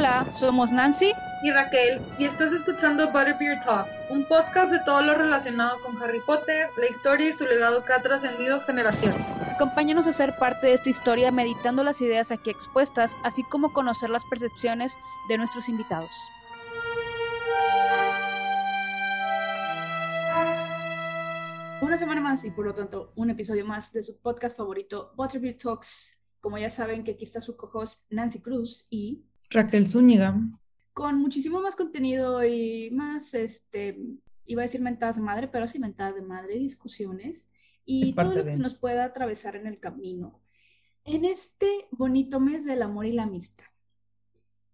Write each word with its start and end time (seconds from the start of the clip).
Hola, 0.00 0.30
somos 0.30 0.72
Nancy 0.72 1.12
y 1.42 1.50
Raquel 1.50 2.00
y 2.16 2.24
estás 2.24 2.54
escuchando 2.54 3.12
Butterbeer 3.12 3.60
Talks, 3.60 4.02
un 4.08 4.24
podcast 4.24 4.72
de 4.72 4.78
todo 4.78 5.02
lo 5.02 5.14
relacionado 5.14 5.78
con 5.82 6.02
Harry 6.02 6.20
Potter, 6.20 6.70
la 6.78 6.88
historia 6.88 7.28
y 7.28 7.34
su 7.34 7.44
legado 7.44 7.84
que 7.84 7.92
ha 7.92 8.00
trascendido 8.00 8.62
generaciones. 8.62 9.20
Acompáñanos 9.52 10.08
a 10.08 10.12
ser 10.12 10.38
parte 10.38 10.68
de 10.68 10.72
esta 10.72 10.88
historia 10.88 11.30
meditando 11.32 11.84
las 11.84 12.00
ideas 12.00 12.32
aquí 12.32 12.48
expuestas, 12.48 13.18
así 13.24 13.42
como 13.42 13.74
conocer 13.74 14.08
las 14.08 14.24
percepciones 14.24 14.96
de 15.28 15.36
nuestros 15.36 15.68
invitados. 15.68 16.16
Una 21.82 21.98
semana 21.98 22.22
más 22.22 22.42
y 22.46 22.50
por 22.52 22.64
lo 22.64 22.72
tanto 22.72 23.12
un 23.16 23.28
episodio 23.28 23.66
más 23.66 23.92
de 23.92 24.02
su 24.02 24.18
podcast 24.22 24.56
favorito, 24.56 25.12
Butterbeer 25.14 25.58
Talks. 25.58 26.16
Como 26.40 26.56
ya 26.56 26.70
saben 26.70 27.04
que 27.04 27.10
aquí 27.10 27.24
está 27.24 27.42
su 27.42 27.54
co 27.54 27.84
Nancy 28.08 28.40
Cruz 28.40 28.86
y 28.88 29.26
Raquel 29.50 29.88
Zúñiga. 29.88 30.40
Con 30.92 31.18
muchísimo 31.18 31.60
más 31.60 31.76
contenido 31.76 32.44
y 32.44 32.90
más, 32.92 33.34
este, 33.34 33.98
iba 34.46 34.62
a 34.62 34.64
decir 34.64 34.80
mentadas 34.80 35.16
de 35.16 35.22
madre, 35.22 35.48
pero 35.48 35.66
sí 35.66 35.78
mentadas 35.78 36.14
de 36.14 36.22
madre, 36.22 36.58
discusiones 36.58 37.50
y 37.84 38.12
todo 38.12 38.34
lo 38.34 38.44
que 38.44 38.56
nos 38.58 38.74
pueda 38.74 39.04
atravesar 39.04 39.56
en 39.56 39.66
el 39.66 39.80
camino. 39.80 40.40
En 41.04 41.24
este 41.24 41.88
bonito 41.90 42.38
mes 42.38 42.64
del 42.64 42.82
amor 42.82 43.06
y 43.06 43.12
la 43.12 43.24
amistad. 43.24 43.64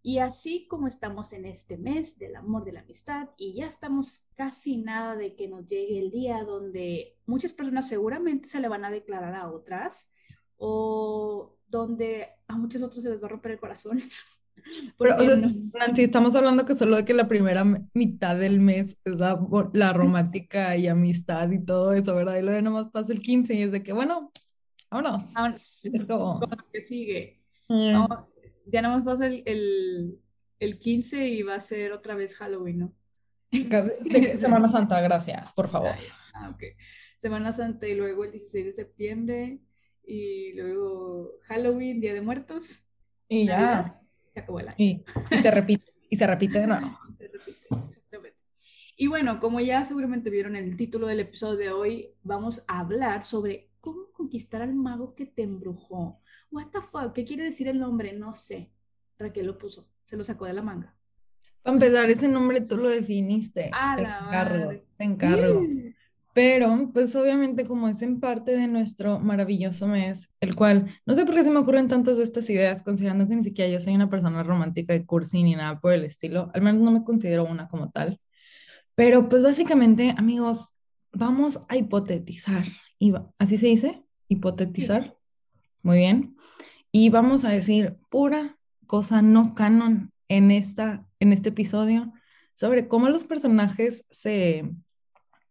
Y 0.02 0.18
así 0.18 0.68
como 0.68 0.86
estamos 0.86 1.32
en 1.32 1.46
este 1.46 1.78
mes 1.78 2.18
del 2.18 2.36
amor, 2.36 2.64
de 2.64 2.72
la 2.72 2.80
amistad, 2.80 3.30
y 3.36 3.54
ya 3.54 3.66
estamos 3.66 4.28
casi 4.36 4.76
nada 4.76 5.16
de 5.16 5.34
que 5.34 5.48
nos 5.48 5.66
llegue 5.66 5.98
el 5.98 6.12
día 6.12 6.44
donde 6.44 7.16
muchas 7.26 7.52
personas 7.52 7.88
seguramente 7.88 8.48
se 8.48 8.60
le 8.60 8.68
van 8.68 8.84
a 8.84 8.90
declarar 8.90 9.34
a 9.34 9.50
otras, 9.50 10.12
o 10.58 11.56
donde 11.66 12.28
a 12.46 12.56
muchas 12.56 12.82
otras 12.82 13.02
se 13.02 13.10
les 13.10 13.20
va 13.20 13.26
a 13.26 13.30
romper 13.30 13.52
el 13.52 13.58
corazón, 13.58 13.98
Pero, 14.98 15.16
o 15.16 15.20
sea, 15.20 15.36
Nancy, 15.36 16.02
estamos 16.02 16.34
hablando 16.34 16.64
que 16.64 16.74
solo 16.74 16.96
de 16.96 17.04
que 17.04 17.14
la 17.14 17.28
primera 17.28 17.64
mitad 17.94 18.36
del 18.36 18.60
mes 18.60 18.98
es 19.04 19.16
la, 19.16 19.40
la 19.72 19.92
romántica 19.92 20.76
y 20.76 20.88
amistad 20.88 21.50
y 21.50 21.64
todo 21.64 21.92
eso, 21.92 22.14
¿verdad? 22.14 22.38
Y 22.38 22.42
luego 22.42 22.62
nomás 22.62 22.90
pasa 22.90 23.12
el 23.12 23.20
15 23.20 23.54
y 23.54 23.62
es 23.62 23.72
de 23.72 23.82
que, 23.82 23.92
bueno, 23.92 24.32
vámonos. 24.90 25.32
Vámonos. 25.34 25.82
Como... 26.08 26.40
lo 26.40 26.70
que 26.72 26.80
sigue. 26.82 27.42
Eh. 27.68 27.94
ya 28.66 28.82
nomás 28.82 29.04
pasa 29.04 29.26
el, 29.26 29.42
el, 29.44 30.20
el, 30.60 30.78
15 30.78 31.28
y 31.28 31.42
va 31.42 31.56
a 31.56 31.60
ser 31.60 31.92
otra 31.92 32.14
vez 32.14 32.36
Halloween, 32.36 32.78
¿no? 32.78 32.94
Semana 34.36 34.70
Santa, 34.70 35.00
gracias, 35.00 35.52
por 35.52 35.68
favor. 35.68 35.94
Ah, 36.34 36.50
ok. 36.50 36.62
Semana 37.18 37.52
Santa 37.52 37.88
y 37.88 37.94
luego 37.94 38.24
el 38.24 38.32
16 38.32 38.66
de 38.66 38.72
septiembre 38.72 39.60
y 40.04 40.52
luego 40.52 41.32
Halloween, 41.44 42.00
Día 42.00 42.14
de 42.14 42.20
Muertos. 42.20 42.86
Y 43.28 43.46
ya 43.46 44.00
y, 44.76 45.02
se 45.40 45.50
repite, 45.50 45.92
y 46.08 46.16
se 46.16 46.26
repite 46.26 46.60
de 46.60 46.66
nuevo. 46.66 46.98
Se 47.16 47.28
repite, 47.28 47.66
exactamente. 47.86 48.42
Y 48.96 49.06
bueno, 49.06 49.40
como 49.40 49.60
ya 49.60 49.84
seguramente 49.84 50.30
vieron 50.30 50.56
en 50.56 50.64
el 50.64 50.76
título 50.76 51.06
del 51.06 51.20
episodio 51.20 51.58
de 51.58 51.70
hoy, 51.70 52.14
vamos 52.22 52.64
a 52.68 52.80
hablar 52.80 53.22
sobre 53.22 53.70
cómo 53.80 54.10
conquistar 54.12 54.62
al 54.62 54.74
mago 54.74 55.14
que 55.14 55.26
te 55.26 55.42
embrujó. 55.42 56.16
What 56.50 56.68
the 56.72 56.80
fuck, 56.80 57.12
¿qué 57.12 57.24
quiere 57.24 57.44
decir 57.44 57.68
el 57.68 57.78
nombre? 57.78 58.12
No 58.12 58.32
sé. 58.32 58.72
Raquel 59.18 59.46
lo 59.46 59.58
puso, 59.58 59.88
se 60.04 60.16
lo 60.16 60.24
sacó 60.24 60.44
de 60.44 60.52
la 60.52 60.62
manga. 60.62 60.94
Para 61.62 61.74
empezar, 61.74 62.10
ese 62.10 62.28
nombre 62.28 62.60
tú 62.60 62.76
lo 62.76 62.88
definiste. 62.88 63.70
Ah, 63.72 63.96
te 63.96 64.02
encargo, 64.02 64.72
te 64.96 65.04
encargo. 65.04 65.62
Pero, 66.36 66.90
pues 66.92 67.16
obviamente 67.16 67.64
como 67.64 67.88
es 67.88 68.02
en 68.02 68.20
parte 68.20 68.54
de 68.54 68.68
nuestro 68.68 69.18
maravilloso 69.18 69.88
mes, 69.88 70.36
el 70.40 70.54
cual, 70.54 70.94
no 71.06 71.14
sé 71.14 71.24
por 71.24 71.34
qué 71.34 71.42
se 71.42 71.50
me 71.50 71.60
ocurren 71.60 71.88
tantas 71.88 72.18
de 72.18 72.24
estas 72.24 72.50
ideas, 72.50 72.82
considerando 72.82 73.26
que 73.26 73.36
ni 73.36 73.42
siquiera 73.42 73.70
yo 73.72 73.80
soy 73.80 73.94
una 73.94 74.10
persona 74.10 74.42
romántica 74.42 74.92
de 74.92 75.06
cursi 75.06 75.42
ni 75.42 75.54
nada 75.54 75.80
por 75.80 75.94
el 75.94 76.04
estilo, 76.04 76.50
al 76.52 76.60
menos 76.60 76.82
no 76.82 76.90
me 76.90 77.04
considero 77.04 77.46
una 77.46 77.68
como 77.68 77.90
tal. 77.90 78.20
Pero 78.94 79.30
pues 79.30 79.42
básicamente, 79.42 80.14
amigos, 80.18 80.74
vamos 81.10 81.60
a 81.70 81.78
hipotetizar, 81.78 82.66
y 82.98 83.14
así 83.38 83.56
se 83.56 83.68
dice, 83.68 84.02
hipotetizar, 84.28 85.16
muy 85.82 85.96
bien, 85.96 86.36
y 86.92 87.08
vamos 87.08 87.46
a 87.46 87.48
decir 87.48 87.96
pura 88.10 88.58
cosa 88.86 89.22
no 89.22 89.54
canon 89.54 90.12
en, 90.28 90.50
esta, 90.50 91.08
en 91.18 91.32
este 91.32 91.48
episodio 91.48 92.12
sobre 92.52 92.88
cómo 92.88 93.08
los 93.08 93.24
personajes 93.24 94.04
se 94.10 94.70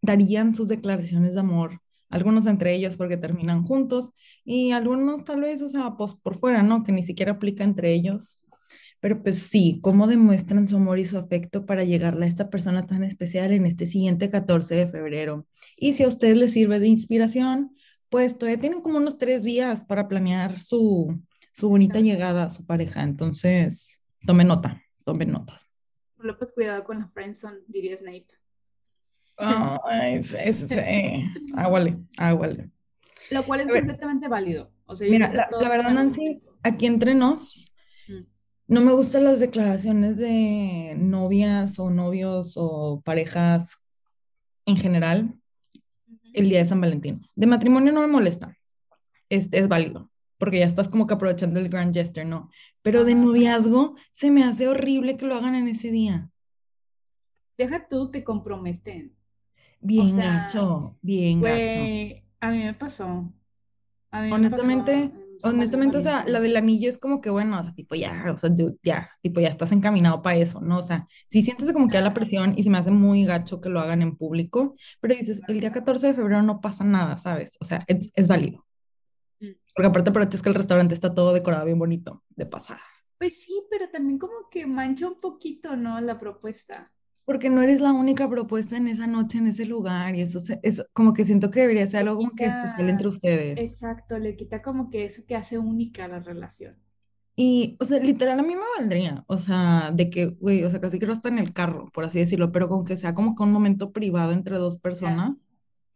darían 0.05 0.55
sus 0.55 0.67
declaraciones 0.67 1.33
de 1.33 1.39
amor, 1.39 1.81
algunos 2.09 2.45
entre 2.45 2.73
ellos 2.73 2.95
porque 2.95 3.17
terminan 3.17 3.63
juntos 3.63 4.11
y 4.43 4.71
algunos 4.71 5.25
tal 5.25 5.41
vez, 5.41 5.61
o 5.61 5.69
sea, 5.69 5.95
pues 5.97 6.15
por 6.15 6.35
fuera, 6.35 6.63
¿no? 6.63 6.83
Que 6.83 6.91
ni 6.91 7.03
siquiera 7.03 7.33
aplica 7.33 7.63
entre 7.63 7.93
ellos. 7.93 8.41
Pero 9.01 9.21
pues 9.21 9.37
sí, 9.37 9.79
cómo 9.83 10.07
demuestran 10.07 10.67
su 10.67 10.77
amor 10.77 10.99
y 10.99 11.05
su 11.05 11.17
afecto 11.17 11.65
para 11.65 11.83
llegarle 11.83 12.25
a 12.25 12.29
esta 12.29 12.49
persona 12.49 12.87
tan 12.87 13.03
especial 13.03 13.51
en 13.51 13.65
este 13.65 13.85
siguiente 13.85 14.29
14 14.29 14.75
de 14.75 14.87
febrero. 14.87 15.45
Y 15.77 15.93
si 15.93 16.03
a 16.03 16.07
ustedes 16.07 16.37
les 16.37 16.53
sirve 16.53 16.79
de 16.79 16.87
inspiración, 16.87 17.75
pues 18.09 18.37
todavía 18.37 18.61
tienen 18.61 18.81
como 18.81 18.97
unos 18.97 19.17
tres 19.17 19.43
días 19.43 19.83
para 19.83 20.07
planear 20.07 20.59
su, 20.59 21.21
su 21.51 21.69
bonita 21.69 21.99
llegada 21.99 22.45
a 22.45 22.49
su 22.49 22.65
pareja. 22.65 23.03
Entonces, 23.03 24.03
tomen 24.25 24.47
nota, 24.47 24.81
tomen 25.03 25.31
notas. 25.31 25.69
pues 26.17 26.51
cuidado 26.53 26.83
con 26.83 26.99
la 26.99 27.09
friendzone, 27.09 27.59
diría 27.67 27.97
Snape. 27.97 28.27
Sí, 29.37 30.35
Águale, 31.55 31.97
águale. 32.17 32.69
Lo 33.31 33.43
cual 33.43 33.61
es 33.61 33.67
completamente 33.67 34.27
válido. 34.27 34.71
O 34.85 34.95
sea, 34.95 35.09
Mira, 35.09 35.33
la, 35.33 35.49
verdad, 35.67 35.91
Nancy, 35.91 36.41
aquí 36.63 36.85
entre 36.85 37.15
nos, 37.15 37.73
mm. 38.07 38.21
no 38.67 38.81
me 38.81 38.93
gustan 38.93 39.23
las 39.23 39.39
declaraciones 39.39 40.17
de 40.17 40.95
novias 40.97 41.79
o 41.79 41.89
novios 41.89 42.53
o 42.55 43.01
parejas 43.03 43.85
en 44.65 44.77
general 44.77 45.33
el 46.33 46.49
día 46.49 46.59
de 46.59 46.65
San 46.65 46.81
Valentín. 46.81 47.25
De 47.35 47.47
matrimonio 47.47 47.91
no 47.91 48.01
me 48.01 48.07
molesta, 48.07 48.55
este 49.29 49.57
es 49.57 49.67
válido, 49.67 50.11
porque 50.37 50.59
ya 50.59 50.65
estás 50.65 50.89
como 50.89 51.07
que 51.07 51.15
aprovechando 51.15 51.59
el 51.59 51.69
grand 51.69 51.93
gesture, 51.93 52.25
¿no? 52.25 52.49
Pero 52.81 53.05
de 53.05 53.15
noviazgo 53.15 53.95
se 54.11 54.29
me 54.29 54.43
hace 54.43 54.67
horrible 54.67 55.17
que 55.17 55.25
lo 55.25 55.35
hagan 55.35 55.55
en 55.55 55.67
ese 55.67 55.89
día. 55.89 56.29
Deja 57.57 57.87
tú, 57.87 58.09
te 58.09 58.23
comprometen. 58.23 59.14
Bien 59.81 60.15
gacho, 60.15 60.97
bien 61.01 61.41
gacho. 61.41 62.21
A 62.39 62.51
mí 62.51 62.63
me 62.63 62.73
pasó. 62.73 63.31
honestamente, 64.11 65.11
honestamente, 65.43 65.97
o 65.97 66.01
sea, 66.01 66.25
la 66.27 66.39
del 66.39 66.55
anillo 66.55 66.89
es 66.89 66.97
como 66.97 67.21
que, 67.21 67.29
bueno, 67.29 67.59
o 67.59 67.63
sea, 67.63 67.73
tipo 67.73 67.95
ya, 67.95 68.31
o 68.31 68.37
sea, 68.37 68.49
ya, 68.83 69.09
tipo 69.21 69.39
ya 69.39 69.49
estás 69.49 69.71
encaminado 69.71 70.21
para 70.21 70.37
eso, 70.37 70.61
¿no? 70.61 70.79
O 70.79 70.83
sea, 70.83 71.07
si 71.27 71.43
sientes 71.43 71.71
como 71.73 71.89
que 71.89 71.97
a 71.97 72.01
la 72.01 72.13
presión 72.13 72.53
y 72.57 72.63
se 72.63 72.69
me 72.69 72.77
hace 72.77 72.91
muy 72.91 73.25
gacho 73.25 73.61
que 73.61 73.69
lo 73.69 73.79
hagan 73.79 74.01
en 74.01 74.15
público, 74.15 74.75
pero 75.01 75.15
dices, 75.15 75.41
el 75.47 75.59
día 75.59 75.71
14 75.71 76.07
de 76.07 76.13
febrero 76.13 76.41
no 76.41 76.61
pasa 76.61 76.83
nada, 76.83 77.17
¿sabes? 77.17 77.57
O 77.59 77.65
sea, 77.65 77.83
es, 77.87 78.11
es 78.15 78.27
válido. 78.27 78.65
Mm. 79.39 79.51
Porque 79.75 79.87
aparte 79.87 80.35
es 80.35 80.41
que 80.41 80.49
el 80.49 80.55
restaurante 80.55 80.93
está 80.93 81.13
todo 81.13 81.33
decorado 81.33 81.65
bien 81.65 81.79
bonito, 81.79 82.23
de 82.29 82.45
pasada. 82.45 82.81
Pues 83.17 83.41
sí, 83.41 83.63
pero 83.69 83.89
también 83.89 84.19
como 84.19 84.49
que 84.49 84.65
mancha 84.65 85.07
un 85.07 85.15
poquito, 85.15 85.75
¿no? 85.75 85.99
La 86.01 86.17
propuesta 86.17 86.91
porque 87.25 87.49
no 87.49 87.61
eres 87.61 87.81
la 87.81 87.91
única 87.91 88.29
propuesta 88.29 88.77
en 88.77 88.87
esa 88.87 89.07
noche, 89.07 89.39
en 89.39 89.47
ese 89.47 89.65
lugar, 89.65 90.15
y 90.15 90.21
eso 90.21 90.39
es 90.61 90.85
como 90.93 91.13
que 91.13 91.25
siento 91.25 91.49
que 91.49 91.61
debería 91.61 91.87
ser 91.87 92.01
algo 92.01 92.17
como 92.17 92.31
que 92.31 92.45
especial 92.45 92.89
entre 92.89 93.07
ustedes. 93.07 93.59
Exacto, 93.59 94.19
le 94.19 94.35
quita 94.35 94.61
como 94.61 94.89
que 94.89 95.05
eso 95.05 95.25
que 95.25 95.35
hace 95.35 95.57
única 95.57 96.07
la 96.07 96.19
relación. 96.19 96.75
Y, 97.35 97.75
o 97.81 97.85
sea, 97.85 97.99
literal 97.99 98.39
a 98.39 98.43
mí 98.43 98.55
me 98.55 98.61
valdría, 98.77 99.25
o 99.27 99.39
sea, 99.39 99.91
de 99.93 100.09
que, 100.09 100.27
güey, 100.27 100.63
o 100.63 100.71
sea, 100.71 100.79
casi 100.79 100.99
quiero 100.99 101.13
estar 101.13 101.31
en 101.31 101.39
el 101.39 101.51
carro, 101.51 101.89
por 101.93 102.05
así 102.05 102.19
decirlo, 102.19 102.51
pero 102.51 102.69
como 102.69 102.85
que 102.85 102.95
sea 102.95 103.13
como 103.13 103.35
que 103.35 103.43
un 103.43 103.51
momento 103.51 103.91
privado 103.91 104.31
entre 104.31 104.57
dos 104.57 104.79
personas. 104.79 105.51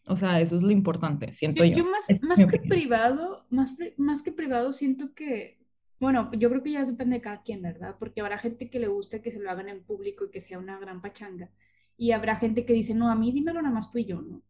O 0.05 0.17
sea, 0.17 0.41
eso 0.41 0.55
es 0.55 0.63
lo 0.63 0.71
importante, 0.71 1.31
siento 1.33 1.63
yo. 1.63 1.77
Yo, 1.77 1.85
más, 1.85 2.07
más 2.23 2.45
que 2.47 2.57
privado, 2.57 3.45
más, 3.51 3.75
más 3.95 4.23
que 4.23 4.31
privado, 4.31 4.71
siento 4.71 5.13
que 5.13 5.58
bueno, 5.99 6.31
yo 6.33 6.49
creo 6.49 6.63
que 6.63 6.71
ya 6.71 6.83
depende 6.85 7.17
de 7.17 7.21
cada 7.21 7.41
quien, 7.41 7.61
¿verdad? 7.61 7.95
Porque 7.99 8.21
habrá 8.21 8.37
gente 8.37 8.69
que 8.69 8.79
le 8.79 8.87
gusta 8.87 9.21
que 9.21 9.31
se 9.31 9.39
lo 9.39 9.51
hagan 9.51 9.69
en 9.69 9.83
público 9.83 10.25
y 10.25 10.31
que 10.31 10.41
sea 10.41 10.57
una 10.57 10.79
gran 10.79 11.01
pachanga. 11.01 11.49
Y 11.97 12.11
habrá 12.11 12.37
gente 12.37 12.65
que 12.65 12.73
dice, 12.73 12.93
no, 12.95 13.11
a 13.11 13.15
mí 13.15 13.31
dímelo 13.31 13.61
nada 13.61 13.73
más 13.73 13.91
tú 13.91 13.97
y 13.97 14.05
yo, 14.05 14.21
¿no? 14.21 14.41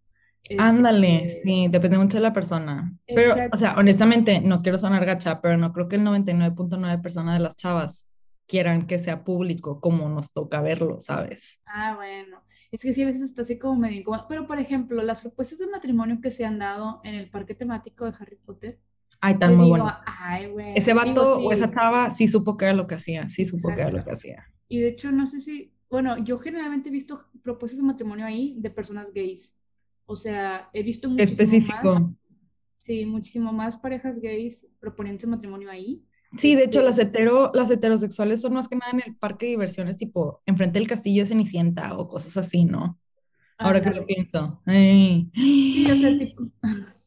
Ándale, 0.58 1.26
este, 1.28 1.42
sí, 1.42 1.68
depende 1.70 1.98
mucho 1.98 2.18
de 2.18 2.24
la 2.24 2.34
persona. 2.34 2.94
Pero, 3.06 3.34
o 3.52 3.58
sea, 3.58 3.76
honestamente, 3.76 4.42
no 4.42 4.62
quiero 4.62 4.78
sonar 4.78 5.06
gacha, 5.06 5.42
pero 5.42 5.58
no 5.58 5.74
creo 5.74 5.88
que 5.88 5.98
el 5.98 6.04
99.9 6.04 6.90
de 6.90 6.98
personas 7.00 7.38
de 7.38 7.44
las 7.44 7.56
chavas 7.56 8.10
quieran 8.48 8.88
que 8.88 9.00
sea 9.00 9.24
público 9.24 9.80
como 9.82 10.10
nos 10.10 10.32
toca 10.32 10.62
verlo, 10.62 11.00
¿sabes? 11.00 11.60
Ah, 11.66 11.96
bueno. 11.96 12.42
Es 12.72 12.82
que 12.82 12.94
sí, 12.94 13.02
a 13.02 13.06
veces 13.06 13.24
está 13.24 13.42
así 13.42 13.58
como 13.58 13.80
medio 13.80 14.00
incómodo. 14.00 14.26
Pero, 14.30 14.48
por 14.48 14.60
ejemplo, 14.60 15.02
las 15.02 15.22
propuestas 15.22 15.60
de 15.60 15.68
matrimonio 15.68 16.20
que 16.22 16.32
se 16.32 16.46
han 16.46 16.60
dado 16.60 17.02
en 17.04 17.16
el 17.16 17.30
parque 17.30 17.56
temático 17.56 18.06
de 18.06 18.14
Harry 18.20 18.38
Potter, 18.38 18.80
Ay, 19.22 19.38
tan 19.38 19.56
muy 19.56 19.70
bueno. 19.70 19.92
Ese 20.76 20.94
vato 20.94 21.40
o 21.40 21.52
esa 21.52 21.72
chava 21.72 22.12
sí 22.12 22.28
supo 22.28 22.56
que 22.58 22.66
era 22.66 22.74
lo 22.74 22.88
que 22.88 22.96
hacía, 22.96 23.30
sí 23.30 23.46
supo 23.46 23.74
que 23.74 23.82
era 23.82 23.92
lo 23.92 24.04
que 24.04 24.12
hacía. 24.12 24.46
Y 24.68 24.80
de 24.80 24.90
hecho, 24.90 25.12
no 25.12 25.26
sé 25.26 25.40
si, 25.40 25.74
bueno, 25.90 26.18
yo 26.24 26.40
generalmente 26.40 26.90
he 26.90 26.92
visto 26.92 27.26
propuestas 27.44 27.80
de 27.80 27.86
matrimonio 27.86 28.26
ahí 28.26 28.56
de 28.60 28.70
personas 28.70 29.12
gays. 29.14 29.60
O 30.06 30.16
sea, 30.16 30.70
he 30.74 30.84
visto 30.84 31.10
muchísimo 31.10 31.34
Específico. 31.34 31.94
más. 31.94 32.12
Sí, 32.76 33.06
muchísimo 33.06 33.52
más 33.52 33.78
parejas 33.78 34.20
gays 34.20 34.72
proponiendo 34.80 35.28
matrimonio 35.28 35.70
ahí 35.70 36.06
Sí, 36.38 36.56
de 36.56 36.66
hecho, 36.66 36.82
las, 36.82 37.00
este 37.00 37.20
hetero, 37.20 37.52
las 37.54 37.72
heterosexuales 37.72 38.42
son 38.42 38.54
más 38.54 38.68
que 38.68 38.76
nada 38.76 38.92
en 38.92 39.02
el 39.06 39.16
parque 39.16 39.48
de 39.48 39.52
diversiones, 39.52 39.98
tipo 39.98 40.42
enfrente 40.46 40.78
del 40.78 40.88
castillo 40.88 41.24
de 41.24 41.28
Cenicienta 41.28 41.98
o 41.98 42.08
cosas 42.08 42.38
así, 42.38 42.66
¿no? 42.66 43.00
Ahora 43.58 43.82
que 43.82 43.90
lo 43.90 44.06
pienso. 44.06 44.62
Sí, 44.66 45.88
o 45.92 45.96
sea, 45.98 46.18
tipo. 46.18 46.44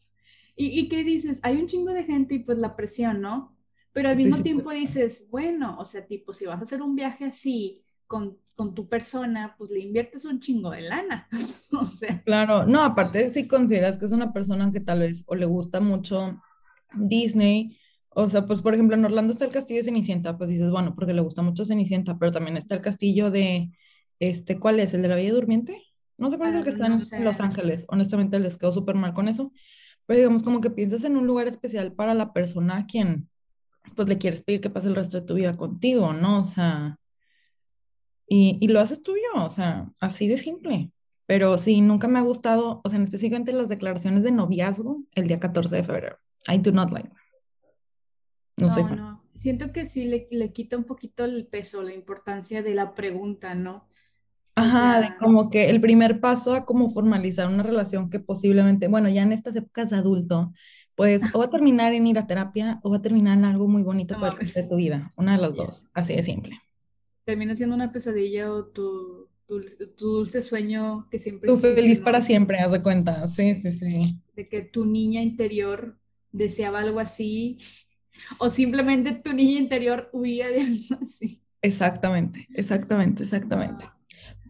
¿Y, 0.57 0.81
¿Y 0.81 0.89
qué 0.89 1.05
dices? 1.05 1.41
Hay 1.43 1.57
un 1.57 1.67
chingo 1.67 1.93
de 1.93 2.05
gente 2.05 2.35
y 2.35 2.39
pues 2.41 2.59
la 2.59 2.77
presión, 2.77 3.21
¿no? 3.21 3.57
Pero 3.93 4.09
al 4.09 4.17
mismo 4.17 4.43
tiempo 4.43 4.71
dices, 4.71 5.29
bueno, 5.31 5.77
o 5.79 5.85
sea, 5.85 6.07
tipo, 6.07 6.33
si 6.33 6.47
vas 6.47 6.59
a 6.59 6.63
hacer 6.63 6.81
un 6.81 6.97
viaje 6.97 7.27
así 7.27 7.83
con, 8.07 8.39
con 8.55 8.75
tu 8.75 8.89
persona, 8.89 9.55
pues 9.59 9.71
le 9.71 9.81
inviertes 9.81 10.25
un 10.25 10.41
chingo 10.41 10.71
de 10.71 10.83
lana. 10.83 11.29
o 11.79 11.85
sea. 11.85 12.23
Claro, 12.23 12.67
no, 12.67 12.83
aparte 12.83 13.29
si 13.31 13.47
consideras 13.47 13.99
que 13.99 14.07
es 14.07 14.13
una 14.13 14.33
persona 14.33 14.71
que 14.73 14.81
tal 14.81 15.01
vez 15.01 15.25
o 15.27 15.35
le 15.35 15.47
gusta 15.47 15.81
mucho 15.81 16.41
Disney, 16.95 17.79
o 18.09 18.29
sea, 18.29 18.47
pues 18.47 18.63
por 18.63 18.75
ejemplo 18.75 18.97
en 18.97 19.05
Orlando 19.05 19.33
está 19.33 19.45
el 19.45 19.53
castillo 19.53 19.81
de 19.81 19.85
Cenicienta, 19.85 20.37
pues 20.39 20.51
dices, 20.51 20.71
bueno, 20.71 20.95
porque 20.95 21.15
le 21.15 21.23
gusta 21.23 21.43
mucho 21.43 21.65
Cenicienta, 21.65 22.19
pero 22.19 22.33
también 22.33 22.57
está 22.57 22.75
el 22.75 22.81
castillo 22.81 23.31
de, 23.31 23.73
este, 24.21 24.59
¿cuál 24.59 24.81
es? 24.81 24.95
¿El 24.95 25.03
de 25.03 25.09
la 25.09 25.15
Bella 25.15 25.33
Durmiente? 25.33 25.83
No 26.19 26.31
sé 26.31 26.37
cuál 26.37 26.51
es 26.51 26.57
el 26.57 26.63
que 26.63 26.71
ah, 26.71 26.73
está 26.73 27.17
en 27.17 27.25
Los 27.25 27.41
Ángeles, 27.41 27.85
honestamente 27.89 28.39
les 28.39 28.59
quedó 28.59 28.73
súper 28.73 28.95
mal 28.95 29.15
con 29.15 29.29
eso, 29.29 29.53
pero 30.07 30.19
digamos 30.19 30.43
como 30.43 30.61
que 30.61 30.71
piensas 30.71 31.05
en 31.05 31.17
un 31.17 31.27
lugar 31.27 31.49
especial 31.49 31.93
para 31.93 32.15
la 32.15 32.33
persona 32.33 32.79
a 32.79 32.87
quien 32.87 33.29
pues 33.97 34.09
le 34.09 34.19
quieres 34.19 34.43
pedir 34.43 34.61
que 34.61 34.71
pase 34.71 34.89
el 34.89 34.95
resto 34.95 35.21
de 35.21 35.27
tu 35.27 35.35
vida 35.35 35.57
contigo, 35.57 36.13
¿no? 36.13 36.43
O 36.43 36.47
sea, 36.47 36.99
y, 38.27 38.59
y 38.61 38.69
lo 38.69 38.81
haces 38.81 39.03
tuyo, 39.03 39.21
o 39.35 39.51
sea, 39.51 39.91
así 40.01 40.29
de 40.29 40.39
simple. 40.39 40.93
Pero 41.27 41.57
sí, 41.59 41.81
nunca 41.81 42.09
me 42.09 42.19
ha 42.19 42.23
gustado, 42.23 42.81
o 42.85 42.89
sea, 42.89 43.03
específicamente 43.03 43.53
las 43.53 43.69
declaraciones 43.69 44.23
de 44.23 44.33
noviazgo 44.33 45.03
el 45.15 45.27
día 45.29 45.41
14 45.41 45.77
de 45.77 45.83
febrero. 45.83 46.19
I 46.49 46.59
do 46.59 46.73
not 46.73 46.91
like. 46.91 47.11
No, 48.59 48.67
no, 48.67 48.75
sé. 48.75 48.83
no. 48.85 49.23
Siento 49.35 49.73
que 49.73 49.87
sí 49.87 50.05
le, 50.05 50.29
le, 50.31 50.53
quita 50.53 50.77
un 50.77 50.85
poquito 50.85 51.25
el 51.25 51.47
peso, 51.47 51.83
la 51.83 51.95
importancia 51.95 52.63
de 52.63 52.75
la 52.75 52.95
pregunta, 52.95 53.55
¿no? 53.55 53.89
Ajá, 54.55 55.17
como 55.19 55.51
que 55.51 55.71
el 55.71 55.81
primer 55.81 56.21
paso 56.21 56.55
a 56.55 56.65
como 56.67 56.91
formalizar 56.91 57.49
una 57.49 57.63
relación 57.63 58.11
que 58.11 58.21
posiblemente, 58.21 58.89
bueno, 58.89 59.09
ya 59.09 59.23
en 59.23 59.33
estas 59.33 59.57
épocas 59.57 59.91
de 59.91 59.97
adulto, 59.97 60.53
pues 60.95 61.35
o 61.35 61.39
va 61.39 61.47
a 61.47 61.51
terminar 61.51 61.95
en 61.95 62.07
ir 62.07 62.19
a 62.19 62.27
terapia 62.27 62.79
o 62.83 62.91
va 62.91 62.99
a 62.99 63.03
terminar 63.03 63.39
en 63.39 63.47
algo 63.47 63.67
muy 63.67 63.83
bonito 63.83 64.15
para 64.15 64.35
el 64.35 64.39
resto 64.39 64.61
de 64.61 64.69
tu 64.69 64.77
vida. 64.77 65.09
Una 65.17 65.37
de 65.37 65.43
las 65.43 65.55
dos, 65.55 65.89
así 65.95 66.15
de 66.15 66.23
simple. 66.23 66.61
Termina 67.25 67.57
siendo 67.57 67.75
una 67.75 67.93
pesadilla 67.93 68.53
o 68.53 68.67
tu, 68.67 69.29
tu, 69.47 69.61
dulce 69.97 70.43
sueño 70.43 71.09
que 71.11 71.19
siempre... 71.19 71.49
Tu 71.49 71.57
feliz 71.57 72.01
para 72.01 72.25
siempre, 72.25 72.59
haz 72.59 72.73
de 72.73 72.83
cuenta. 72.83 73.27
Sí, 73.27 73.55
sí, 73.55 73.73
sí. 73.73 74.21
De 74.37 74.49
que 74.49 74.63
tu 74.63 74.85
niña 74.85 75.23
interior 75.23 75.97
deseaba 76.31 76.81
algo 76.81 77.01
así 77.01 77.59
o 78.39 78.49
simplemente 78.49 79.13
tu 79.13 79.33
niña 79.33 79.59
interior 79.59 80.11
huía 80.13 80.49
de 80.49 80.61
algo 80.61 80.99
así. 81.01 81.43
Exactamente, 81.63 82.49
exactamente, 82.55 83.23
exactamente. 83.23 83.85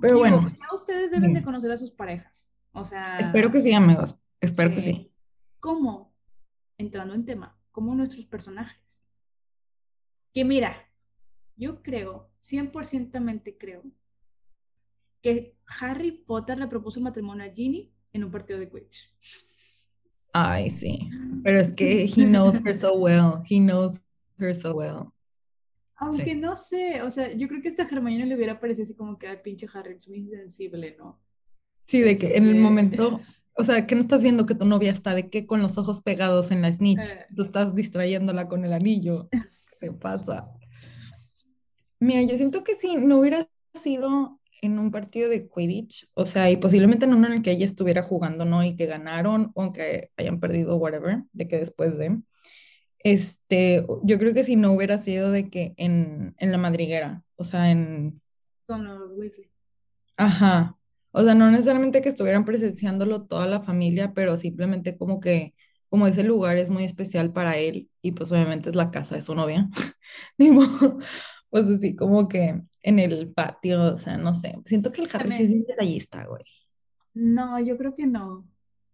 Pero 0.03 0.19
bueno. 0.19 0.51
Ya 0.51 0.75
ustedes 0.75 1.11
deben 1.13 1.33
de 1.33 1.45
conocer 1.45 1.71
a 1.71 1.77
sus 1.77 1.93
parejas. 1.93 2.53
O 2.73 2.85
sea. 2.85 3.03
Espero 3.21 3.51
que 3.51 3.63
sí, 3.63 3.73
amigos. 3.73 4.21
Espero 4.41 4.75
que 4.75 4.81
sí. 4.81 5.13
¿Cómo? 5.61 6.13
Entrando 6.77 7.15
en 7.15 7.25
tema, 7.25 7.57
como 7.71 7.95
nuestros 7.95 8.27
personajes. 8.27 9.07
Que 10.33 10.45
mira, 10.45 10.77
yo 11.57 11.83
creo, 11.83 12.31
100% 12.41 13.57
creo, 13.59 13.85
que 15.21 15.57
Harry 15.81 16.11
Potter 16.11 16.59
le 16.59 16.67
propuso 16.67 17.01
matrimonio 17.01 17.45
a 17.45 17.55
Ginny 17.55 17.95
en 18.13 18.25
un 18.25 18.33
partido 18.33 18.59
de 18.59 18.69
Quidditch. 18.69 19.15
Ay, 20.33 20.69
sí. 20.71 21.09
Pero 21.45 21.61
es 21.61 21.73
que 21.73 22.07
he 22.07 22.27
knows 22.27 22.57
her 22.67 22.77
so 22.77 22.95
well. 22.97 23.43
He 23.49 23.61
knows 23.61 24.05
her 24.41 24.53
so 24.57 24.75
well. 24.75 25.13
Aunque 26.03 26.35
no 26.35 26.57
sé, 26.57 27.01
o 27.03 27.11
sea, 27.13 27.33
yo 27.33 27.47
creo 27.47 27.63
que 27.63 27.69
esta 27.69 27.85
Hermione 27.85 28.27
le 28.27 28.35
hubiera 28.35 28.59
parecido 28.59 28.83
así 28.83 28.95
como 28.95 29.19
que, 29.19 29.29
ay, 29.29 29.39
pinche 29.43 29.69
Harry, 29.73 29.95
es 29.95 30.09
muy 30.09 30.19
insensible, 30.19 30.97
¿no? 30.99 31.21
Sí, 31.87 32.01
de 32.01 32.17
que 32.17 32.37
en 32.37 32.45
el 32.45 32.51
este, 32.51 32.61
momento, 32.61 33.21
o 33.57 33.63
sea, 33.63 33.87
que 33.87 33.95
no 33.95 34.01
estás 34.01 34.21
viendo 34.21 34.45
que 34.45 34.57
tu 34.57 34.65
novia 34.65 34.91
está 34.91 35.15
de 35.15 35.31
que 35.31 35.47
con 35.47 35.63
los 35.63 35.79
ojos 35.79 36.03
pegados 36.03 36.51
en 36.51 36.61
la 36.61 36.73
snitch, 36.73 37.07
eh. 37.07 37.27
tú 37.37 37.43
estás 37.43 37.75
distrayéndola 37.77 38.49
con 38.49 38.65
el 38.65 38.73
anillo. 38.73 39.29
¿Qué 39.81 39.93
pasa? 39.93 40.51
Mira, 42.01 42.23
yo 42.23 42.37
siento 42.37 42.65
que 42.65 42.75
si 42.75 42.97
no 42.97 43.19
hubiera 43.19 43.49
sido 43.73 44.41
en 44.61 44.81
un 44.81 44.91
partido 44.91 45.29
de 45.29 45.49
Quidditch, 45.49 46.11
o 46.15 46.27
sea, 46.27 46.51
y 46.51 46.57
posiblemente 46.57 47.05
en 47.05 47.15
uno 47.15 47.29
en 47.29 47.35
el 47.35 47.43
que 47.43 47.53
ella 47.53 47.67
estuviera 47.67 48.03
jugando, 48.03 48.45
¿no? 48.45 48.65
Y 48.65 48.75
que 48.75 48.87
ganaron, 48.87 49.53
o 49.55 49.73
que 49.73 50.11
hayan 50.17 50.41
perdido, 50.41 50.77
whatever, 50.77 51.23
de 51.33 51.47
que 51.47 51.59
después 51.59 51.97
de 51.97 52.19
este, 53.05 53.85
yo 54.03 54.19
creo 54.19 54.35
que 54.35 54.45
si 54.45 54.57
no 54.57 54.73
hubiera 54.73 54.99
sido 54.99 55.31
de 55.31 55.51
que 55.51 55.75
en, 55.77 56.35
en 56.39 56.53
la 56.53 56.59
madriguera, 56.59 57.25
o 57.37 57.45
sea, 57.45 57.71
en... 57.71 58.21
Con 58.67 58.85
los 58.85 59.13
Weasley. 59.17 59.51
Ajá. 60.17 60.79
O 61.11 61.23
sea, 61.23 61.35
no 61.35 61.51
necesariamente 61.51 62.01
que 62.01 62.09
estuvieran 62.09 62.45
presenciándolo 62.45 63.25
toda 63.25 63.47
la 63.47 63.61
familia, 63.61 64.13
pero 64.15 64.37
simplemente 64.37 64.97
como 64.97 65.21
que, 65.21 65.55
como 65.89 66.07
ese 66.07 66.25
lugar 66.25 66.57
es 66.57 66.71
muy 66.71 66.85
especial 66.85 67.33
para 67.33 67.59
él 67.59 67.91
y 68.01 68.13
pues 68.13 68.33
obviamente 68.33 68.71
es 68.71 68.77
la 68.77 68.91
casa 68.91 69.17
de 69.17 69.23
su 69.23 69.35
novia. 69.35 69.69
pues 71.51 71.67
así 71.67 71.95
como 71.95 72.29
que 72.29 72.63
en 72.83 72.99
el 72.99 73.33
patio, 73.33 73.95
o 73.95 73.99
sea, 73.99 74.17
no 74.17 74.35
sé. 74.35 74.55
Siento 74.65 74.91
que 74.91 75.03
el 75.03 75.09
Harry 75.13 75.33
sí 75.33 75.43
es 75.43 75.51
un 75.51 75.65
detallista, 75.65 76.25
güey. 76.25 76.45
No, 77.15 77.61
yo 77.61 77.77
creo 77.77 77.95
que 77.95 78.07
no 78.07 78.49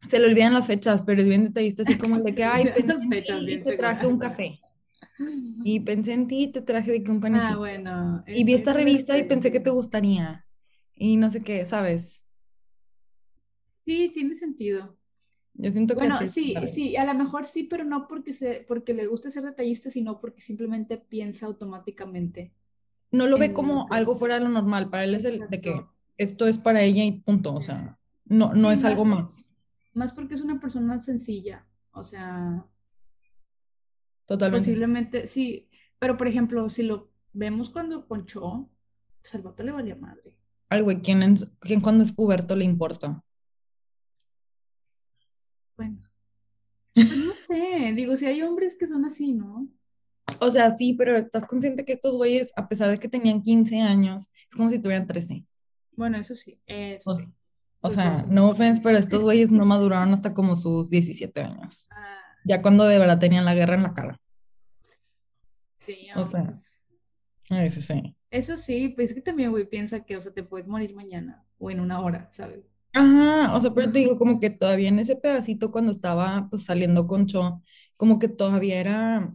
se 0.06 0.18
le 0.18 0.26
olvidan 0.26 0.54
las 0.54 0.66
fechas, 0.66 1.02
pero 1.02 1.20
es 1.20 1.28
bien 1.28 1.44
detallista, 1.44 1.82
así 1.82 1.96
como 1.98 2.16
el 2.16 2.24
de 2.24 2.34
que, 2.34 2.44
ay, 2.44 2.64
pensé 2.76 3.32
en 3.32 3.46
ti 3.46 3.52
y 3.54 3.60
te 3.60 3.76
traje 3.76 4.06
un 4.06 4.18
café. 4.18 4.60
Y 5.64 5.80
pensé 5.80 6.12
en 6.12 6.28
ti 6.28 6.44
y 6.44 6.52
te 6.52 6.60
traje 6.62 6.92
de 6.92 7.02
que 7.02 7.10
un 7.10 7.20
panecito. 7.20 7.54
Ah, 7.54 7.56
bueno. 7.56 8.24
Y 8.26 8.44
vi 8.44 8.54
esta 8.54 8.72
revista 8.72 9.18
y 9.18 9.24
pensé 9.24 9.50
que 9.50 9.60
te 9.60 9.70
gustaría. 9.70 10.46
Y 10.94 11.16
no 11.16 11.30
sé 11.30 11.42
qué, 11.42 11.64
¿sabes? 11.66 12.24
Sí, 13.64 14.10
tiene 14.14 14.36
sentido. 14.36 14.96
Yo 15.54 15.72
siento 15.72 15.94
que 15.94 16.06
bueno, 16.06 16.18
sí, 16.28 16.54
sí, 16.68 16.96
a 16.96 17.04
lo 17.04 17.14
mejor 17.14 17.44
sí, 17.44 17.64
pero 17.64 17.82
no 17.82 18.06
porque, 18.06 18.32
se, 18.32 18.64
porque 18.68 18.94
le 18.94 19.08
guste 19.08 19.32
ser 19.32 19.42
detallista, 19.42 19.90
sino 19.90 20.20
porque 20.20 20.40
simplemente 20.40 20.98
piensa 20.98 21.46
automáticamente. 21.46 22.52
No 23.10 23.26
lo 23.26 23.38
ve 23.38 23.52
como 23.52 23.88
algo 23.90 24.14
fuera 24.14 24.38
de 24.38 24.42
lo 24.42 24.50
normal, 24.50 24.88
para 24.88 25.02
él 25.02 25.16
es 25.16 25.24
el 25.24 25.48
de 25.48 25.60
que 25.60 25.84
esto 26.16 26.46
es 26.46 26.58
para 26.58 26.82
ella 26.82 27.02
y 27.04 27.12
punto, 27.20 27.50
o 27.50 27.62
sea, 27.62 27.98
no, 28.26 28.54
no 28.54 28.70
es 28.70 28.84
algo 28.84 29.04
más. 29.04 29.47
Más 29.98 30.12
porque 30.12 30.36
es 30.36 30.42
una 30.42 30.60
persona 30.60 31.00
sencilla, 31.00 31.66
o 31.90 32.04
sea... 32.04 32.64
Totalmente. 34.26 34.60
Posiblemente, 34.60 35.26
sí, 35.26 35.68
pero 35.98 36.16
por 36.16 36.28
ejemplo, 36.28 36.68
si 36.68 36.84
lo 36.84 37.10
vemos 37.32 37.68
cuando 37.68 38.06
ponchó, 38.06 38.70
pues 39.20 39.34
al 39.34 39.42
vato 39.42 39.64
le 39.64 39.72
valía 39.72 39.96
madre. 39.96 40.38
Al 40.68 40.84
güey, 40.84 41.02
¿quién, 41.02 41.34
¿quién 41.58 41.80
cuando 41.80 42.04
es 42.04 42.12
puberto 42.12 42.54
le 42.54 42.64
importa? 42.64 43.24
Bueno, 45.76 46.08
pues 46.94 47.16
no 47.16 47.32
sé, 47.32 47.92
digo, 47.96 48.14
si 48.14 48.26
hay 48.26 48.42
hombres 48.42 48.76
que 48.76 48.86
son 48.86 49.04
así, 49.04 49.32
¿no? 49.32 49.68
O 50.38 50.52
sea, 50.52 50.70
sí, 50.70 50.94
pero 50.94 51.16
estás 51.16 51.44
consciente 51.44 51.84
que 51.84 51.94
estos 51.94 52.16
güeyes, 52.16 52.52
a 52.54 52.68
pesar 52.68 52.88
de 52.88 53.00
que 53.00 53.08
tenían 53.08 53.42
15 53.42 53.80
años, 53.80 54.30
es 54.48 54.56
como 54.56 54.70
si 54.70 54.78
tuvieran 54.78 55.08
13. 55.08 55.44
Bueno, 55.96 56.18
eso 56.18 56.36
sí, 56.36 56.62
eso 56.66 57.14
sí. 57.14 57.24
O 57.80 57.90
sea, 57.90 58.24
no 58.28 58.50
offense, 58.50 58.82
pero 58.82 58.98
estos 58.98 59.22
güeyes 59.22 59.50
no 59.50 59.64
maduraron 59.64 60.12
hasta 60.12 60.34
como 60.34 60.56
sus 60.56 60.90
17 60.90 61.40
años. 61.40 61.88
Ah. 61.92 62.18
Ya 62.44 62.62
cuando 62.62 62.84
de 62.84 62.98
verdad 62.98 63.18
tenían 63.18 63.44
la 63.44 63.54
guerra 63.54 63.74
en 63.74 63.82
la 63.82 63.94
cara. 63.94 64.20
Sí, 65.84 66.08
o 66.14 66.26
sea, 66.26 66.60
eso 67.50 67.82
sí. 67.82 68.14
Eso 68.30 68.56
sí, 68.56 68.90
pues 68.90 69.10
es 69.10 69.14
que 69.14 69.22
también, 69.22 69.50
güey, 69.50 69.68
piensa 69.68 70.00
que, 70.04 70.16
o 70.16 70.20
sea, 70.20 70.32
te 70.32 70.42
puedes 70.42 70.66
morir 70.66 70.94
mañana 70.94 71.44
o 71.58 71.70
en 71.70 71.80
una 71.80 72.00
hora, 72.00 72.28
¿sabes? 72.30 72.60
Ajá, 72.92 73.54
o 73.54 73.60
sea, 73.60 73.72
pero 73.72 73.90
te 73.90 74.00
digo, 74.00 74.18
como 74.18 74.40
que 74.40 74.50
todavía 74.50 74.88
en 74.88 74.98
ese 74.98 75.16
pedacito 75.16 75.70
cuando 75.70 75.92
estaba 75.92 76.48
pues 76.50 76.64
saliendo 76.64 77.06
con 77.06 77.26
Cho, 77.26 77.62
como 77.96 78.18
que 78.18 78.28
todavía 78.28 78.80
era, 78.80 79.34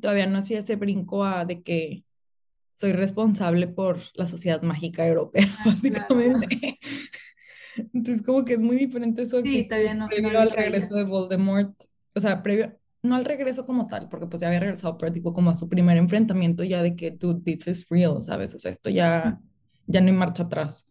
todavía 0.00 0.26
no 0.26 0.38
hacía 0.38 0.60
ese 0.60 0.76
brinco 0.76 1.24
a 1.24 1.44
de 1.44 1.62
que 1.62 2.04
soy 2.74 2.92
responsable 2.92 3.66
por 3.66 3.98
la 4.14 4.26
sociedad 4.26 4.62
mágica 4.62 5.06
europea, 5.06 5.46
ah, 5.60 5.62
básicamente. 5.66 6.78
Entonces, 7.94 8.22
como 8.22 8.44
que 8.44 8.54
es 8.54 8.60
muy 8.60 8.76
diferente 8.76 9.22
eso 9.22 9.40
sí, 9.40 9.68
que 9.68 9.94
no, 9.94 10.08
previo 10.08 10.40
al 10.40 10.50
regreso 10.50 10.94
de 10.94 11.04
Voldemort, 11.04 11.74
o 12.14 12.20
sea, 12.20 12.42
previo, 12.42 12.78
no 13.02 13.14
al 13.14 13.24
regreso 13.24 13.64
como 13.64 13.86
tal, 13.86 14.08
porque 14.08 14.26
pues 14.26 14.40
ya 14.40 14.48
había 14.48 14.60
regresado, 14.60 14.98
pero 14.98 15.12
tipo 15.12 15.32
como 15.32 15.50
a 15.50 15.56
su 15.56 15.68
primer 15.68 15.96
enfrentamiento 15.96 16.64
ya 16.64 16.82
de 16.82 16.96
que, 16.96 17.10
tú 17.10 17.40
this 17.40 17.66
is 17.66 17.88
real, 17.88 18.22
¿sabes? 18.22 18.54
O 18.54 18.58
sea, 18.58 18.72
esto 18.72 18.90
ya, 18.90 19.40
ya 19.86 20.00
no 20.00 20.08
hay 20.08 20.12
marcha 20.12 20.44
atrás. 20.44 20.88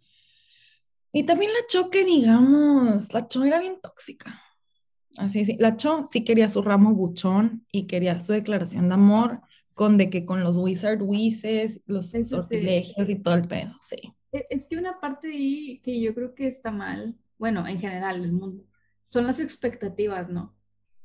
Y 1.12 1.24
también 1.24 1.52
la 1.52 1.60
Cho, 1.68 1.90
que 1.90 2.06
digamos, 2.06 3.14
la 3.14 3.28
Cho 3.28 3.44
era 3.44 3.60
bien 3.60 3.80
tóxica. 3.82 4.42
Así, 5.18 5.46
sí, 5.46 5.58
la 5.60 5.76
Cho 5.76 6.04
sí 6.10 6.24
quería 6.24 6.50
su 6.50 6.62
ramo 6.62 6.94
buchón 6.94 7.66
y 7.72 7.88
quería 7.88 8.20
su 8.20 8.34
declaración 8.34 8.88
de 8.88 8.94
amor 8.94 9.42
con 9.74 9.98
de 9.98 10.10
que 10.10 10.26
con 10.26 10.44
los 10.44 10.58
wizard 10.58 11.02
wizards, 11.02 11.82
los 11.86 12.12
sortilegios 12.24 13.10
y 13.10 13.16
todo 13.16 13.36
el 13.36 13.48
pedo, 13.48 13.76
sí. 13.80 14.14
E, 14.38 14.48
es 14.50 14.68
que 14.68 14.78
una 14.78 15.00
parte 15.00 15.30
ahí 15.30 15.82
que 15.84 16.00
yo 16.00 16.14
creo 16.14 16.36
que 16.36 16.48
está 16.48 16.72
mal, 16.72 17.18
bueno, 17.38 17.68
en 17.68 17.80
general 17.80 18.24
el 18.24 18.32
mundo, 18.32 18.64
son 19.06 19.26
las 19.26 19.40
expectativas, 19.40 20.30
¿no? 20.30 20.56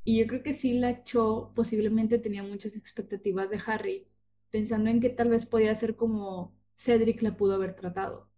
Y 0.04 0.18
yo 0.18 0.26
creo 0.26 0.42
que 0.42 0.52
sí 0.52 0.74
la 0.74 1.04
Cho 1.04 1.52
posiblemente 1.54 2.18
tenía 2.18 2.42
muchas 2.42 2.76
expectativas 2.76 3.48
de 3.48 3.60
Harry, 3.66 4.08
pensando 4.50 4.90
en 4.90 5.00
que 5.00 5.10
tal 5.10 5.30
vez 5.30 5.46
podía 5.46 5.74
ser 5.74 5.96
como 5.96 6.54
Cedric 6.76 7.22
la 7.22 7.36
pudo 7.36 7.54
haber 7.54 7.74
tratado. 7.74 8.28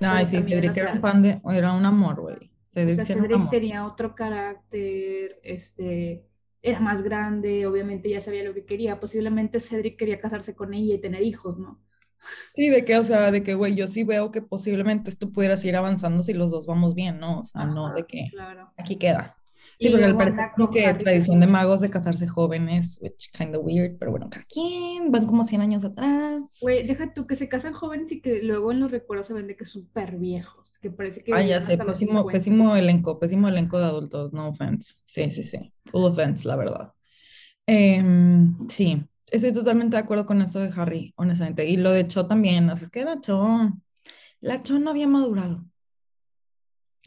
Ay, 0.00 0.26
sí, 0.26 0.42
Cedric 0.42 0.76
era, 0.76 0.92
un 0.94 1.52
era 1.52 1.72
un 1.72 1.84
amor, 1.84 2.20
güey. 2.20 2.50
Cedric, 2.70 3.50
tenía 3.50 3.86
otro 3.86 4.14
carácter, 4.14 5.38
este, 5.42 6.26
era 6.62 6.80
más 6.80 7.02
grande, 7.02 7.66
obviamente 7.66 8.08
ya 8.08 8.20
sabía 8.20 8.42
lo 8.44 8.54
que 8.54 8.64
quería. 8.64 8.98
Posiblemente 8.98 9.60
Cedric 9.60 9.98
quería 9.98 10.18
casarse 10.18 10.56
con 10.56 10.72
ella 10.72 10.94
y 10.94 11.00
tener 11.00 11.22
hijos, 11.22 11.58
¿no? 11.58 11.82
Sí, 12.54 12.68
de 12.68 12.84
que, 12.84 12.98
o 12.98 13.04
sea, 13.04 13.30
de 13.30 13.42
que, 13.42 13.54
güey, 13.54 13.74
yo 13.74 13.88
sí 13.88 14.04
veo 14.04 14.30
que 14.30 14.42
posiblemente 14.42 15.10
esto 15.10 15.30
pudiera 15.30 15.56
ir 15.62 15.76
avanzando 15.76 16.22
si 16.22 16.34
los 16.34 16.50
dos 16.50 16.66
vamos 16.66 16.94
bien, 16.94 17.18
¿no? 17.18 17.40
O 17.40 17.44
sea, 17.44 17.64
no 17.64 17.92
de 17.94 18.04
que 18.04 18.30
aquí 18.76 18.96
queda. 18.96 19.34
Sí, 19.78 19.88
pero 19.90 20.06
al 20.06 20.16
parecer 20.16 20.50
creo 20.54 20.70
que 20.70 20.94
tradición 20.94 21.40
de 21.40 21.46
magos 21.48 21.80
de 21.80 21.90
casarse 21.90 22.28
jóvenes, 22.28 22.98
which 23.02 23.32
kind 23.36 23.54
of 23.56 23.64
weird, 23.64 23.98
pero 23.98 24.12
bueno, 24.12 24.28
cada 24.30 24.44
quien, 24.44 25.10
van 25.10 25.26
como 25.26 25.44
100 25.44 25.60
años 25.60 25.84
atrás. 25.84 26.58
Güey, 26.60 26.86
deja 26.86 27.12
tú 27.12 27.26
que 27.26 27.34
se 27.34 27.48
casan 27.48 27.72
jóvenes 27.72 28.12
y 28.12 28.20
que 28.20 28.42
luego 28.42 28.70
en 28.70 28.78
los 28.78 28.92
recuerdos 28.92 29.26
se 29.26 29.34
ven 29.34 29.48
de 29.48 29.56
que 29.56 29.64
súper 29.64 30.18
viejos, 30.18 30.78
que 30.78 30.90
parece 30.90 31.24
que... 31.24 31.32
Ah, 31.34 31.42
ya 31.42 31.60
sé, 31.62 31.76
pésimo, 31.78 32.26
pésimo 32.26 32.76
elenco, 32.76 33.18
pésimo 33.18 33.48
elenco 33.48 33.78
de 33.78 33.86
adultos, 33.86 34.32
no 34.32 34.48
offense. 34.48 35.00
Sí, 35.04 35.32
sí, 35.32 35.42
sí, 35.42 35.72
full 35.86 36.04
offense, 36.04 36.46
la 36.46 36.56
verdad. 36.56 36.92
Em, 37.66 38.56
sí, 38.68 39.04
estoy 39.32 39.52
totalmente 39.52 39.96
de 39.96 40.02
acuerdo 40.02 40.26
con 40.26 40.40
eso 40.42 40.60
de 40.60 40.70
Harry, 40.76 41.12
honestamente. 41.16 41.66
Y 41.66 41.76
lo 41.76 41.90
de 41.90 42.06
Cho 42.06 42.26
también, 42.26 42.68
o 42.70 42.76
sea, 42.76 42.84
es 42.84 42.90
que 42.90 43.04
la 43.04 43.20
Cho, 43.20 43.72
la 44.40 44.62
Cho 44.62 44.78
no 44.78 44.90
había 44.90 45.08
madurado. 45.08 45.64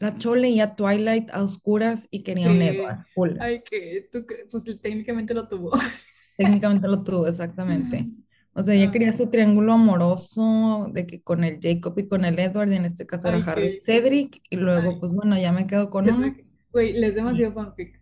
La 0.00 0.16
Cho 0.16 0.34
leía 0.34 0.74
Twilight 0.74 1.30
a 1.30 1.42
oscuras 1.42 2.08
y 2.10 2.22
quería 2.22 2.50
un 2.50 2.60
Edward. 2.60 3.06
Ay, 3.40 3.62
que 3.62 4.08
tú, 4.12 4.26
pues 4.50 4.64
técnicamente 4.82 5.32
lo 5.32 5.48
tuvo. 5.48 5.72
Técnicamente 6.36 6.86
lo 6.86 7.02
tuvo, 7.02 7.26
exactamente. 7.26 8.04
O 8.52 8.62
sea, 8.62 8.74
ella 8.74 8.90
quería 8.90 9.12
su 9.12 9.30
triángulo 9.30 9.72
amoroso 9.72 10.88
de 10.92 11.06
que 11.06 11.22
con 11.22 11.44
el 11.44 11.58
Jacob 11.62 11.98
y 11.98 12.08
con 12.08 12.24
el 12.26 12.38
Edward, 12.38 12.72
y 12.72 12.76
en 12.76 12.84
este 12.84 13.06
caso 13.06 13.28
era 13.28 13.38
Harry 13.38 13.78
Cedric, 13.80 14.42
y 14.50 14.56
luego, 14.56 14.98
pues 15.00 15.14
bueno, 15.14 15.38
ya 15.38 15.52
me 15.52 15.66
quedo 15.66 15.88
con 15.88 16.10
uno. 16.10 16.34
Güey, 16.72 16.92
les 16.92 17.14
demasiado 17.14 17.54
fanfic. 17.54 17.95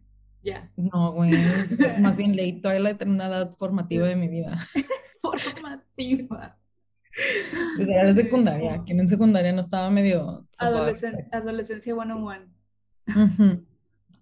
Ya. 0.44 0.70
No, 0.76 1.12
güey, 1.12 1.32
más 2.00 2.16
bien 2.16 2.36
leí 2.36 2.60
Twilight 2.60 3.00
en 3.00 3.10
una 3.10 3.26
edad 3.26 3.52
formativa 3.56 4.06
de 4.06 4.16
mi 4.16 4.28
vida. 4.28 4.58
formativa. 5.22 6.58
Desde 7.78 8.04
la 8.04 8.12
secundaria, 8.12 8.82
quien 8.84 9.00
en 9.00 9.08
secundaria 9.08 9.52
no 9.52 9.60
estaba 9.60 9.88
medio... 9.90 10.46
adolescencia 11.32 11.94
one 11.94 12.12
on 12.12 12.24
one. 12.24 13.64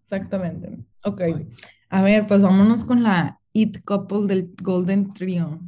Exactamente. 0.02 0.78
Ok. 1.04 1.22
A 1.88 2.02
ver, 2.02 2.26
pues 2.26 2.42
vámonos 2.42 2.84
con 2.84 3.02
la 3.02 3.40
It 3.52 3.82
Couple 3.84 4.26
del 4.26 4.54
Golden 4.62 5.12
Trio. 5.12 5.60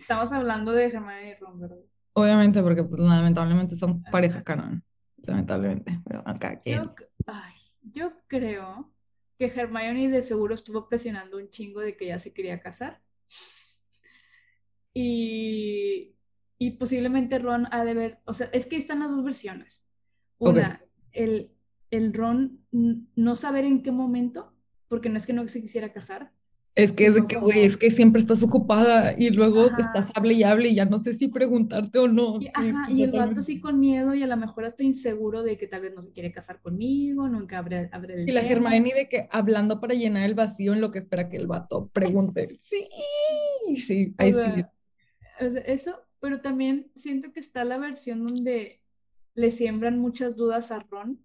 Estamos 0.00 0.32
hablando 0.32 0.72
de 0.72 0.86
Hermione 0.86 1.30
y 1.30 1.34
Ron, 1.34 1.60
¿verdad? 1.60 1.78
Obviamente, 2.12 2.62
porque 2.62 2.84
pues, 2.84 3.00
lamentablemente 3.00 3.76
son 3.76 4.02
pareja 4.04 4.42
canon. 4.42 4.82
Lamentablemente, 5.18 6.00
pero 6.06 6.22
acá 6.24 6.60
yo, 6.64 6.94
yo 7.92 8.12
creo 8.26 8.92
que 9.38 9.46
Hermione 9.46 10.08
de 10.08 10.22
seguro 10.22 10.54
estuvo 10.54 10.88
presionando 10.88 11.36
un 11.36 11.50
chingo 11.50 11.80
de 11.80 11.96
que 11.96 12.06
ya 12.06 12.18
se 12.18 12.32
quería 12.32 12.60
casar. 12.60 13.02
Y, 14.94 16.16
y 16.58 16.70
posiblemente 16.72 17.38
Ron 17.38 17.66
ha 17.70 17.84
de 17.84 17.94
ver, 17.94 18.20
o 18.24 18.32
sea, 18.32 18.48
es 18.52 18.66
que 18.66 18.76
están 18.76 19.00
las 19.00 19.10
dos 19.10 19.22
versiones. 19.22 19.90
Una, 20.38 20.82
el, 21.12 21.54
el 21.90 22.14
Ron 22.14 22.64
no 22.70 23.36
saber 23.36 23.64
en 23.64 23.82
qué 23.82 23.92
momento, 23.92 24.54
porque 24.88 25.08
no 25.08 25.18
es 25.18 25.26
que 25.26 25.32
no 25.32 25.46
se 25.48 25.60
quisiera 25.60 25.92
casar. 25.92 26.32
Es 26.76 26.92
que 26.92 27.06
es 27.06 27.14
de 27.14 27.26
que, 27.26 27.38
güey, 27.38 27.60
es 27.60 27.78
que 27.78 27.90
siempre 27.90 28.20
estás 28.20 28.42
ocupada 28.42 29.14
y 29.16 29.30
luego 29.30 29.64
estás 29.64 30.12
hable 30.14 30.34
y 30.34 30.42
hable 30.42 30.68
y 30.68 30.74
ya 30.74 30.84
no 30.84 31.00
sé 31.00 31.14
si 31.14 31.28
preguntarte 31.28 31.98
o 31.98 32.06
no. 32.06 32.38
Y, 32.38 32.48
ajá, 32.48 32.90
y 32.90 33.02
el 33.02 33.14
rato 33.14 33.40
sí 33.40 33.60
con 33.60 33.80
miedo 33.80 34.14
y 34.14 34.22
a 34.22 34.26
lo 34.26 34.36
mejor 34.36 34.66
hasta 34.66 34.84
inseguro 34.84 35.42
de 35.42 35.56
que 35.56 35.66
tal 35.66 35.80
vez 35.80 35.94
no 35.94 36.02
se 36.02 36.12
quiere 36.12 36.32
casar 36.32 36.60
conmigo, 36.60 37.30
nunca 37.30 37.56
abre, 37.56 37.88
abre 37.92 38.22
el 38.22 38.28
Y 38.28 38.32
la 38.32 38.42
Germaine 38.42 38.92
de 38.92 39.08
que 39.08 39.26
hablando 39.30 39.80
para 39.80 39.94
llenar 39.94 40.24
el 40.24 40.34
vacío 40.34 40.74
en 40.74 40.82
lo 40.82 40.90
que 40.90 40.98
espera 40.98 41.30
que 41.30 41.38
el 41.38 41.46
vato 41.46 41.88
pregunte. 41.88 42.58
Sí, 42.60 42.86
sí, 43.76 44.14
ahí 44.18 44.34
sí. 44.34 44.64
eso, 45.64 45.98
pero 46.20 46.42
también 46.42 46.92
siento 46.94 47.32
que 47.32 47.40
está 47.40 47.64
la 47.64 47.78
versión 47.78 48.22
donde 48.22 48.82
le 49.34 49.50
siembran 49.50 49.98
muchas 49.98 50.36
dudas 50.36 50.70
a 50.72 50.80
Ron, 50.80 51.24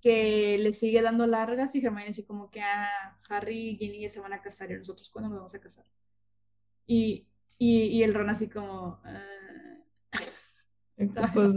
que 0.00 0.56
le 0.58 0.72
sigue 0.72 1.02
dando 1.02 1.26
largas 1.26 1.74
y 1.74 1.84
Hermione 1.84 2.10
así 2.10 2.24
como 2.24 2.50
que 2.50 2.62
ah, 2.62 3.18
Harry 3.28 3.70
y 3.70 3.76
Ginny 3.76 4.00
ya 4.00 4.08
se 4.08 4.20
van 4.20 4.32
a 4.32 4.40
casar 4.40 4.70
y 4.70 4.76
nosotros 4.76 5.10
cuándo 5.10 5.28
nos 5.28 5.38
vamos 5.38 5.54
a 5.54 5.60
casar. 5.60 5.84
Y, 6.86 7.26
y, 7.58 8.02
el 8.02 8.14
Ron 8.14 8.30
así 8.30 8.48
como... 8.48 9.00
Ah". 9.04 9.22
pues, 11.34 11.54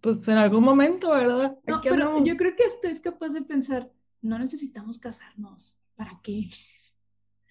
pues 0.00 0.28
en 0.28 0.38
algún 0.38 0.64
momento, 0.64 1.10
¿verdad? 1.10 1.58
No, 1.66 1.80
pero 1.82 2.24
yo 2.24 2.36
creo 2.36 2.56
que 2.56 2.64
hasta 2.64 2.90
es 2.90 3.00
capaz 3.00 3.28
de 3.28 3.42
pensar, 3.42 3.92
no 4.22 4.38
necesitamos 4.38 4.98
casarnos, 4.98 5.78
¿para 5.94 6.20
qué? 6.22 6.48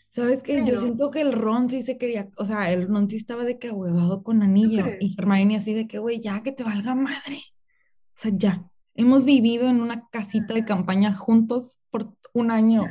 ¿Sabes 0.09 0.43
qué? 0.43 0.61
Yo 0.65 0.77
siento 0.77 1.09
que 1.09 1.21
el 1.21 1.31
Ron 1.31 1.69
sí 1.69 1.83
se 1.83 1.97
quería, 1.97 2.29
o 2.35 2.43
sea, 2.43 2.69
el 2.73 2.89
Ron 2.89 3.09
sí 3.09 3.15
estaba 3.15 3.45
de 3.45 3.57
que 3.57 3.69
ahuevado 3.69 4.23
con 4.23 4.43
anillo 4.43 4.85
y 4.99 5.15
Hermione 5.17 5.55
así 5.55 5.73
de 5.73 5.87
que, 5.87 5.99
güey, 5.99 6.19
ya 6.19 6.43
que 6.43 6.51
te 6.51 6.65
valga 6.65 6.95
madre. 6.95 7.41
O 8.17 8.19
sea, 8.19 8.31
ya. 8.35 8.70
Hemos 8.95 9.25
vivido 9.25 9.69
en 9.69 9.81
una 9.81 10.07
casita 10.09 10.53
de 10.53 10.65
campaña 10.65 11.15
juntos 11.15 11.81
por 11.89 12.15
un 12.33 12.51
año. 12.51 12.85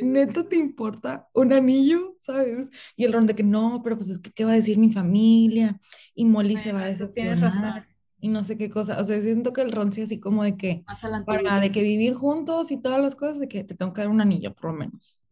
¿Neto 0.00 0.46
te 0.46 0.56
importa 0.56 1.28
un 1.34 1.52
anillo? 1.52 2.14
¿Sabes? 2.18 2.70
Y 2.96 3.04
el 3.04 3.12
Ron 3.12 3.26
de 3.26 3.34
que 3.34 3.42
no, 3.42 3.82
pero 3.82 3.96
pues 3.96 4.08
es 4.08 4.18
que, 4.18 4.30
¿qué 4.30 4.44
va 4.44 4.52
a 4.52 4.54
decir 4.54 4.78
mi 4.78 4.90
familia? 4.90 5.80
Y 6.14 6.24
Molly 6.24 6.56
se 6.56 6.72
va 6.72 6.82
a 6.82 6.86
decepcionar. 6.86 7.86
Y 8.18 8.28
no 8.28 8.44
sé 8.44 8.56
qué 8.56 8.70
cosa. 8.70 9.00
O 9.00 9.04
sea, 9.04 9.20
siento 9.20 9.52
que 9.52 9.62
el 9.62 9.72
Ron 9.72 9.92
sí 9.92 10.00
así 10.00 10.20
como 10.20 10.44
de 10.44 10.56
que, 10.56 10.84
para 11.26 11.60
de 11.60 11.72
que 11.72 11.82
vivir 11.82 12.14
juntos 12.14 12.70
y 12.70 12.80
todas 12.80 13.02
las 13.02 13.16
cosas, 13.16 13.40
de 13.40 13.48
que 13.48 13.64
te 13.64 13.74
tengo 13.74 13.92
que 13.92 14.00
dar 14.00 14.08
un 14.08 14.20
anillo, 14.20 14.54
por 14.54 14.66
lo 14.66 14.78
menos. 14.78 15.24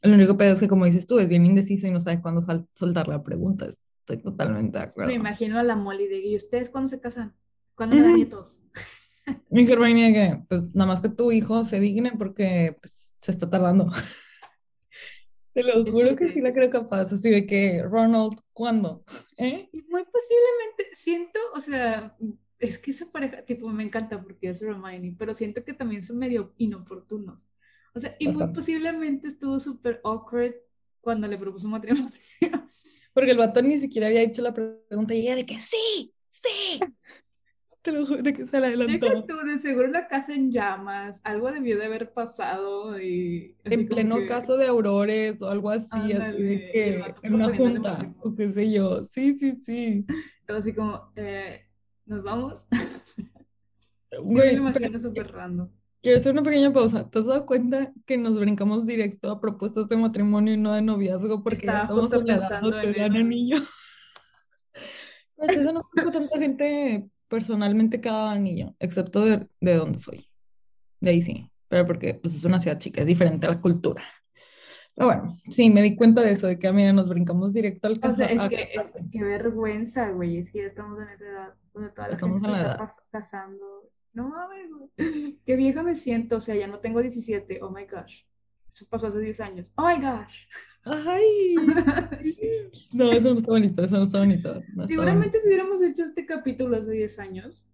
El 0.00 0.14
único 0.14 0.36
pedo 0.36 0.54
es 0.54 0.60
que, 0.60 0.68
como 0.68 0.84
dices 0.84 1.06
tú, 1.06 1.18
es 1.18 1.28
bien 1.28 1.44
indeciso 1.44 1.88
y 1.88 1.90
no 1.90 2.00
sabe 2.00 2.20
cuándo 2.22 2.40
soltar 2.74 3.08
la 3.08 3.22
pregunta. 3.22 3.66
Estoy 3.66 4.18
totalmente 4.18 4.78
de 4.78 4.84
acuerdo. 4.84 5.08
Me 5.08 5.16
imagino 5.16 5.58
a 5.58 5.64
la 5.64 5.74
Molly 5.74 6.06
de, 6.06 6.24
¿y 6.24 6.36
ustedes 6.36 6.70
cuándo 6.70 6.88
se 6.88 7.00
casan? 7.00 7.34
¿Cuándo 7.74 7.96
me 7.96 8.02
dan 8.02 8.14
nietos? 8.14 8.62
Mi 9.50 9.66
Germania 9.66 10.12
que, 10.12 10.42
pues, 10.48 10.74
nada 10.74 10.88
más 10.88 11.02
que 11.02 11.08
tu 11.08 11.32
hijo 11.32 11.64
se 11.64 11.80
digne 11.80 12.12
porque 12.16 12.76
pues, 12.80 13.14
se 13.18 13.30
está 13.30 13.48
tardando. 13.48 13.90
Te 15.52 15.62
lo 15.64 15.84
juro 15.84 16.14
que 16.14 16.32
sí 16.32 16.40
la 16.40 16.52
creo 16.52 16.70
capaz, 16.70 17.12
así 17.12 17.30
de 17.30 17.44
que, 17.46 17.82
Ronald, 17.82 18.38
¿cuándo? 18.52 19.04
¿Eh? 19.36 19.68
Y 19.72 19.82
muy 19.82 20.04
posiblemente, 20.04 20.86
siento, 20.94 21.38
o 21.54 21.60
sea, 21.60 22.16
es 22.58 22.78
que 22.78 22.92
esa 22.92 23.10
pareja, 23.10 23.44
tipo, 23.44 23.68
me 23.68 23.82
encanta 23.82 24.22
porque 24.22 24.50
es 24.50 24.62
Hermione, 24.62 25.16
pero 25.18 25.34
siento 25.34 25.64
que 25.64 25.72
también 25.72 26.02
son 26.02 26.18
medio 26.18 26.54
inoportunos. 26.58 27.48
O 27.94 27.98
sea, 27.98 28.14
y 28.18 28.28
muy 28.28 28.46
posiblemente 28.52 29.28
estuvo 29.28 29.58
súper 29.58 30.00
awkward 30.04 30.54
cuando 31.00 31.26
le 31.26 31.38
propuso 31.38 31.68
matrimonio. 31.68 32.08
Porque 33.12 33.32
el 33.32 33.38
vato 33.38 33.60
ni 33.62 33.80
siquiera 33.80 34.06
había 34.06 34.22
hecho 34.22 34.42
la 34.42 34.54
pregunta 34.54 35.14
y 35.14 35.22
ella 35.22 35.34
de 35.34 35.46
que 35.46 35.58
sí, 35.58 36.14
sí. 36.28 36.78
Te 37.88 37.94
lo 37.94 38.04
juro 38.04 38.22
de 38.22 38.34
que 38.34 38.44
se 38.44 38.60
le 38.60 38.66
adelantó. 38.66 39.08
De, 39.08 39.52
de 39.52 39.58
seguro 39.62 39.88
una 39.88 40.08
casa 40.08 40.34
en 40.34 40.50
llamas, 40.50 41.22
algo 41.24 41.50
debió 41.50 41.78
de 41.78 41.86
haber 41.86 42.12
pasado 42.12 43.00
y... 43.00 43.56
En 43.64 43.88
pleno 43.88 44.18
caso 44.28 44.58
de 44.58 44.66
aurores 44.66 45.40
o 45.40 45.48
algo 45.48 45.70
así, 45.70 46.12
así 46.12 46.42
de 46.42 46.70
que 46.70 47.14
en 47.22 47.34
una 47.34 47.48
junta 47.56 48.14
o 48.20 48.34
qué 48.34 48.52
sé 48.52 48.70
yo. 48.70 49.06
Sí, 49.06 49.38
sí, 49.38 49.56
sí. 49.62 50.04
Todo 50.46 50.58
así 50.58 50.74
como, 50.74 51.10
eh, 51.16 51.64
¿nos 52.04 52.22
vamos? 52.22 52.68
Güey, 54.22 54.60
me 54.60 54.70
imagino 54.70 55.00
súper 55.00 55.32
random. 55.32 55.70
Quiero 56.02 56.18
hacer 56.18 56.32
una 56.32 56.42
pequeña 56.42 56.72
pausa. 56.72 57.08
¿Te 57.08 57.20
has 57.20 57.26
dado 57.26 57.46
cuenta 57.46 57.92
que 58.04 58.18
nos 58.18 58.38
brincamos 58.38 58.84
directo 58.84 59.30
a 59.30 59.40
propuestas 59.40 59.88
de 59.88 59.96
matrimonio 59.96 60.54
y 60.54 60.56
no 60.58 60.74
de 60.74 60.82
noviazgo? 60.82 61.42
Porque 61.42 61.66
ya 61.66 61.82
estamos 61.82 62.10
pensando 62.10 62.80
en 62.80 63.00
el 63.00 63.16
anillo. 63.16 63.56
pues 65.36 65.56
eso 65.56 65.72
no 65.72 65.82
conozco 65.82 66.12
tanta 66.12 66.38
gente 66.38 67.10
personalmente 67.28 68.00
cada 68.00 68.32
anillo, 68.32 68.74
excepto 68.78 69.24
de, 69.24 69.48
de 69.60 69.74
donde 69.74 69.98
soy. 69.98 70.28
De 71.00 71.10
ahí 71.10 71.22
sí. 71.22 71.50
Pero 71.68 71.86
porque 71.86 72.14
pues, 72.14 72.34
es 72.34 72.44
una 72.44 72.58
ciudad 72.58 72.78
chica, 72.78 73.02
es 73.02 73.06
diferente 73.06 73.46
a 73.46 73.50
la 73.50 73.60
cultura. 73.60 74.02
Pero 74.94 75.06
bueno, 75.06 75.28
sí, 75.48 75.70
me 75.70 75.82
di 75.82 75.94
cuenta 75.94 76.22
de 76.22 76.32
eso, 76.32 76.46
de 76.46 76.58
que 76.58 76.66
a 76.66 76.72
mí 76.72 76.82
nos 76.92 77.08
brincamos 77.08 77.52
directo 77.52 77.86
al 77.86 78.00
caso. 78.00 78.20
es 78.22 78.42
que, 78.48 78.68
qué 79.12 79.22
vergüenza, 79.22 80.10
güey, 80.10 80.38
es 80.38 80.50
que 80.50 80.62
ya 80.62 80.68
estamos 80.68 80.98
en 81.00 81.08
esa 81.10 81.24
edad 81.24 81.54
donde 81.72 81.90
toda 81.90 82.08
la 82.08 82.14
estamos 82.14 82.42
gente 82.42 82.58
se 82.58 82.62
está 82.62 82.86
casando 83.10 83.78
no 84.18 84.28
mames, 84.28 84.68
qué 85.46 85.56
vieja 85.56 85.82
me 85.82 85.94
siento, 85.94 86.36
o 86.36 86.40
sea, 86.40 86.56
ya 86.56 86.66
no 86.66 86.80
tengo 86.80 87.00
17, 87.00 87.60
oh 87.62 87.70
my 87.70 87.86
gosh. 87.86 88.24
Eso 88.68 88.86
pasó 88.90 89.08
hace 89.08 89.20
10 89.20 89.40
años. 89.40 89.72
Oh 89.76 89.86
my 89.86 89.96
gosh. 89.96 90.46
Ay. 90.84 91.54
no, 92.92 93.12
eso 93.12 93.34
no 93.34 93.38
está 93.38 93.50
bonito, 93.50 93.84
eso 93.84 93.98
no 93.98 94.04
está 94.04 94.18
bonito. 94.18 94.62
Seguramente 94.86 95.40
si 95.40 95.48
hubiéramos 95.48 95.82
hecho 95.82 96.04
este 96.04 96.26
capítulo 96.26 96.76
hace 96.76 96.92
10 96.92 97.18
años, 97.18 97.70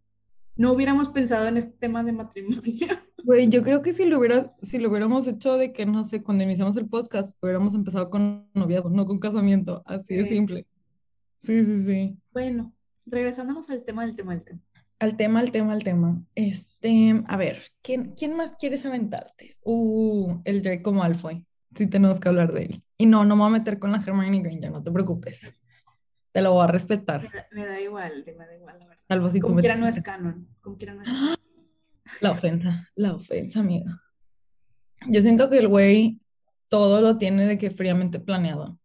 no 0.56 0.72
hubiéramos 0.72 1.08
pensado 1.08 1.46
en 1.48 1.56
este 1.56 1.72
tema 1.78 2.02
de 2.02 2.12
matrimonio. 2.12 2.62
Güey, 3.26 3.48
yo 3.48 3.62
creo 3.62 3.80
que 3.80 3.94
si 3.94 4.04
lo, 4.04 4.18
hubiera, 4.18 4.54
si 4.60 4.78
lo 4.78 4.90
hubiéramos 4.90 5.26
hecho 5.26 5.56
de 5.56 5.72
que, 5.72 5.86
no 5.86 6.04
sé, 6.04 6.22
cuando 6.22 6.44
iniciamos 6.44 6.76
el 6.76 6.86
podcast, 6.86 7.42
hubiéramos 7.42 7.74
empezado 7.74 8.10
con 8.10 8.50
noviazgo, 8.52 8.90
no 8.90 9.06
con 9.06 9.18
casamiento, 9.18 9.82
así 9.86 10.14
de 10.14 10.28
simple. 10.28 10.66
Sí, 11.40 11.64
sí, 11.64 11.84
sí. 11.84 12.18
Bueno, 12.34 12.74
regresándonos 13.06 13.70
al 13.70 13.82
tema 13.82 14.04
del 14.04 14.14
tema 14.14 14.34
del 14.34 14.44
tema. 14.44 14.60
Al 15.04 15.18
tema, 15.18 15.40
al 15.40 15.52
tema, 15.52 15.74
al 15.74 15.84
tema. 15.84 16.16
Este, 16.34 17.22
a 17.28 17.36
ver, 17.36 17.58
¿quién, 17.82 18.14
quién 18.16 18.34
más 18.34 18.52
quieres 18.58 18.86
aventarte? 18.86 19.58
Uh, 19.62 20.40
el 20.46 20.62
Draco 20.62 20.92
Malfoy. 20.92 21.46
Sí 21.76 21.86
tenemos 21.88 22.18
que 22.18 22.30
hablar 22.30 22.54
de 22.54 22.62
él. 22.62 22.82
Y 22.96 23.04
no, 23.04 23.26
no 23.26 23.36
me 23.36 23.42
voy 23.42 23.50
a 23.50 23.58
meter 23.58 23.78
con 23.78 23.92
la 23.92 23.98
Hermione 23.98 24.40
Granger, 24.40 24.70
no 24.70 24.82
te 24.82 24.90
preocupes. 24.90 25.62
Te 26.32 26.40
lo 26.40 26.54
voy 26.54 26.64
a 26.64 26.68
respetar. 26.68 27.20
Me 27.52 27.66
da, 27.66 27.78
igual, 27.82 28.24
me 28.24 28.46
da 28.46 28.54
igual, 28.54 28.78
la 28.78 28.86
verdad. 28.86 29.04
Algo 29.10 29.26
así 29.26 29.40
como 29.40 29.56
quiera 29.56 29.76
no 29.76 29.86
es 29.86 30.02
canon, 30.02 30.48
como 30.62 30.78
quiera 30.78 30.94
no 30.94 31.02
es 31.02 31.08
canon. 31.10 31.36
La 32.22 32.30
ofensa, 32.30 32.90
la 32.94 33.14
ofensa, 33.14 33.60
amiga. 33.60 34.02
Yo 35.08 35.20
siento 35.20 35.50
que 35.50 35.58
el 35.58 35.68
güey 35.68 36.18
todo 36.68 37.02
lo 37.02 37.18
tiene 37.18 37.44
de 37.44 37.58
que 37.58 37.70
fríamente 37.70 38.20
planeado. 38.20 38.78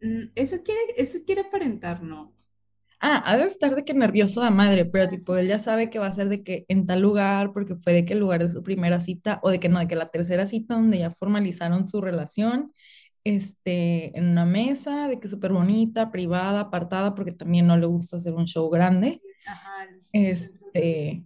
Mm, 0.00 0.26
eso 0.36 0.62
quiere, 0.62 0.80
eso 0.98 1.18
quiere 1.26 1.40
aparentar, 1.40 2.00
¿no? 2.00 2.32
Ah, 3.04 3.20
ha 3.26 3.36
de 3.36 3.46
estar 3.46 3.74
de 3.74 3.84
que 3.84 3.94
nervioso 3.94 4.42
de 4.42 4.50
madre, 4.50 4.84
pero 4.84 5.08
tipo, 5.08 5.36
él 5.36 5.48
ya 5.48 5.58
sabe 5.58 5.90
que 5.90 5.98
va 5.98 6.06
a 6.06 6.14
ser 6.14 6.28
de 6.28 6.44
que 6.44 6.64
en 6.68 6.86
tal 6.86 7.00
lugar, 7.02 7.52
porque 7.52 7.74
fue 7.74 7.92
de 7.92 8.04
que 8.04 8.12
el 8.12 8.20
lugar 8.20 8.42
es 8.42 8.52
su 8.52 8.62
primera 8.62 9.00
cita, 9.00 9.40
o 9.42 9.50
de 9.50 9.58
que 9.58 9.68
no, 9.68 9.80
de 9.80 9.88
que 9.88 9.96
la 9.96 10.06
tercera 10.10 10.46
cita 10.46 10.74
donde 10.76 11.00
ya 11.00 11.10
formalizaron 11.10 11.88
su 11.88 12.00
relación, 12.00 12.72
este, 13.24 14.16
en 14.16 14.28
una 14.28 14.46
mesa, 14.46 15.08
de 15.08 15.18
que 15.18 15.28
súper 15.28 15.52
bonita, 15.52 16.12
privada, 16.12 16.60
apartada, 16.60 17.16
porque 17.16 17.32
también 17.32 17.66
no 17.66 17.76
le 17.76 17.86
gusta 17.86 18.18
hacer 18.18 18.34
un 18.34 18.46
show 18.46 18.70
grande. 18.70 19.20
Ajá. 19.48 19.88
Este, 20.12 21.24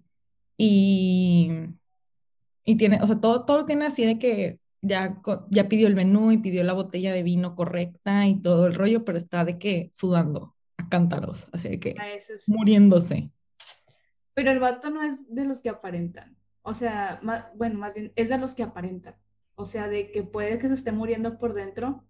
y, 0.57 1.51
y 2.65 2.77
tiene, 2.77 3.01
o 3.03 3.07
sea, 3.07 3.21
todo, 3.21 3.45
todo 3.45 3.59
lo 3.59 3.67
tiene 3.67 3.85
así 3.85 4.07
de 4.07 4.19
que 4.19 4.61
ya, 4.81 5.21
ya 5.51 5.69
pidió 5.69 5.89
el 5.89 5.95
menú 5.95 6.33
y 6.33 6.39
pidió 6.39 6.65
la 6.65 6.73
botella 6.73 7.13
de 7.13 7.23
vino 7.23 7.55
correcta 7.55 8.27
y 8.27 8.41
todo 8.41 8.67
el 8.67 8.75
rollo, 8.75 9.05
pero 9.05 9.19
está 9.19 9.45
de 9.45 9.59
que 9.59 9.91
sudando 9.93 10.56
a 10.87 10.89
cántaros, 10.89 11.49
así 11.53 11.79
que 11.79 11.95
muriéndose. 12.47 13.31
Pero 14.35 14.51
el 14.51 14.59
vato 14.59 14.91
no 14.91 15.03
es 15.03 15.35
de 15.35 15.45
los 15.45 15.61
que 15.61 15.71
aparentan, 15.71 16.37
o 16.63 16.75
sea, 16.75 17.21
bueno, 17.55 17.79
más 17.79 17.95
bien 17.95 18.13
es 18.17 18.29
de 18.29 18.39
los 18.39 18.55
que 18.55 18.63
aparentan, 18.63 19.17
o 19.55 19.67
sea, 19.67 19.89
de 19.89 20.11
que 20.11 20.23
puede 20.23 20.59
que 20.59 20.69
se 20.69 20.75
esté 20.75 20.93
muriendo 20.93 21.39
por 21.39 21.55
dentro, 21.55 22.05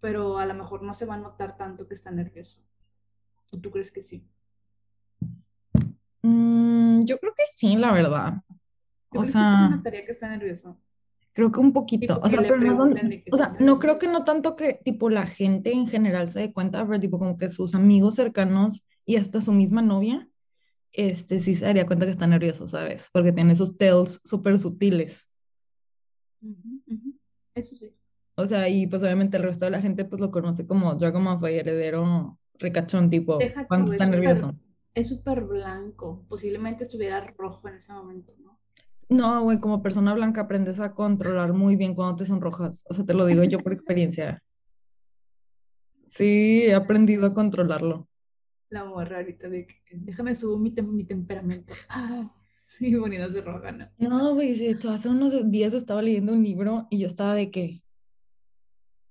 pero 0.00 0.38
a 0.38 0.46
lo 0.46 0.54
mejor 0.54 0.82
no 0.82 0.94
se 0.94 1.06
va 1.06 1.14
a 1.14 1.18
notar 1.18 1.56
tanto 1.56 1.88
que 1.88 1.94
está 1.94 2.10
nervioso. 2.10 2.62
¿O 3.52 3.58
tú 3.58 3.70
crees 3.70 3.92
que 3.92 4.02
sí? 4.02 4.28
Mm, 6.22 7.04
yo 7.04 7.18
creo 7.18 7.32
que 7.34 7.44
sí, 7.52 7.76
la 7.76 7.92
verdad. 7.92 8.42
o 9.10 9.24
sea, 9.24 9.68
que 9.68 9.76
notaría 9.76 10.04
que 10.04 10.12
está 10.12 10.28
nervioso. 10.28 10.80
Creo 11.36 11.52
que 11.52 11.60
un 11.60 11.74
poquito, 11.74 12.18
o 12.22 12.30
sea, 12.30 12.40
pero 12.40 12.56
no, 12.56 12.90
o 13.30 13.36
sea, 13.36 13.54
no 13.60 13.78
creo 13.78 13.98
que 13.98 14.08
no 14.08 14.24
tanto 14.24 14.56
que 14.56 14.80
tipo 14.82 15.10
la 15.10 15.26
gente 15.26 15.70
en 15.70 15.86
general 15.86 16.28
se 16.28 16.40
dé 16.40 16.52
cuenta, 16.52 16.86
pero 16.86 16.98
tipo 16.98 17.18
como 17.18 17.36
que 17.36 17.50
sus 17.50 17.74
amigos 17.74 18.14
cercanos 18.14 18.86
y 19.04 19.16
hasta 19.16 19.42
su 19.42 19.52
misma 19.52 19.82
novia, 19.82 20.26
este 20.92 21.38
sí 21.38 21.54
se 21.54 21.66
daría 21.66 21.84
cuenta 21.84 22.06
que 22.06 22.12
está 22.12 22.26
nervioso, 22.26 22.66
¿sabes? 22.66 23.10
Porque 23.12 23.32
tiene 23.32 23.52
esos 23.52 23.76
tells 23.76 24.22
súper 24.24 24.58
sutiles. 24.58 25.28
Eso 27.54 27.74
sí. 27.74 27.94
O 28.34 28.46
sea, 28.46 28.66
y 28.70 28.86
pues 28.86 29.02
obviamente 29.02 29.36
el 29.36 29.42
resto 29.42 29.66
de 29.66 29.72
la 29.72 29.82
gente 29.82 30.06
pues 30.06 30.22
lo 30.22 30.30
conoce 30.30 30.66
como 30.66 30.94
Dragon 30.94 31.22
Malfoy, 31.22 31.56
heredero 31.56 32.38
ricachón, 32.54 33.10
tipo, 33.10 33.38
cuando 33.68 33.92
está 33.92 34.06
nervioso 34.06 34.56
es 34.96 35.08
súper 35.08 35.44
blanco. 35.44 36.24
Posiblemente 36.26 36.82
estuviera 36.82 37.20
rojo 37.36 37.68
en 37.68 37.74
ese 37.74 37.92
momento, 37.92 38.32
¿no? 38.42 38.45
No, 39.08 39.42
güey, 39.42 39.60
como 39.60 39.82
persona 39.82 40.14
blanca 40.14 40.42
aprendes 40.42 40.80
a 40.80 40.94
controlar 40.94 41.52
muy 41.52 41.76
bien 41.76 41.94
cuando 41.94 42.16
te 42.16 42.24
sonrojas. 42.24 42.84
O 42.88 42.94
sea, 42.94 43.04
te 43.04 43.14
lo 43.14 43.24
digo 43.26 43.44
yo 43.44 43.60
por 43.60 43.72
experiencia. 43.72 44.42
Sí, 46.08 46.62
he 46.64 46.74
aprendido 46.74 47.26
a 47.26 47.34
controlarlo. 47.34 48.08
La 48.68 48.84
morra 48.84 49.18
ahorita 49.18 49.48
de 49.48 49.66
que 49.66 49.76
déjame 49.92 50.34
subir 50.34 50.58
mi, 50.58 50.82
mi 50.82 51.04
temperamento. 51.04 51.72
Ah, 51.88 52.32
y 52.80 52.96
poniéndose 52.96 53.40
roja, 53.42 53.70
¿no? 53.70 53.88
No, 53.96 54.34
güey, 54.34 54.52
de 54.58 54.70
hecho, 54.70 54.90
hace 54.90 55.08
unos 55.08 55.50
días 55.52 55.72
estaba 55.72 56.02
leyendo 56.02 56.32
un 56.32 56.42
libro 56.42 56.88
y 56.90 56.98
yo 56.98 57.06
estaba 57.06 57.34
de 57.34 57.50
que. 57.52 57.82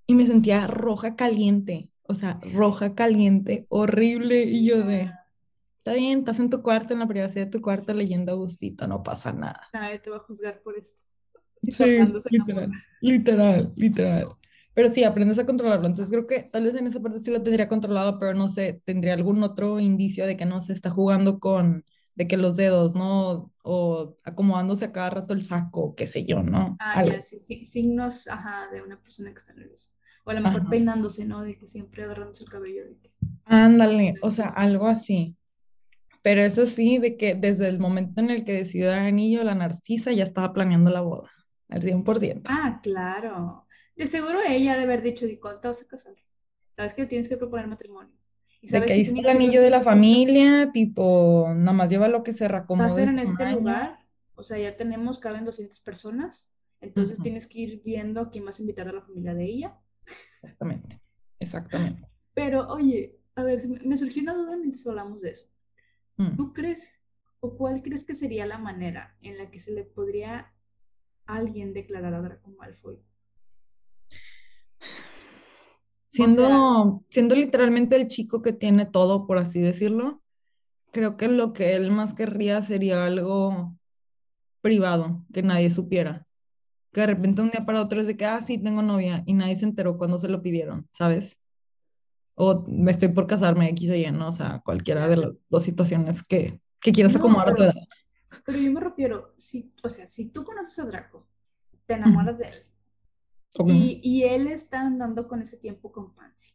Y 0.07 0.15
me 0.15 0.27
sentía 0.27 0.67
roja 0.67 1.15
caliente. 1.15 1.89
O 2.03 2.15
sea, 2.15 2.39
roja 2.53 2.95
caliente, 2.95 3.65
horrible. 3.69 4.43
Y 4.43 4.67
yo 4.67 4.83
de 4.83 5.11
está 5.85 5.93
bien, 5.93 6.19
estás 6.19 6.39
en 6.39 6.49
tu 6.49 6.63
cuarto, 6.63 6.93
en 6.93 6.99
la 6.99 7.07
privacidad 7.07 7.45
de 7.45 7.51
tu 7.51 7.61
cuarto 7.61 7.93
leyendo 7.93 8.31
a 8.31 8.35
gustito, 8.35 8.87
no 8.87 9.03
pasa 9.03 9.31
nada. 9.31 9.69
Nadie 9.71 9.99
te 9.99 10.09
va 10.09 10.17
a 10.17 10.21
juzgar 10.21 10.59
por 10.63 10.75
esto. 10.75 10.91
Sí, 11.61 11.99
literal, 12.31 12.71
literal, 13.01 13.73
literal. 13.75 14.29
Pero 14.73 14.91
sí, 14.91 15.03
aprendes 15.03 15.37
a 15.37 15.45
controlarlo. 15.45 15.85
Entonces 15.85 16.11
creo 16.11 16.25
que 16.25 16.41
tal 16.41 16.63
vez 16.63 16.73
en 16.73 16.87
esa 16.87 16.99
parte 17.01 17.19
sí 17.19 17.29
lo 17.29 17.43
tendría 17.43 17.69
controlado, 17.69 18.19
pero 18.19 18.33
no 18.33 18.49
sé, 18.49 18.81
tendría 18.83 19.13
algún 19.13 19.43
otro 19.43 19.79
indicio 19.79 20.25
de 20.25 20.35
que 20.35 20.45
no 20.45 20.59
se 20.63 20.73
está 20.73 20.89
jugando 20.89 21.39
con, 21.39 21.85
de 22.15 22.27
que 22.27 22.37
los 22.37 22.55
dedos, 22.55 22.95
¿no? 22.95 23.51
O 23.63 24.17
acomodándose 24.23 24.85
a 24.85 24.91
cada 24.91 25.11
rato 25.11 25.35
el 25.35 25.43
saco, 25.43 25.93
qué 25.95 26.07
sé 26.07 26.25
yo, 26.25 26.41
¿no? 26.41 26.77
Ah, 26.79 27.05
ya, 27.05 27.21
sí, 27.21 27.39
sí, 27.39 27.63
signos, 27.67 28.27
ajá, 28.27 28.71
de 28.71 28.81
una 28.81 28.99
persona 28.99 29.31
que 29.31 29.37
está 29.37 29.53
nerviosa. 29.53 29.91
O 30.23 30.31
a 30.31 30.33
lo 30.33 30.41
mejor 30.41 30.67
peinándose, 30.67 31.25
¿no? 31.25 31.43
De 31.43 31.55
que 31.59 31.67
siempre 31.67 32.03
agarrándose 32.03 32.43
el 32.43 32.49
cabello. 32.49 32.81
Ándale, 33.45 34.15
o 34.23 34.31
sea, 34.31 34.47
algo 34.47 34.87
así. 34.87 35.37
Pero 36.25 36.41
eso 36.41 36.65
sí, 36.65 36.97
de 36.97 37.17
que 37.17 37.35
desde 37.35 37.67
el 37.67 37.79
momento 37.79 38.19
en 38.19 38.31
el 38.31 38.43
que 38.43 38.53
decidió 38.53 38.87
dar 38.87 38.97
anillo, 38.97 39.43
la 39.43 39.53
narcisa 39.53 40.11
ya 40.11 40.23
estaba 40.23 40.53
planeando 40.53 40.89
la 40.89 41.01
boda, 41.01 41.29
al 41.69 41.83
100%. 41.83 42.41
Ah, 42.45 42.79
claro. 42.81 43.67
De 43.95 44.07
seguro 44.07 44.39
ella 44.43 44.75
de 44.75 44.85
haber 44.85 45.03
dicho, 45.03 45.27
¿y 45.27 45.37
cuándo 45.37 45.61
te 45.61 45.67
vas 45.67 45.83
a 45.83 45.87
casar? 45.87 46.15
Sabes 46.75 46.95
que 46.95 47.05
tienes 47.05 47.29
que 47.29 47.37
proponer 47.37 47.67
matrimonio. 47.67 48.11
¿Y 48.59 48.71
de 48.71 48.81
que 48.87 48.93
ahí 48.93 49.01
está 49.01 49.19
el 49.19 49.29
anillo 49.29 49.61
de 49.61 49.69
la 49.69 49.81
familia, 49.81 50.71
tipo, 50.71 51.45
nada 51.49 51.73
más 51.73 51.89
lleva 51.89 52.07
lo 52.07 52.23
que 52.23 52.33
se 52.33 52.47
reacomode. 52.47 52.89
Va 52.89 52.91
a 52.91 52.95
ser 52.95 53.09
en 53.09 53.19
este 53.19 53.51
lugar, 53.51 53.99
o 54.33 54.41
sea, 54.41 54.57
ya 54.57 54.75
tenemos, 54.75 55.19
caben 55.19 55.45
200 55.45 55.79
personas, 55.81 56.57
entonces 56.81 57.21
tienes 57.21 57.45
que 57.45 57.59
ir 57.59 57.83
viendo 57.85 58.19
a 58.19 58.31
quién 58.31 58.45
vas 58.45 58.57
a 58.57 58.63
invitar 58.63 58.87
a 58.87 58.93
la 58.93 59.01
familia 59.03 59.35
de 59.35 59.45
ella. 59.45 59.77
Exactamente, 60.41 60.99
exactamente. 61.39 62.09
Pero, 62.33 62.67
oye, 62.69 63.19
a 63.35 63.43
ver, 63.43 63.61
me 63.85 63.95
surgió 63.95 64.23
una 64.23 64.33
duda 64.33 64.57
mientras 64.57 64.87
hablamos 64.87 65.21
de 65.21 65.29
eso. 65.29 65.45
Mm. 66.17 66.35
¿Tú 66.35 66.53
crees 66.53 66.99
o 67.39 67.57
cuál 67.57 67.81
crees 67.81 68.03
que 68.03 68.15
sería 68.15 68.45
la 68.45 68.57
manera 68.57 69.17
en 69.21 69.37
la 69.37 69.51
que 69.51 69.59
se 69.59 69.71
le 69.71 69.83
podría 69.83 70.53
a 71.25 71.35
alguien 71.35 71.73
declarar 71.73 72.13
a 72.13 72.21
Draco 72.21 72.49
Malfoy? 72.51 72.99
Siendo, 76.07 77.03
siendo 77.09 77.35
literalmente 77.35 77.97
el 77.97 78.07
chico 78.07 78.41
que 78.41 78.53
tiene 78.53 78.85
todo, 78.85 79.27
por 79.27 79.37
así 79.37 79.59
decirlo, 79.59 80.23
creo 80.91 81.17
que 81.17 81.27
lo 81.27 81.51
que 81.51 81.75
él 81.75 81.91
más 81.91 82.13
querría 82.13 82.61
sería 82.61 83.05
algo 83.05 83.75
privado, 84.61 85.25
que 85.33 85.43
nadie 85.43 85.69
supiera. 85.69 86.25
Que 86.93 87.01
de 87.01 87.07
repente 87.07 87.41
un 87.41 87.51
día 87.51 87.65
para 87.65 87.81
otro 87.81 87.99
es 87.99 88.07
de 88.07 88.15
que, 88.15 88.25
ah, 88.25 88.41
sí, 88.41 88.57
tengo 88.57 88.81
novia, 88.81 89.23
y 89.25 89.33
nadie 89.33 89.57
se 89.57 89.65
enteró 89.65 89.97
cuando 89.97 90.17
se 90.17 90.29
lo 90.29 90.41
pidieron, 90.41 90.87
¿sabes? 90.93 91.37
O 92.35 92.65
me 92.67 92.91
estoy 92.91 93.09
por 93.09 93.27
casarme 93.27 93.69
X 93.69 93.89
o 93.89 93.95
Y, 93.95 94.11
¿no? 94.11 94.29
O 94.29 94.31
sea, 94.33 94.61
cualquiera 94.63 95.07
de 95.07 95.17
las 95.17 95.39
dos 95.49 95.63
situaciones 95.63 96.21
que, 96.23 96.59
que 96.81 96.91
quieras 96.91 97.15
acomodar 97.15 97.49
a 97.49 97.55
tu 97.55 97.63
edad. 97.63 97.75
Pero 98.45 98.59
yo 98.59 98.71
me 98.71 98.81
refiero, 98.81 99.33
si, 99.37 99.73
o 99.83 99.89
sea, 99.89 100.05
si 100.05 100.29
tú 100.29 100.43
conoces 100.43 100.77
a 100.79 100.85
Draco, 100.85 101.27
te 101.85 101.95
enamoras 101.95 102.37
de 102.39 102.49
él, 102.49 102.65
y, 103.67 104.01
y, 104.03 104.23
él 104.23 104.47
está 104.47 104.81
andando 104.81 105.29
con 105.29 105.41
ese 105.41 105.57
tiempo 105.57 105.89
con 105.91 106.13
Pansy, 106.13 106.53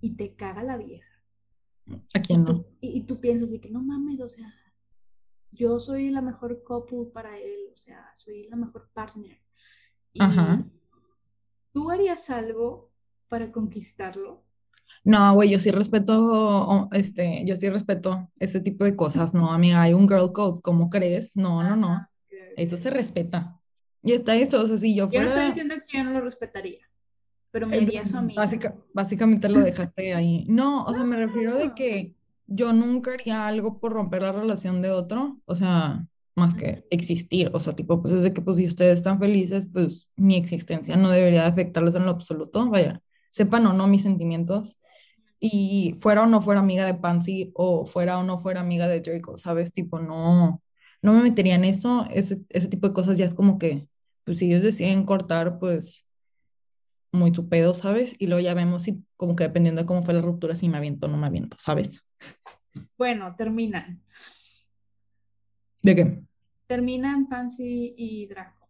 y 0.00 0.16
te 0.16 0.34
caga 0.34 0.64
la 0.64 0.76
vieja. 0.76 1.14
¿A 2.14 2.20
quién 2.20 2.44
no? 2.44 2.66
Y, 2.80 3.02
tú 3.02 3.20
piensas 3.20 3.50
de 3.50 3.60
que 3.60 3.70
no 3.70 3.82
mames, 3.82 4.20
o 4.20 4.28
sea, 4.28 4.52
yo 5.52 5.78
soy 5.80 6.10
la 6.10 6.22
mejor 6.22 6.64
couple 6.64 7.06
para 7.12 7.38
él, 7.38 7.70
o 7.72 7.76
sea, 7.76 8.10
soy 8.14 8.48
la 8.48 8.56
mejor 8.56 8.90
partner. 8.92 9.38
Ajá. 10.18 10.64
¿Tú 11.72 11.90
harías 11.90 12.30
algo 12.30 12.90
para 13.28 13.52
conquistarlo? 13.52 14.43
No, 15.04 15.34
güey, 15.34 15.50
yo 15.50 15.60
sí 15.60 15.70
respeto, 15.70 16.88
este, 16.92 17.44
yo 17.44 17.56
sí 17.56 17.68
respeto 17.68 18.30
ese 18.38 18.60
tipo 18.60 18.84
de 18.84 18.96
cosas, 18.96 19.34
no, 19.34 19.52
amiga, 19.52 19.82
hay 19.82 19.92
un 19.92 20.08
girl 20.08 20.32
code, 20.32 20.62
¿cómo 20.62 20.88
crees? 20.88 21.36
No, 21.36 21.62
no, 21.62 21.76
no, 21.76 22.08
eso 22.56 22.76
se 22.78 22.88
respeta. 22.88 23.60
Y 24.02 24.12
está 24.12 24.34
eso, 24.36 24.62
o 24.62 24.66
sea, 24.66 24.78
si 24.78 24.94
yo 24.94 25.08
fuera... 25.08 25.24
Yo 25.24 25.30
no 25.30 25.36
estoy 25.36 25.46
diciendo 25.48 25.74
que 25.86 25.98
yo 25.98 26.04
no 26.04 26.10
lo 26.12 26.20
respetaría, 26.22 26.80
pero 27.50 27.66
me 27.66 27.76
haría 27.76 28.04
su 28.04 28.16
amiga. 28.16 28.48
básicamente 28.94 29.48
lo 29.48 29.60
dejaste 29.60 30.14
ahí. 30.14 30.46
No, 30.48 30.84
o 30.84 30.92
sea, 30.92 31.04
me 31.04 31.16
refiero 31.16 31.56
de 31.56 31.74
que 31.74 32.14
yo 32.46 32.72
nunca 32.72 33.12
haría 33.12 33.46
algo 33.46 33.78
por 33.80 33.92
romper 33.92 34.22
la 34.22 34.32
relación 34.32 34.80
de 34.80 34.90
otro, 34.90 35.40
o 35.44 35.54
sea, 35.54 36.06
más 36.34 36.54
que 36.54 36.86
existir, 36.90 37.50
o 37.52 37.60
sea, 37.60 37.74
tipo, 37.74 38.00
pues 38.00 38.12
es 38.14 38.22
de 38.22 38.32
que 38.32 38.42
pues 38.42 38.56
si 38.56 38.66
ustedes 38.66 38.98
están 38.98 39.18
felices, 39.18 39.68
pues 39.72 40.10
mi 40.16 40.36
existencia 40.36 40.96
no 40.96 41.10
debería 41.10 41.46
afectarles 41.46 41.94
en 41.94 42.04
lo 42.04 42.10
absoluto, 42.10 42.68
vaya, 42.70 43.00
sepan 43.30 43.66
o 43.66 43.72
no 43.72 43.86
mis 43.86 44.02
sentimientos, 44.02 44.78
y 45.46 45.92
fuera 46.00 46.22
o 46.22 46.26
no 46.26 46.40
fuera 46.40 46.60
amiga 46.60 46.86
de 46.86 46.94
Pansy 46.94 47.52
o 47.54 47.84
fuera 47.84 48.18
o 48.18 48.22
no 48.22 48.38
fuera 48.38 48.60
amiga 48.60 48.88
de 48.88 49.02
Draco, 49.02 49.36
¿sabes? 49.36 49.74
Tipo, 49.74 49.98
no, 49.98 50.62
no 51.02 51.12
me 51.12 51.22
metería 51.22 51.54
en 51.54 51.64
eso, 51.64 52.06
ese, 52.10 52.46
ese 52.48 52.68
tipo 52.68 52.88
de 52.88 52.94
cosas 52.94 53.18
ya 53.18 53.26
es 53.26 53.34
como 53.34 53.58
que, 53.58 53.86
pues 54.24 54.38
si 54.38 54.46
ellos 54.46 54.62
deciden 54.62 55.04
cortar, 55.04 55.58
pues 55.58 56.08
muy 57.12 57.30
tu 57.30 57.50
pedo, 57.50 57.74
¿sabes? 57.74 58.16
Y 58.18 58.26
luego 58.26 58.42
ya 58.42 58.54
vemos 58.54 58.84
si, 58.84 59.04
como 59.18 59.36
que 59.36 59.44
dependiendo 59.44 59.82
de 59.82 59.86
cómo 59.86 60.02
fue 60.02 60.14
la 60.14 60.22
ruptura, 60.22 60.56
si 60.56 60.70
me 60.70 60.78
aviento 60.78 61.08
o 61.08 61.10
no 61.10 61.18
me 61.18 61.26
aviento, 61.26 61.58
¿sabes? 61.60 62.02
Bueno, 62.96 63.34
terminan. 63.36 64.02
¿De 65.82 65.94
qué? 65.94 66.22
Terminan 66.66 67.28
Pansy 67.28 67.94
y 67.98 68.26
Draco. 68.28 68.66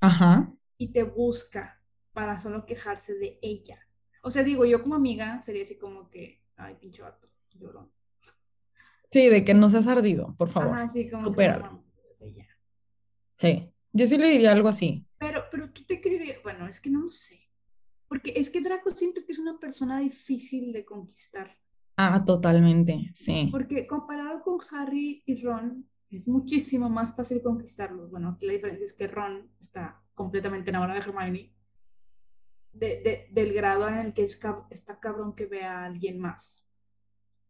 Ajá. 0.00 0.50
Y 0.78 0.88
te 0.88 1.02
busca 1.02 1.82
para 2.14 2.40
solo 2.40 2.64
quejarse 2.64 3.12
de 3.12 3.38
ella. 3.42 3.81
O 4.22 4.30
sea, 4.30 4.42
digo, 4.42 4.64
yo 4.64 4.82
como 4.82 4.94
amiga 4.94 5.40
sería 5.42 5.62
así 5.62 5.76
como 5.76 6.08
que, 6.08 6.40
ay, 6.56 6.76
pinche 6.80 7.02
vato, 7.02 7.28
llorón. 7.54 7.90
Sí, 9.10 9.28
de 9.28 9.44
que 9.44 9.52
no 9.52 9.68
seas 9.68 9.88
ardido, 9.88 10.34
por 10.38 10.48
favor. 10.48 10.74
Ajá, 10.74 10.88
sí, 10.88 11.10
como 11.10 11.26
Supéralo. 11.26 11.84
Sí, 13.38 13.72
yo 13.92 14.06
sí 14.06 14.16
le 14.16 14.30
diría 14.30 14.52
algo 14.52 14.68
así. 14.68 15.06
Pero, 15.18 15.44
pero 15.50 15.70
tú 15.70 15.84
te 15.84 16.00
creerías, 16.00 16.42
bueno, 16.42 16.66
es 16.66 16.80
que 16.80 16.88
no 16.88 17.00
lo 17.00 17.10
sé. 17.10 17.48
Porque 18.08 18.32
es 18.36 18.50
que 18.50 18.60
Draco 18.60 18.90
siento 18.92 19.24
que 19.24 19.32
es 19.32 19.38
una 19.38 19.58
persona 19.58 19.98
difícil 19.98 20.72
de 20.72 20.84
conquistar. 20.84 21.50
Ah, 21.96 22.24
totalmente, 22.24 23.10
sí. 23.14 23.48
Porque 23.50 23.86
comparado 23.86 24.42
con 24.42 24.58
Harry 24.70 25.22
y 25.26 25.42
Ron, 25.42 25.88
es 26.10 26.26
muchísimo 26.28 26.88
más 26.88 27.14
fácil 27.14 27.42
conquistarlos. 27.42 28.10
Bueno, 28.10 28.30
aquí 28.30 28.46
la 28.46 28.52
diferencia 28.52 28.84
es 28.84 28.92
que 28.92 29.08
Ron 29.08 29.50
está 29.60 30.00
completamente 30.14 30.70
enamorado 30.70 31.00
de 31.00 31.06
Hermione, 31.06 31.52
de, 32.72 33.28
del 33.30 33.52
grado 33.52 33.88
en 33.88 33.98
el 33.98 34.14
que 34.14 34.22
es 34.22 34.40
está 34.70 34.98
cabrón 35.00 35.34
que 35.34 35.46
vea 35.46 35.80
a 35.80 35.84
alguien 35.86 36.18
más. 36.18 36.68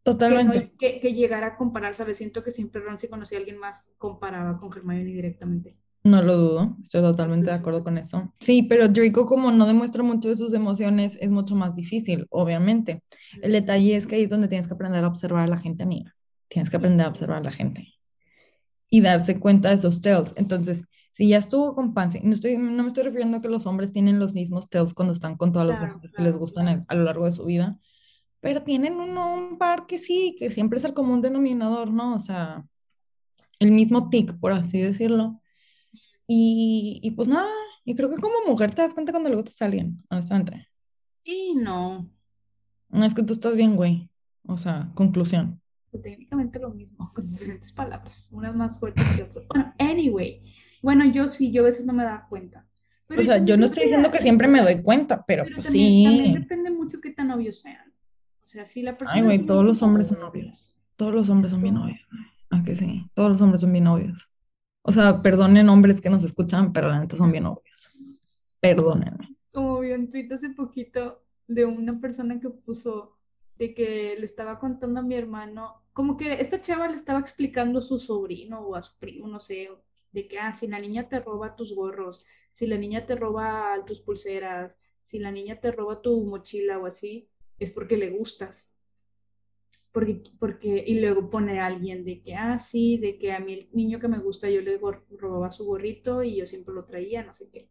Totalmente. 0.03 0.73
Que, 0.77 0.99
que, 0.99 1.13
llegara 1.13 1.47
a 1.47 1.57
comparar, 1.57 1.95
¿sabes? 1.95 2.17
Siento 2.17 2.43
que 2.43 2.51
siempre 2.51 2.81
Ron 2.81 2.99
si 2.99 3.07
conocía 3.07 3.37
a 3.37 3.39
alguien 3.39 3.57
más 3.57 3.95
comparaba 3.97 4.59
con 4.59 4.71
Hermione 4.75 5.05
directamente. 5.05 5.77
No 6.03 6.21
lo 6.21 6.35
dudo, 6.35 6.77
estoy 6.83 7.01
totalmente 7.01 7.45
de 7.45 7.55
acuerdo 7.55 7.81
con 7.81 7.97
eso. 7.97 8.33
Sí, 8.41 8.63
pero 8.63 8.89
Draco 8.89 9.25
como 9.25 9.51
no 9.51 9.65
demuestra 9.65 10.03
mucho 10.03 10.27
de 10.27 10.35
sus 10.35 10.51
emociones, 10.53 11.17
es 11.21 11.29
mucho 11.29 11.55
más 11.55 11.73
difícil, 11.75 12.27
obviamente. 12.29 13.01
El 13.41 13.53
detalle 13.53 13.95
es 13.95 14.05
que 14.05 14.15
ahí 14.15 14.23
es 14.23 14.29
donde 14.29 14.49
tienes 14.49 14.67
que 14.67 14.73
aprender 14.73 15.05
a 15.05 15.07
observar 15.07 15.43
a 15.43 15.47
la 15.47 15.57
gente, 15.57 15.83
amiga. 15.83 16.13
Tienes 16.49 16.69
que 16.69 16.75
aprender 16.75 17.05
a 17.05 17.09
observar 17.09 17.37
a 17.37 17.43
la 17.43 17.53
gente 17.53 17.87
y 18.89 18.99
darse 18.99 19.39
cuenta 19.39 19.69
de 19.69 19.75
esos 19.75 20.01
tells. 20.01 20.33
Entonces, 20.35 20.85
si 21.13 21.29
ya 21.29 21.37
estuvo 21.37 21.73
con 21.73 21.93
Pansy, 21.93 22.19
no, 22.21 22.33
estoy, 22.33 22.57
no 22.57 22.83
me 22.83 22.87
estoy 22.89 23.03
refiriendo 23.03 23.37
a 23.37 23.41
que 23.41 23.47
los 23.47 23.65
hombres 23.65 23.93
tienen 23.93 24.19
los 24.19 24.33
mismos 24.33 24.69
tells 24.69 24.93
cuando 24.93 25.13
están 25.13 25.37
con 25.37 25.53
todas 25.53 25.67
las 25.69 25.79
mujeres 25.79 26.11
que 26.11 26.21
les 26.21 26.35
gustan 26.35 26.85
a 26.85 26.95
lo 26.95 27.03
largo 27.03 27.23
de 27.23 27.31
su 27.31 27.45
vida, 27.45 27.79
pero 28.41 28.63
tienen 28.63 28.95
uno, 28.95 29.33
un 29.33 29.57
par 29.57 29.85
que 29.85 29.97
sí, 29.97 30.35
que 30.37 30.51
siempre 30.51 30.77
es 30.77 30.83
el 30.83 30.93
común 30.93 31.21
denominador, 31.21 31.91
¿no? 31.91 32.15
O 32.15 32.19
sea, 32.19 32.67
el 33.59 33.71
mismo 33.71 34.09
tic, 34.09 34.37
por 34.39 34.51
así 34.51 34.81
decirlo 34.81 35.39
y, 36.27 36.99
y, 37.03 37.11
pues 37.11 37.27
nada, 37.27 37.49
y 37.83 37.95
creo 37.95 38.09
que 38.09 38.17
como 38.17 38.33
mujer 38.47 38.73
te 38.73 38.81
das 38.81 38.93
cuenta 38.93 39.11
cuando 39.11 39.29
le 39.29 39.35
gustas 39.35 39.61
a 39.61 39.65
alguien, 39.65 40.03
honestamente. 40.09 40.67
Sí, 41.23 41.53
no. 41.55 42.09
No 42.89 43.05
es 43.05 43.13
que 43.13 43.23
tú 43.23 43.33
estás 43.33 43.55
bien, 43.55 43.75
güey. 43.75 44.09
O 44.45 44.57
sea, 44.57 44.91
conclusión. 44.95 45.61
Pues 45.91 46.03
técnicamente 46.03 46.59
lo 46.59 46.69
mismo, 46.71 47.11
con 47.13 47.27
diferentes 47.27 47.71
palabras, 47.71 48.29
unas 48.31 48.55
más 48.55 48.79
fuertes 48.79 49.03
que 49.15 49.23
otras. 49.23 49.45
Bueno, 49.47 49.73
anyway. 49.79 50.41
Bueno, 50.83 51.05
yo 51.05 51.27
sí, 51.27 51.49
yo 51.49 51.63
a 51.63 51.65
veces 51.65 51.85
no 51.85 51.93
me 51.93 52.03
da 52.03 52.27
cuenta. 52.29 52.67
o 53.09 53.21
sea, 53.21 53.43
yo 53.43 53.55
no 53.57 53.65
estoy 53.65 53.83
diciendo 53.83 54.11
que 54.11 54.19
siempre 54.19 54.49
me 54.49 54.61
doy 54.61 54.81
cuenta, 54.81 55.25
pero, 55.25 55.45
pues 55.45 55.67
sí. 55.67 56.03
También 56.05 56.33
depende 56.33 56.69
mucho 56.69 56.99
qué 57.01 57.11
tan 57.11 57.31
obvios 57.31 57.61
sean. 57.61 57.91
O 58.43 58.47
sea, 58.47 58.65
si 58.65 58.81
la 58.81 58.97
persona. 58.97 59.17
Ay, 59.17 59.23
güey, 59.23 59.45
todos 59.45 59.63
los 59.63 59.81
hombres 59.81 60.09
son 60.09 60.21
obvios. 60.21 60.77
Todos 60.97 61.13
los 61.13 61.29
hombres 61.29 61.51
son 61.51 61.61
bien 61.61 61.77
obvios. 61.77 62.01
Ah, 62.49 62.61
que 62.65 62.75
sí. 62.75 63.09
Todos 63.13 63.29
los 63.29 63.41
hombres 63.41 63.61
son 63.61 63.71
bien 63.71 63.87
obvios. 63.87 64.29
O 64.81 64.91
sea, 64.91 65.21
perdonen 65.21 65.69
hombres 65.69 66.01
que 66.01 66.09
nos 66.09 66.25
escuchan, 66.25 66.73
pero 66.73 66.89
la 66.89 66.99
neta 66.99 67.15
son 67.15 67.31
bien 67.31 67.45
obvios. 67.45 67.97
Perdónenme. 68.59 69.37
Como 69.53 69.79
vi 69.79 69.93
un 69.93 70.09
tweet 70.09 70.27
hace 70.33 70.49
poquito 70.49 71.23
de 71.47 71.63
una 71.63 72.01
persona 72.01 72.41
que 72.41 72.49
puso 72.49 73.15
de 73.57 73.73
que 73.73 74.17
le 74.19 74.25
estaba 74.25 74.59
contando 74.59 74.99
a 74.99 75.03
mi 75.03 75.15
hermano, 75.15 75.75
como 75.93 76.17
que 76.17 76.41
esta 76.41 76.59
chava 76.59 76.89
le 76.89 76.97
estaba 76.97 77.19
explicando 77.19 77.79
a 77.79 77.81
su 77.81 78.01
sobrino 78.01 78.59
o 78.59 78.75
a 78.75 78.81
su 78.81 78.97
primo, 78.99 79.27
no 79.29 79.39
sé, 79.39 79.69
de 80.13 80.27
que, 80.27 80.39
ah, 80.39 80.53
si 80.53 80.67
la 80.67 80.79
niña 80.79 81.09
te 81.09 81.19
roba 81.19 81.55
tus 81.55 81.75
gorros, 81.75 82.25
si 82.53 82.67
la 82.67 82.77
niña 82.77 83.05
te 83.05 83.15
roba 83.15 83.83
tus 83.85 83.99
pulseras, 84.01 84.79
si 85.01 85.19
la 85.19 85.31
niña 85.31 85.59
te 85.59 85.71
roba 85.71 86.01
tu 86.01 86.23
mochila 86.23 86.79
o 86.79 86.85
así, 86.85 87.29
es 87.59 87.71
porque 87.71 87.97
le 87.97 88.09
gustas 88.11 88.73
porque, 89.93 90.23
porque, 90.39 90.83
y 90.85 90.99
luego 90.99 91.29
pone 91.29 91.59
a 91.59 91.67
alguien 91.67 92.03
de 92.03 92.21
que, 92.21 92.33
ah, 92.35 92.57
sí, 92.57 92.97
de 92.97 93.19
que 93.19 93.31
a 93.31 93.39
mí 93.39 93.53
el 93.53 93.69
niño 93.73 93.99
que 93.99 94.07
me 94.07 94.19
gusta 94.19 94.49
yo 94.49 94.59
le 94.61 94.79
robaba 94.79 95.51
su 95.51 95.65
gorrito 95.65 96.23
y 96.23 96.37
yo 96.37 96.47
siempre 96.47 96.73
lo 96.73 96.85
traía, 96.85 97.23
no 97.23 97.31
sé 97.31 97.49
qué. 97.51 97.69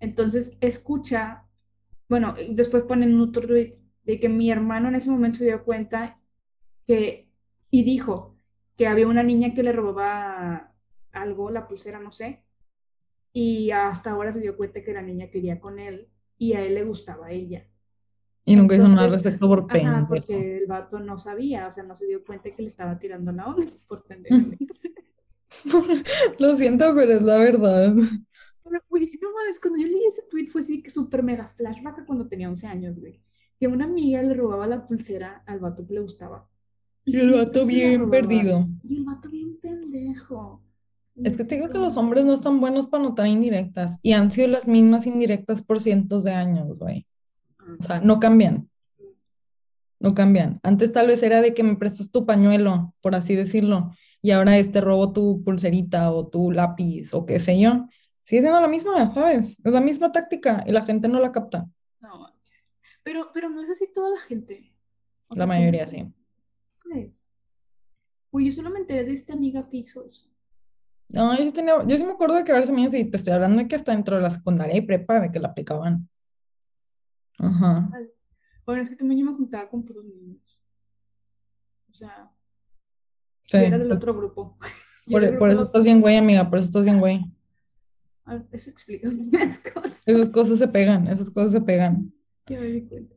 Entonces 0.00 0.58
escucha, 0.60 1.46
bueno, 2.08 2.34
después 2.50 2.82
ponen 2.82 3.18
otro 3.20 3.46
tweet 3.46 3.74
de 4.02 4.18
que 4.18 4.28
mi 4.28 4.50
hermano 4.50 4.88
en 4.88 4.96
ese 4.96 5.10
momento 5.10 5.38
se 5.38 5.44
dio 5.44 5.64
cuenta 5.64 6.20
que, 6.86 7.30
y 7.70 7.84
dijo 7.84 8.36
que 8.76 8.88
había 8.88 9.06
una 9.06 9.22
niña 9.22 9.54
que 9.54 9.62
le 9.62 9.72
robaba 9.72 10.69
algo, 11.12 11.50
la 11.50 11.66
pulsera, 11.66 12.00
no 12.00 12.12
sé, 12.12 12.44
y 13.32 13.70
hasta 13.70 14.10
ahora 14.10 14.32
se 14.32 14.40
dio 14.40 14.56
cuenta 14.56 14.82
que 14.82 14.92
la 14.92 15.02
niña 15.02 15.30
quería 15.30 15.60
con 15.60 15.78
él 15.78 16.08
y 16.36 16.54
a 16.54 16.64
él 16.64 16.74
le 16.74 16.84
gustaba 16.84 17.30
ella. 17.30 17.66
Y 18.44 18.56
nunca 18.56 18.74
hizo 18.74 18.88
nada 18.88 19.08
respecto 19.08 19.46
por 19.46 19.66
pendejo. 19.66 20.08
porque 20.08 20.58
el 20.58 20.66
vato 20.66 20.98
no 20.98 21.18
sabía, 21.18 21.68
o 21.68 21.72
sea, 21.72 21.84
no 21.84 21.94
se 21.94 22.06
dio 22.06 22.24
cuenta 22.24 22.50
que 22.50 22.62
le 22.62 22.68
estaba 22.68 22.98
tirando 22.98 23.30
la 23.32 23.46
onda 23.46 23.64
por 23.88 24.04
pendejo. 24.04 24.36
Lo 26.38 26.56
siento, 26.56 26.92
pero 26.94 27.12
es 27.12 27.22
la 27.22 27.38
verdad. 27.38 27.94
Pero, 28.64 28.82
güey, 28.88 29.10
no 29.20 29.32
mames, 29.32 29.58
cuando 29.60 29.80
yo 29.80 29.88
leí 29.88 30.06
ese 30.06 30.22
tweet 30.30 30.46
fue 30.46 30.62
así 30.62 30.82
que 30.82 30.90
súper 30.90 31.22
mega 31.22 31.48
flashback 31.48 32.06
cuando 32.06 32.28
tenía 32.28 32.48
11 32.48 32.66
años, 32.66 32.98
güey. 32.98 33.20
Que 33.58 33.66
una 33.66 33.84
amiga 33.84 34.22
le 34.22 34.34
robaba 34.34 34.66
la 34.66 34.86
pulsera 34.86 35.42
al 35.46 35.60
vato 35.60 35.86
que 35.86 35.94
le 35.94 36.00
gustaba. 36.00 36.48
Y, 37.04 37.18
el 37.18 37.32
vato 37.32 37.66
bien 37.66 38.08
perdido. 38.08 38.68
Y 38.82 38.96
el 38.96 39.04
vato 39.04 39.28
bien 39.28 39.58
pendejo. 39.60 40.62
Es 41.16 41.36
que 41.36 41.44
te 41.44 41.56
digo 41.56 41.68
que 41.68 41.78
los 41.78 41.96
hombres 41.96 42.24
no 42.24 42.32
están 42.32 42.60
buenos 42.60 42.86
para 42.86 43.02
notar 43.02 43.26
indirectas 43.26 43.98
y 44.02 44.12
han 44.12 44.30
sido 44.30 44.48
las 44.48 44.66
mismas 44.66 45.06
indirectas 45.06 45.62
por 45.62 45.80
cientos 45.80 46.24
de 46.24 46.32
años, 46.32 46.78
güey. 46.78 47.06
O 47.78 47.82
sea, 47.82 48.00
no 48.00 48.20
cambian. 48.20 48.70
No 49.98 50.14
cambian. 50.14 50.60
Antes 50.62 50.92
tal 50.92 51.08
vez 51.08 51.22
era 51.22 51.42
de 51.42 51.52
que 51.52 51.62
me 51.62 51.76
prestas 51.76 52.10
tu 52.10 52.24
pañuelo, 52.24 52.94
por 53.02 53.14
así 53.14 53.36
decirlo, 53.36 53.94
y 54.22 54.30
ahora 54.30 54.56
este 54.56 54.80
robo 54.80 55.12
tu 55.12 55.42
pulserita 55.42 56.10
o 56.10 56.26
tu 56.28 56.52
lápiz 56.52 57.12
o 57.12 57.26
qué 57.26 57.38
sé 57.38 57.60
yo. 57.60 57.86
Sigue 58.24 58.42
siendo 58.42 58.60
la 58.60 58.68
misma, 58.68 59.12
¿sabes? 59.12 59.58
Es 59.62 59.72
la 59.72 59.80
misma 59.80 60.12
táctica 60.12 60.64
y 60.66 60.72
la 60.72 60.82
gente 60.82 61.08
no 61.08 61.20
la 61.20 61.32
capta. 61.32 61.68
No, 62.00 62.32
pero, 63.02 63.30
pero 63.34 63.50
no 63.50 63.60
es 63.62 63.70
así 63.70 63.86
toda 63.92 64.10
la 64.10 64.20
gente. 64.20 64.72
la 65.30 65.46
mayoría 65.46 65.88
sí. 65.90 66.06
Pues, 66.82 67.30
Uy, 68.30 68.46
yo 68.46 68.52
solamente 68.52 69.04
de 69.04 69.12
esta 69.12 69.32
amiga 69.32 69.68
que 69.68 69.78
hizo 69.78 70.04
eso. 70.04 70.29
No, 71.12 71.36
yo 71.36 71.42
sí, 71.42 71.52
tenía, 71.52 71.74
yo 71.86 71.96
sí 71.96 72.04
me 72.04 72.12
acuerdo 72.12 72.36
de 72.36 72.44
que 72.44 72.52
a 72.52 72.56
veces 72.56 72.70
me 72.70 72.88
te 72.88 73.16
estoy 73.16 73.32
hablando 73.32 73.62
de 73.62 73.68
que 73.68 73.76
hasta 73.76 73.92
dentro 73.92 74.16
de 74.16 74.22
la 74.22 74.30
secundaria 74.30 74.76
y 74.76 74.82
prepa 74.82 75.20
de 75.20 75.32
que 75.32 75.40
la 75.40 75.48
aplicaban. 75.48 76.08
Ajá. 77.38 77.90
Bueno, 78.64 78.82
es 78.82 78.88
que 78.88 78.96
también 78.96 79.20
yo 79.20 79.26
me 79.26 79.36
juntaba 79.36 79.68
con 79.68 79.84
puros 79.84 80.04
niños. 80.04 80.60
O 81.90 81.94
sea, 81.94 82.30
era 83.52 83.78
del 83.78 83.90
otro 83.90 84.14
grupo. 84.14 84.56
Por, 85.10 85.24
eso 85.24 85.62
estás 85.62 85.82
bien 85.82 86.00
güey, 86.00 86.16
amiga, 86.16 86.48
por 86.48 86.58
eso 86.58 86.68
estás 86.68 86.84
bien 86.84 87.00
güey. 87.00 87.24
Ah, 88.24 88.40
eso 88.52 88.70
explica 88.70 89.08
cosas. 89.74 90.02
Esas 90.06 90.28
cosas 90.28 90.58
se 90.60 90.68
pegan, 90.68 91.08
esas 91.08 91.30
cosas 91.30 91.50
se 91.50 91.60
pegan. 91.60 92.12
Ya 92.46 92.60
me 92.60 92.66
di 92.66 92.82
cuenta. 92.86 93.16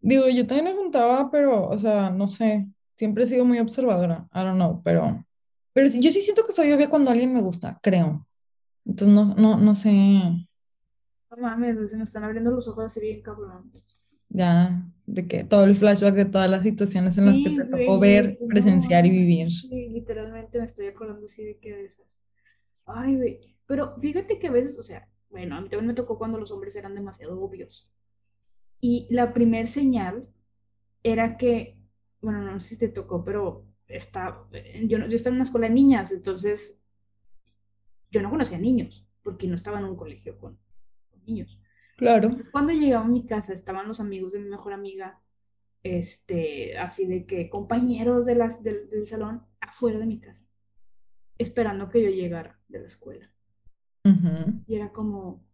Digo, 0.00 0.30
yo 0.30 0.46
también 0.46 0.74
me 0.74 0.80
juntaba, 0.80 1.30
pero, 1.30 1.68
o 1.68 1.76
sea, 1.76 2.08
no 2.08 2.30
sé, 2.30 2.70
siempre 2.96 3.24
he 3.24 3.26
sido 3.26 3.44
muy 3.44 3.58
observadora, 3.58 4.28
I 4.32 4.38
don't 4.38 4.54
know, 4.54 4.80
pero, 4.82 5.22
pero 5.72 5.88
yo 5.88 6.10
sí 6.10 6.20
siento 6.22 6.44
que 6.44 6.52
soy 6.52 6.72
obvia 6.72 6.90
cuando 6.90 7.10
alguien 7.10 7.34
me 7.34 7.42
gusta, 7.42 7.78
creo. 7.82 8.26
Entonces, 8.84 9.14
no, 9.14 9.34
no, 9.34 9.58
no 9.58 9.74
sé, 9.74 9.90
no 11.30 11.36
mames, 11.36 11.90
se 11.90 11.96
me 11.96 12.04
están 12.04 12.24
abriendo 12.24 12.50
los 12.50 12.66
ojos 12.68 12.84
así 12.86 13.00
bien 13.00 13.22
cabrón. 13.22 13.70
Ya, 14.28 14.84
de 15.06 15.26
que 15.26 15.44
todo 15.44 15.64
el 15.64 15.76
flashback 15.76 16.14
de 16.14 16.24
todas 16.24 16.50
las 16.50 16.62
situaciones 16.62 17.18
en 17.18 17.26
las 17.26 17.36
que 17.38 17.50
te 17.50 17.64
tocó 17.64 17.98
ver, 17.98 18.38
presenciar 18.48 19.06
y 19.06 19.10
vivir. 19.10 19.50
Sí, 19.50 19.88
literalmente 19.88 20.58
me 20.58 20.64
estoy 20.64 20.86
acordando 20.86 21.26
así 21.26 21.44
de 21.44 21.58
que 21.58 21.74
de 21.74 21.84
esas. 21.84 22.22
Ay, 22.86 23.16
güey. 23.16 23.56
Pero 23.66 23.96
fíjate 24.00 24.38
que 24.38 24.48
a 24.48 24.52
veces, 24.52 24.78
o 24.78 24.82
sea, 24.82 25.08
bueno, 25.30 25.56
a 25.56 25.60
mí 25.60 25.68
también 25.68 25.88
me 25.88 25.94
tocó 25.94 26.18
cuando 26.18 26.38
los 26.38 26.50
hombres 26.50 26.74
eran 26.76 26.94
demasiado 26.94 27.40
obvios. 27.40 27.88
Y 28.80 29.06
la 29.10 29.32
primer 29.32 29.68
señal 29.68 30.28
era 31.02 31.36
que, 31.36 31.76
bueno, 32.20 32.40
no 32.42 32.58
sé 32.60 32.68
si 32.70 32.78
te 32.78 32.88
tocó, 32.88 33.24
pero 33.24 33.64
está, 33.90 34.46
yo, 34.86 34.98
yo 34.98 35.16
estaba 35.16 35.32
en 35.32 35.36
una 35.36 35.44
escuela 35.44 35.68
de 35.68 35.74
niñas, 35.74 36.12
entonces 36.12 36.80
yo 38.10 38.22
no 38.22 38.30
conocía 38.30 38.58
niños, 38.58 39.06
porque 39.22 39.46
no 39.46 39.54
estaba 39.54 39.78
en 39.78 39.86
un 39.86 39.96
colegio 39.96 40.38
con, 40.38 40.58
niños. 41.26 41.60
Claro. 41.96 42.34
cuando 42.50 42.72
llegaba 42.72 43.04
a 43.04 43.08
mi 43.08 43.26
casa 43.26 43.52
estaban 43.52 43.86
los 43.86 44.00
amigos 44.00 44.32
de 44.32 44.40
mi 44.40 44.48
mejor 44.48 44.72
amiga, 44.72 45.20
este, 45.82 46.78
así 46.78 47.06
de 47.06 47.26
que 47.26 47.50
compañeros 47.50 48.24
de 48.24 48.36
las, 48.36 48.62
del, 48.62 49.06
salón 49.06 49.44
afuera 49.60 49.98
de 49.98 50.06
mi 50.06 50.18
casa. 50.18 50.42
esperando 51.36 51.88
que 51.88 52.02
yo 52.02 52.10
llegara 52.10 52.58
de 52.68 52.80
la 52.80 52.86
escuela. 52.86 53.30
Y 54.66 54.76
era 54.76 54.92
como, 54.92 55.44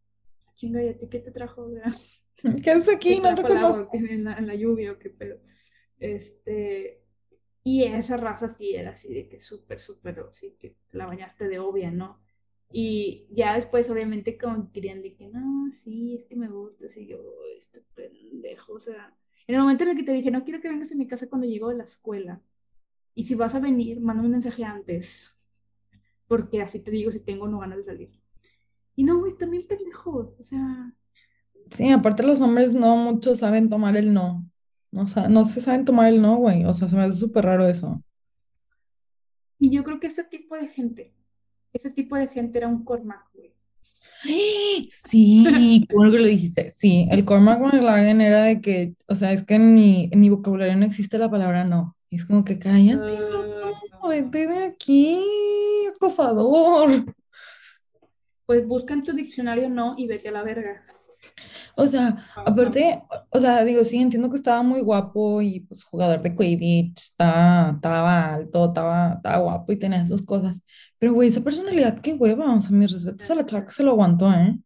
chinga, 0.55 0.83
¿y 0.83 0.88
a 0.88 0.99
ti 0.99 1.09
qué 1.09 1.18
te 1.18 1.33
trajo? 1.33 1.68
¿Qué 2.62 2.70
haces 2.70 2.94
aquí? 2.94 3.20
No 3.20 3.35
te 3.35 3.42
conozco. 3.42 3.90
En 3.92 4.25
la, 4.25 4.37
en 4.37 4.46
la 4.46 4.55
lluvia 4.55 4.92
o 4.92 4.99
qué 4.99 5.11
pedo. 5.11 5.40
Este, 5.99 7.06
y 7.66 7.83
esa 7.83 8.16
raza 8.16 8.48
sí 8.48 8.76
era 8.76 8.92
así 8.92 9.12
de 9.12 9.29
que 9.29 9.40
súper, 9.40 9.81
súper, 9.81 10.24
sí, 10.31 10.55
que 10.57 10.76
la 10.92 11.05
bañaste 11.05 11.48
de 11.48 11.59
obvia, 11.59 11.90
¿no? 11.90 12.20
Y 12.70 13.26
ya 13.33 13.55
después, 13.55 13.90
obviamente, 13.90 14.38
como 14.38 14.70
querían 14.70 15.02
de 15.02 15.16
que 15.16 15.26
no, 15.26 15.68
sí, 15.72 16.14
es 16.14 16.26
que 16.26 16.37
me 16.37 16.46
gusta, 16.48 16.87
así 16.87 17.09
yo, 17.09 17.18
este 17.59 17.83
pendejo, 17.96 18.74
o 18.74 18.79
sea, 18.79 19.12
en 19.48 19.57
el 19.57 19.62
momento 19.62 19.83
en 19.83 19.90
el 19.90 19.96
que 19.96 20.05
te 20.05 20.12
dije, 20.12 20.31
no 20.31 20.44
quiero 20.44 20.61
que 20.61 20.68
vengas 20.68 20.92
a 20.92 20.94
mi 20.94 21.09
casa 21.09 21.29
cuando 21.29 21.48
llego 21.48 21.70
de 21.70 21.74
la 21.74 21.83
escuela, 21.83 22.40
y 23.16 23.24
si 23.24 23.35
vas 23.35 23.57
a 23.57 23.59
venir, 23.59 24.00
manda 24.00 24.22
un 24.22 24.31
mensaje 24.31 24.62
antes, 24.62 25.35
porque 26.29 26.62
así 26.62 26.79
te 26.79 26.92
digo 26.92 27.11
si 27.11 27.18
tengo 27.18 27.48
no 27.48 27.59
ganas 27.59 27.79
de 27.79 27.83
salir. 27.83 28.11
Y 28.94 29.02
no, 29.02 29.18
güey, 29.18 29.37
también 29.37 29.66
pendejos, 29.66 30.37
o 30.38 30.42
sea. 30.44 30.94
Sí, 31.72 31.90
aparte 31.90 32.22
los 32.22 32.40
hombres 32.40 32.74
no 32.74 32.96
muchos 32.96 33.40
saben 33.40 33.68
tomar 33.68 33.96
el 33.96 34.14
no. 34.14 34.48
No, 34.90 35.05
no 35.29 35.44
se 35.44 35.61
saben 35.61 35.85
tomar 35.85 36.12
el 36.12 36.22
no, 36.22 36.37
güey. 36.37 36.64
O 36.64 36.75
sea, 36.75 36.88
se 36.88 36.96
me 36.96 37.03
hace 37.03 37.18
súper 37.18 37.44
raro 37.44 37.66
eso. 37.66 38.03
Y 39.59 39.70
yo 39.70 39.85
creo 39.85 40.01
que 40.01 40.07
ese 40.07 40.25
tipo 40.25 40.55
de 40.57 40.68
gente, 40.68 41.14
ese 41.72 41.90
tipo 41.90 42.16
de 42.16 42.29
gente 42.29 42.59
era 42.59 42.68
un 42.68 42.85
Cormac, 42.85 43.27
güey. 43.35 43.55
Sí, 44.90 45.87
como 45.92 46.11
que 46.11 46.18
lo 46.18 46.27
dijiste. 46.27 46.70
Sí, 46.70 47.09
el 47.11 47.25
Cormac 47.25 47.61
McLaren 47.61 48.20
era 48.20 48.42
de 48.44 48.61
que, 48.61 48.94
o 49.07 49.14
sea, 49.14 49.33
es 49.33 49.44
que 49.44 49.55
en 49.55 49.75
mi, 49.75 50.09
en 50.12 50.20
mi 50.20 50.31
vocabulario 50.31 50.77
no 50.77 50.85
existe 50.85 51.18
la 51.18 51.31
palabra 51.31 51.64
no. 51.64 51.96
Es 52.11 52.25
como 52.25 52.44
que 52.44 52.59
cállate, 52.59 53.12
uh, 53.12 54.09
vete 54.09 54.46
de 54.46 54.64
aquí, 54.64 55.20
acosador. 55.94 57.05
Pues 58.46 58.66
busca 58.66 58.94
en 58.94 59.03
tu 59.03 59.12
diccionario 59.12 59.68
no 59.68 59.94
y 59.99 60.07
vete 60.07 60.29
a 60.29 60.33
la 60.33 60.42
verga. 60.42 60.83
O 61.78 61.84
sea, 61.84 62.26
aparte, 62.34 63.02
o 63.28 63.38
sea, 63.38 63.62
digo, 63.62 63.84
sí, 63.84 64.00
entiendo 64.00 64.30
que 64.30 64.36
estaba 64.36 64.62
muy 64.62 64.80
guapo 64.80 65.42
y 65.42 65.60
pues 65.60 65.84
jugador 65.84 66.22
de 66.22 66.34
Quidditch, 66.34 66.96
estaba, 66.96 67.72
estaba 67.72 68.34
alto, 68.34 68.64
estaba, 68.64 69.12
estaba 69.16 69.36
guapo 69.36 69.72
y 69.72 69.76
tenía 69.76 70.02
esas 70.02 70.22
cosas. 70.22 70.58
Pero, 70.98 71.12
güey, 71.12 71.28
esa 71.28 71.44
personalidad, 71.44 72.00
qué 72.00 72.14
hueva, 72.14 72.54
o 72.54 72.62
sea, 72.62 72.74
mis 72.74 72.92
respetos 72.92 73.30
a 73.30 73.34
la 73.34 73.44
chava 73.44 73.66
que 73.66 73.72
se 73.72 73.82
lo 73.82 73.90
aguantó, 73.90 74.32
¿eh? 74.32 74.58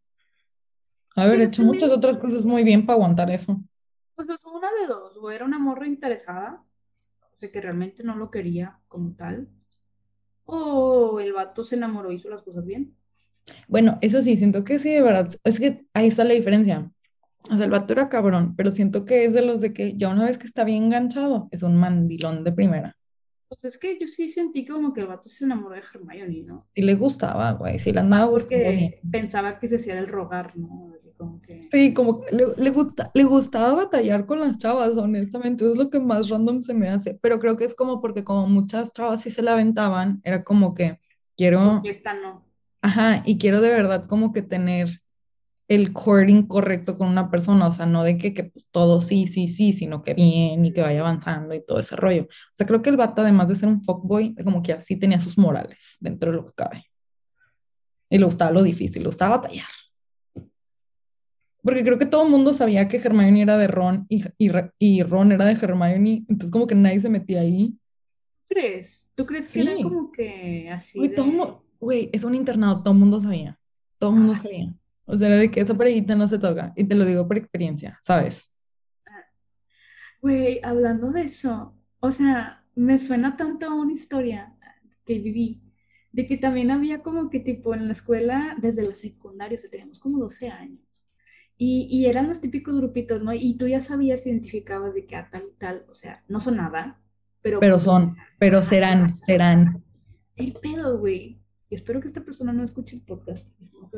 Haber 1.17 1.41
hecho 1.41 1.63
muchas 1.63 1.91
otras 1.91 2.17
cosas 2.17 2.45
muy 2.45 2.63
bien 2.63 2.85
para 2.85 2.95
aguantar 2.95 3.29
eso. 3.29 3.61
Pues 4.15 4.29
una 4.45 4.71
de 4.79 4.87
dos, 4.87 5.17
o 5.17 5.29
era 5.29 5.43
una 5.43 5.59
morra 5.59 5.87
interesada, 5.87 6.63
o 7.19 7.37
sea, 7.37 7.51
que 7.51 7.59
realmente 7.59 8.03
no 8.03 8.15
lo 8.15 8.31
quería 8.31 8.79
como 8.87 9.11
tal, 9.15 9.49
o 10.45 11.19
el 11.19 11.33
vato 11.33 11.65
se 11.65 11.75
enamoró 11.75 12.09
y 12.13 12.15
hizo 12.15 12.29
las 12.29 12.41
cosas 12.41 12.65
bien. 12.65 12.95
Bueno, 13.67 13.97
eso 13.99 14.21
sí, 14.21 14.37
siento 14.37 14.63
que 14.63 14.79
sí, 14.79 14.93
de 14.93 15.01
verdad, 15.01 15.27
es 15.43 15.59
que 15.59 15.85
ahí 15.93 16.07
está 16.07 16.23
la 16.23 16.35
diferencia. 16.35 16.89
O 17.49 17.55
sea, 17.55 17.65
el 17.65 17.71
vato 17.71 17.93
era 17.93 18.09
cabrón, 18.09 18.55
pero 18.55 18.71
siento 18.71 19.05
que 19.05 19.25
es 19.25 19.33
de 19.33 19.45
los 19.45 19.61
de 19.61 19.73
que 19.73 19.97
ya 19.97 20.09
una 20.09 20.25
vez 20.25 20.37
que 20.37 20.47
está 20.47 20.63
bien 20.63 20.85
enganchado, 20.85 21.47
es 21.51 21.63
un 21.63 21.75
mandilón 21.75 22.43
de 22.43 22.51
primera. 22.51 22.97
Pues 23.51 23.65
es 23.65 23.77
que 23.77 23.97
yo 23.99 24.07
sí 24.07 24.29
sentí 24.29 24.65
como 24.65 24.93
que 24.93 25.01
el 25.01 25.07
vato 25.07 25.27
se 25.27 25.43
enamoró 25.43 25.75
de 25.75 25.81
Hermione, 25.81 26.43
¿no? 26.43 26.65
Y 26.73 26.83
le 26.83 26.95
gustaba, 26.95 27.51
güey, 27.51 27.79
sí 27.79 27.91
le 27.91 27.99
andaba 27.99 28.27
buscando. 28.27 28.63
Porque 28.63 29.01
pensaba 29.11 29.59
que 29.59 29.67
se 29.67 29.75
hacía 29.75 29.99
el 29.99 30.07
rogar, 30.07 30.55
¿no? 30.55 30.93
Así 30.95 31.11
como 31.17 31.41
que... 31.41 31.61
Sí, 31.69 31.93
como 31.93 32.21
que 32.21 32.33
le, 32.33 32.45
le, 32.55 32.69
gusta, 32.69 33.11
le 33.13 33.25
gustaba 33.25 33.73
batallar 33.73 34.25
con 34.25 34.39
las 34.39 34.57
chavas, 34.57 34.95
honestamente, 34.95 35.69
es 35.69 35.75
lo 35.75 35.89
que 35.89 35.99
más 35.99 36.29
random 36.29 36.61
se 36.61 36.73
me 36.73 36.87
hace. 36.87 37.19
Pero 37.21 37.41
creo 37.41 37.57
que 37.57 37.65
es 37.65 37.75
como 37.75 37.99
porque 37.99 38.23
como 38.23 38.47
muchas 38.47 38.93
chavas 38.93 39.21
sí 39.21 39.31
se 39.31 39.41
la 39.41 39.51
aventaban, 39.51 40.21
era 40.23 40.45
como 40.45 40.73
que 40.73 41.01
quiero... 41.35 41.73
Porque 41.73 41.89
esta 41.89 42.13
no. 42.13 42.45
Ajá, 42.81 43.21
y 43.25 43.37
quiero 43.37 43.59
de 43.59 43.69
verdad 43.69 44.07
como 44.07 44.31
que 44.31 44.43
tener 44.43 45.01
el 45.71 45.93
courting 45.93 46.47
correcto 46.47 46.97
con 46.97 47.07
una 47.07 47.31
persona, 47.31 47.65
o 47.65 47.71
sea, 47.71 47.85
no 47.85 48.03
de 48.03 48.17
que, 48.17 48.33
que 48.33 48.43
pues, 48.43 48.67
todo 48.71 48.99
sí, 48.99 49.25
sí, 49.25 49.47
sí, 49.47 49.71
sino 49.71 50.03
que 50.03 50.13
bien 50.13 50.65
y 50.65 50.73
que 50.73 50.81
vaya 50.81 50.99
avanzando 50.99 51.55
y 51.55 51.65
todo 51.65 51.79
ese 51.79 51.95
rollo. 51.95 52.23
O 52.23 52.53
sea, 52.55 52.67
creo 52.67 52.81
que 52.81 52.89
el 52.89 52.97
vato, 52.97 53.21
además 53.21 53.47
de 53.47 53.55
ser 53.55 53.69
un 53.69 53.79
fuckboy, 53.79 54.35
como 54.43 54.61
que 54.61 54.73
así 54.73 54.97
tenía 54.97 55.21
sus 55.21 55.37
morales 55.37 55.95
dentro 56.01 56.29
de 56.29 56.37
lo 56.37 56.45
que 56.45 56.51
cabe. 56.53 56.83
Y 58.09 58.17
le 58.17 58.25
gustaba 58.25 58.51
lo 58.51 58.63
difícil, 58.63 59.03
le 59.03 59.07
gustaba 59.07 59.37
batallar. 59.37 59.69
Porque 61.63 61.85
creo 61.85 61.97
que 61.97 62.05
todo 62.05 62.25
el 62.25 62.31
mundo 62.31 62.53
sabía 62.53 62.89
que 62.89 62.97
Hermione 62.97 63.41
era 63.41 63.57
de 63.57 63.67
Ron 63.67 64.05
y, 64.09 64.25
y, 64.77 65.03
Ron 65.03 65.31
era 65.31 65.45
de 65.45 65.53
Hermione, 65.53 66.25
entonces 66.27 66.51
como 66.51 66.67
que 66.67 66.75
nadie 66.75 66.99
se 66.99 67.09
metía 67.09 67.39
ahí. 67.39 67.77
¿Crees? 68.49 69.13
¿Tú 69.15 69.25
crees 69.25 69.49
que 69.49 69.61
era 69.61 69.75
como 69.81 70.11
que 70.11 70.69
así? 70.69 70.99
Güey, 71.79 72.09
es 72.11 72.25
un 72.25 72.35
internado, 72.35 72.83
todo 72.83 72.93
el 72.93 72.99
mundo 72.99 73.21
sabía. 73.21 73.57
Todo 73.97 74.09
el 74.09 74.17
mundo 74.17 74.35
sabía. 74.35 74.75
O 75.11 75.17
sea, 75.17 75.27
de 75.27 75.51
que 75.51 75.59
esa 75.59 75.75
parejita 75.75 76.15
no 76.15 76.25
se 76.25 76.39
toca. 76.39 76.71
Y 76.77 76.85
te 76.85 76.95
lo 76.95 77.03
digo 77.03 77.27
por 77.27 77.37
experiencia, 77.37 77.99
¿sabes? 78.01 78.49
Güey, 80.21 80.61
hablando 80.63 81.11
de 81.11 81.23
eso, 81.23 81.75
o 81.99 82.11
sea, 82.11 82.63
me 82.75 82.97
suena 82.97 83.35
tanto 83.35 83.65
a 83.65 83.75
una 83.75 83.91
historia 83.91 84.55
que 85.05 85.19
viví, 85.19 85.61
de 86.13 86.27
que 86.27 86.37
también 86.37 86.71
había 86.71 87.01
como 87.01 87.29
que 87.29 87.41
tipo 87.41 87.75
en 87.75 87.87
la 87.87 87.91
escuela, 87.91 88.55
desde 88.61 88.87
la 88.87 88.95
secundaria, 88.95 89.55
o 89.55 89.57
sea, 89.57 89.69
teníamos 89.69 89.99
como 89.99 90.17
12 90.17 90.47
años. 90.47 91.11
Y, 91.57 91.87
y, 91.91 92.05
eran 92.05 92.29
los 92.29 92.39
típicos 92.39 92.73
grupitos, 92.77 93.21
¿no? 93.21 93.33
Y 93.33 93.57
tú 93.57 93.67
ya 93.67 93.81
sabías, 93.81 94.25
identificabas 94.25 94.93
de 94.93 95.05
que 95.05 95.17
a 95.17 95.29
tal 95.29 95.43
y 95.51 95.59
tal, 95.59 95.85
o 95.89 95.95
sea, 95.95 96.23
no 96.29 96.39
son 96.39 96.55
nada, 96.55 97.01
pero... 97.41 97.59
Pero 97.59 97.75
pues, 97.75 97.83
son, 97.83 98.15
pero 98.39 98.63
serán, 98.63 99.17
serán. 99.17 99.83
El 100.37 100.53
pedo, 100.53 100.97
güey. 100.97 101.41
Y 101.69 101.75
espero 101.75 101.99
que 101.99 102.07
esta 102.07 102.23
persona 102.23 102.53
no 102.53 102.63
escuche 102.63 102.95
el 102.95 103.01
podcast. 103.01 103.47
No 103.73 103.89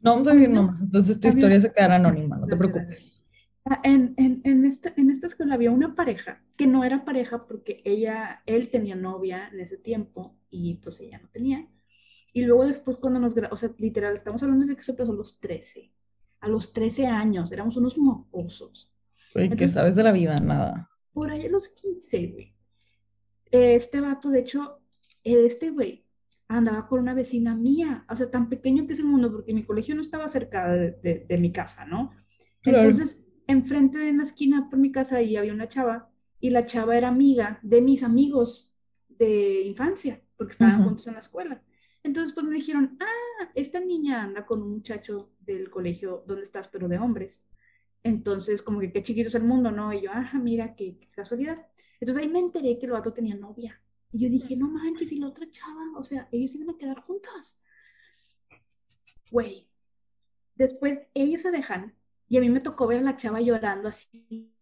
vamos 0.00 0.28
a 0.28 0.34
decir 0.34 0.50
nombres, 0.50 0.80
entonces 0.80 1.20
tu 1.20 1.28
historia 1.28 1.60
se 1.60 1.72
quedará 1.72 1.96
anónima, 1.96 2.36
no 2.36 2.46
te 2.46 2.56
preocupes. 2.56 3.20
Ah, 3.64 3.80
en, 3.84 4.14
en, 4.16 4.40
en, 4.44 4.64
esta, 4.64 4.92
en 4.96 5.10
esta 5.10 5.26
escuela 5.26 5.54
había 5.54 5.70
una 5.70 5.94
pareja 5.94 6.42
que 6.56 6.66
no 6.66 6.82
era 6.82 7.04
pareja 7.04 7.38
porque 7.40 7.82
ella, 7.84 8.42
él 8.46 8.70
tenía 8.70 8.96
novia 8.96 9.48
en 9.52 9.60
ese 9.60 9.76
tiempo 9.76 10.36
y 10.50 10.74
pues 10.76 11.00
ella 11.00 11.18
no 11.18 11.28
tenía. 11.28 11.68
Y 12.32 12.44
luego 12.44 12.66
después 12.66 12.96
cuando 12.96 13.20
nos, 13.20 13.34
o 13.50 13.56
sea, 13.56 13.70
literal, 13.78 14.14
estamos 14.14 14.42
hablando 14.42 14.66
de 14.66 14.74
que 14.74 14.80
eso 14.80 14.96
pasó 14.96 15.12
a 15.12 15.16
los 15.16 15.40
13. 15.40 15.92
A 16.40 16.48
los 16.48 16.72
13 16.72 17.06
años, 17.06 17.52
éramos 17.52 17.76
unos 17.76 17.98
mocosos. 17.98 18.92
¿Qué 19.34 19.68
sabes 19.68 19.94
de 19.94 20.02
la 20.02 20.12
vida? 20.12 20.36
Nada. 20.36 20.90
Por 21.12 21.30
ahí 21.30 21.46
a 21.46 21.50
los 21.50 21.68
15, 21.68 22.26
güey. 22.28 22.54
Este 23.50 24.00
vato, 24.00 24.30
de 24.30 24.40
hecho, 24.40 24.80
este 25.22 25.70
güey 25.70 26.06
andaba 26.56 26.88
con 26.88 27.00
una 27.00 27.14
vecina 27.14 27.54
mía, 27.54 28.04
o 28.08 28.16
sea, 28.16 28.30
tan 28.30 28.48
pequeño 28.48 28.86
que 28.86 28.94
es 28.94 28.98
el 28.98 29.06
mundo, 29.06 29.30
porque 29.30 29.54
mi 29.54 29.64
colegio 29.64 29.94
no 29.94 30.00
estaba 30.00 30.26
cerca 30.26 30.68
de, 30.68 31.24
de, 31.28 31.38
mi 31.38 31.52
casa, 31.52 31.84
¿no? 31.84 32.12
Entonces, 32.64 33.22
enfrente 33.46 33.98
de 33.98 34.10
una 34.10 34.24
esquina 34.24 34.68
por 34.68 34.78
mi 34.78 34.90
casa 34.90 35.16
ahí 35.16 35.36
había 35.36 35.52
una 35.52 35.68
chava, 35.68 36.10
y 36.40 36.50
la 36.50 36.66
chava 36.66 36.96
era 36.96 37.08
amiga 37.08 37.60
de 37.62 37.80
mis 37.80 38.02
amigos 38.02 38.74
de 39.08 39.62
infancia, 39.62 40.20
porque 40.36 40.52
estaban 40.52 40.82
juntos 40.82 41.06
en 41.06 41.12
la 41.12 41.20
escuela. 41.20 41.62
Entonces, 42.02 42.34
pues 42.34 42.44
me 42.44 42.56
dijeron, 42.56 42.96
ah, 43.00 43.50
esta 43.54 43.78
niña 43.78 44.24
anda 44.24 44.44
con 44.44 44.60
un 44.60 44.72
muchacho 44.72 45.30
del 45.38 45.70
colegio 45.70 46.24
donde 46.26 46.42
estás, 46.42 46.66
pero 46.66 46.88
de 46.88 46.98
hombres. 46.98 47.46
Entonces, 48.02 48.60
como 48.62 48.80
que 48.80 48.90
qué 48.90 49.02
chiquito 49.02 49.28
es 49.28 49.34
el 49.36 49.44
mundo, 49.44 49.70
¿no? 49.70 49.92
Y 49.92 50.02
yo, 50.02 50.10
ajá, 50.10 50.38
mira, 50.38 50.74
qué, 50.74 50.98
qué 50.98 51.06
casualidad. 51.12 51.64
Entonces 52.00 52.24
ahí 52.24 52.30
me 52.30 52.40
enteré 52.40 52.76
que 52.78 52.86
el 52.86 52.92
vato 52.92 53.12
tenía 53.12 53.36
novia. 53.36 53.80
Y 54.12 54.24
yo 54.24 54.28
dije, 54.28 54.56
no 54.56 54.68
manches, 54.68 55.12
y 55.12 55.18
la 55.18 55.28
otra 55.28 55.48
chava, 55.50 55.96
o 55.96 56.04
sea, 56.04 56.28
ellos 56.32 56.54
iban 56.54 56.74
a 56.74 56.78
quedar 56.78 57.00
juntas. 57.02 57.60
Güey. 59.30 59.68
Después 60.54 61.02
ellos 61.14 61.42
se 61.42 61.52
dejan 61.52 61.96
y 62.28 62.36
a 62.36 62.40
mí 62.40 62.50
me 62.50 62.60
tocó 62.60 62.86
ver 62.86 63.02
la 63.02 63.16
chava 63.16 63.40
llorando 63.40 63.88
así 63.88 64.52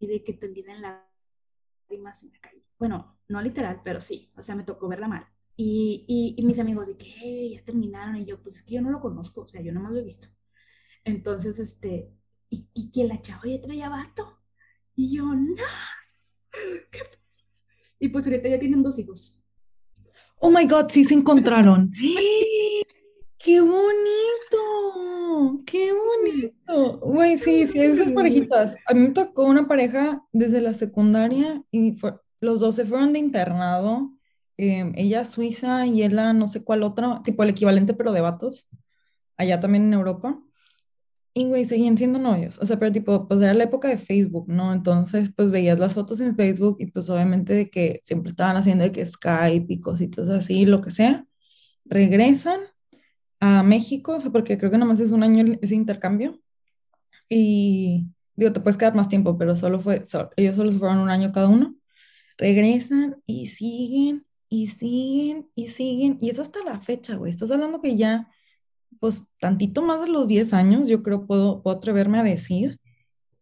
de 0.00 0.24
que 0.24 0.32
tendida 0.32 0.72
en 0.72 0.82
lágrimas 0.82 2.22
en 2.22 2.32
la 2.32 2.38
calle. 2.40 2.64
Bueno, 2.78 3.18
no 3.28 3.40
literal, 3.40 3.80
pero 3.84 4.00
sí, 4.00 4.32
o 4.36 4.42
sea, 4.42 4.54
me 4.54 4.64
tocó 4.64 4.88
verla 4.88 5.08
mal. 5.08 5.26
Y, 5.56 6.34
y, 6.36 6.42
mis 6.44 6.58
amigos 6.58 6.88
de 6.88 6.98
que 6.98 7.50
ya 7.50 7.64
terminaron 7.64 8.16
y 8.16 8.26
yo, 8.26 8.42
pues 8.42 8.56
es 8.56 8.62
que 8.62 8.74
yo 8.74 8.82
no 8.82 8.90
lo 8.90 9.00
conozco, 9.00 9.42
o 9.42 9.48
sea, 9.48 9.62
yo 9.62 9.72
nomás 9.72 9.92
lo 9.92 10.00
he 10.00 10.04
visto. 10.04 10.28
Entonces, 11.02 11.58
este, 11.58 12.12
y, 12.50 12.68
y 12.74 12.92
que 12.92 13.04
la 13.04 13.22
chava 13.22 13.44
ya 13.46 13.60
traía 13.62 13.88
vato. 13.88 14.42
Y 14.94 15.16
yo, 15.16 15.24
no, 15.24 15.54
¿qué 16.90 17.00
y 17.98 18.08
pues 18.08 18.26
ahorita 18.26 18.48
ya 18.48 18.58
tienen 18.58 18.82
dos 18.82 18.98
hijos. 18.98 19.38
Oh 20.38 20.50
my 20.50 20.66
God, 20.66 20.86
sí 20.90 21.04
se 21.04 21.14
encontraron. 21.14 21.92
¡Qué 23.38 23.60
bonito! 23.60 25.62
¡Qué 25.66 25.90
bonito! 25.92 26.98
Güey, 26.98 27.38
sí, 27.38 27.66
sí, 27.66 27.78
esas 27.78 28.12
parejitas. 28.12 28.76
A 28.86 28.94
mí 28.94 29.00
me 29.00 29.10
tocó 29.10 29.44
una 29.44 29.68
pareja 29.68 30.24
desde 30.32 30.60
la 30.60 30.74
secundaria 30.74 31.62
y 31.70 31.96
los 32.40 32.60
dos 32.60 32.74
se 32.74 32.86
fueron 32.86 33.12
de 33.12 33.18
internado. 33.18 34.12
Em, 34.56 34.92
ella 34.96 35.24
suiza 35.24 35.86
y 35.86 36.02
él 36.02 36.16
no 36.16 36.46
sé 36.46 36.64
cuál 36.64 36.82
otra, 36.82 37.22
tipo 37.22 37.42
el 37.42 37.50
equivalente, 37.50 37.94
pero 37.94 38.12
de 38.12 38.22
vatos, 38.22 38.70
allá 39.36 39.60
también 39.60 39.84
en 39.84 39.94
Europa. 39.94 40.40
Y, 41.38 41.44
güey, 41.44 41.66
seguían 41.66 41.98
siendo 41.98 42.18
novios. 42.18 42.58
O 42.62 42.64
sea, 42.64 42.78
pero 42.78 42.90
tipo, 42.90 43.28
pues 43.28 43.42
era 43.42 43.52
la 43.52 43.64
época 43.64 43.88
de 43.88 43.98
Facebook, 43.98 44.48
¿no? 44.48 44.72
Entonces, 44.72 45.30
pues 45.36 45.50
veías 45.50 45.78
las 45.78 45.92
fotos 45.92 46.18
en 46.20 46.34
Facebook 46.34 46.78
y 46.80 46.86
pues 46.86 47.10
obviamente 47.10 47.52
de 47.52 47.68
que 47.68 48.00
siempre 48.04 48.30
estaban 48.30 48.56
haciendo 48.56 48.84
de 48.84 48.92
que 48.92 49.04
Skype 49.04 49.66
y 49.68 49.80
cositas 49.82 50.30
así, 50.30 50.64
lo 50.64 50.80
que 50.80 50.90
sea. 50.90 51.26
Regresan 51.84 52.60
a 53.40 53.62
México, 53.62 54.16
o 54.16 54.20
sea, 54.20 54.30
porque 54.32 54.56
creo 54.56 54.70
que 54.70 54.78
nomás 54.78 54.98
es 55.00 55.12
un 55.12 55.22
año 55.22 55.44
ese 55.60 55.74
intercambio. 55.74 56.40
Y 57.28 58.06
digo, 58.34 58.54
te 58.54 58.60
puedes 58.60 58.78
quedar 58.78 58.94
más 58.94 59.10
tiempo, 59.10 59.36
pero 59.36 59.56
solo 59.56 59.78
fue, 59.78 60.02
ellos 60.36 60.56
solo 60.56 60.72
fueron 60.72 61.00
un 61.00 61.10
año 61.10 61.32
cada 61.32 61.48
uno. 61.48 61.76
Regresan 62.38 63.22
y 63.26 63.48
siguen 63.48 64.24
y 64.48 64.68
siguen 64.68 65.50
y 65.54 65.68
siguen. 65.68 66.16
Y 66.18 66.30
es 66.30 66.38
hasta 66.38 66.64
la 66.64 66.80
fecha, 66.80 67.16
güey. 67.16 67.30
Estás 67.30 67.50
hablando 67.50 67.82
que 67.82 67.94
ya 67.98 68.30
pues 69.00 69.28
tantito 69.38 69.82
más 69.82 70.00
de 70.00 70.08
los 70.08 70.28
10 70.28 70.52
años, 70.54 70.88
yo 70.88 71.02
creo 71.02 71.26
puedo, 71.26 71.62
puedo 71.62 71.76
atreverme 71.76 72.18
a 72.18 72.22
decir, 72.22 72.80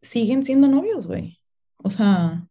siguen 0.02 0.44
siendo 0.44 0.68
novios, 0.68 1.06
güey. 1.06 1.40
O 1.76 1.90
sea, 1.90 2.46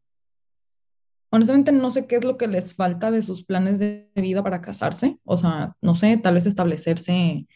honestamente 1.30 1.72
no 1.72 1.92
sé 1.92 2.08
qué 2.08 2.18
es 2.18 2.24
lo 2.24 2.38
que 2.38 2.48
les 2.48 2.76
falta 2.76 3.12
de 3.12 3.24
sus 3.24 3.44
planes 3.44 3.80
de 3.80 4.10
vida 4.16 4.44
para 4.44 4.62
casarse. 4.62 5.18
O 5.26 5.38
sea, 5.38 5.76
no 5.82 5.96
sé, 5.96 6.18
tal 6.18 6.36
vez 6.36 6.46
establecerse 6.46 7.48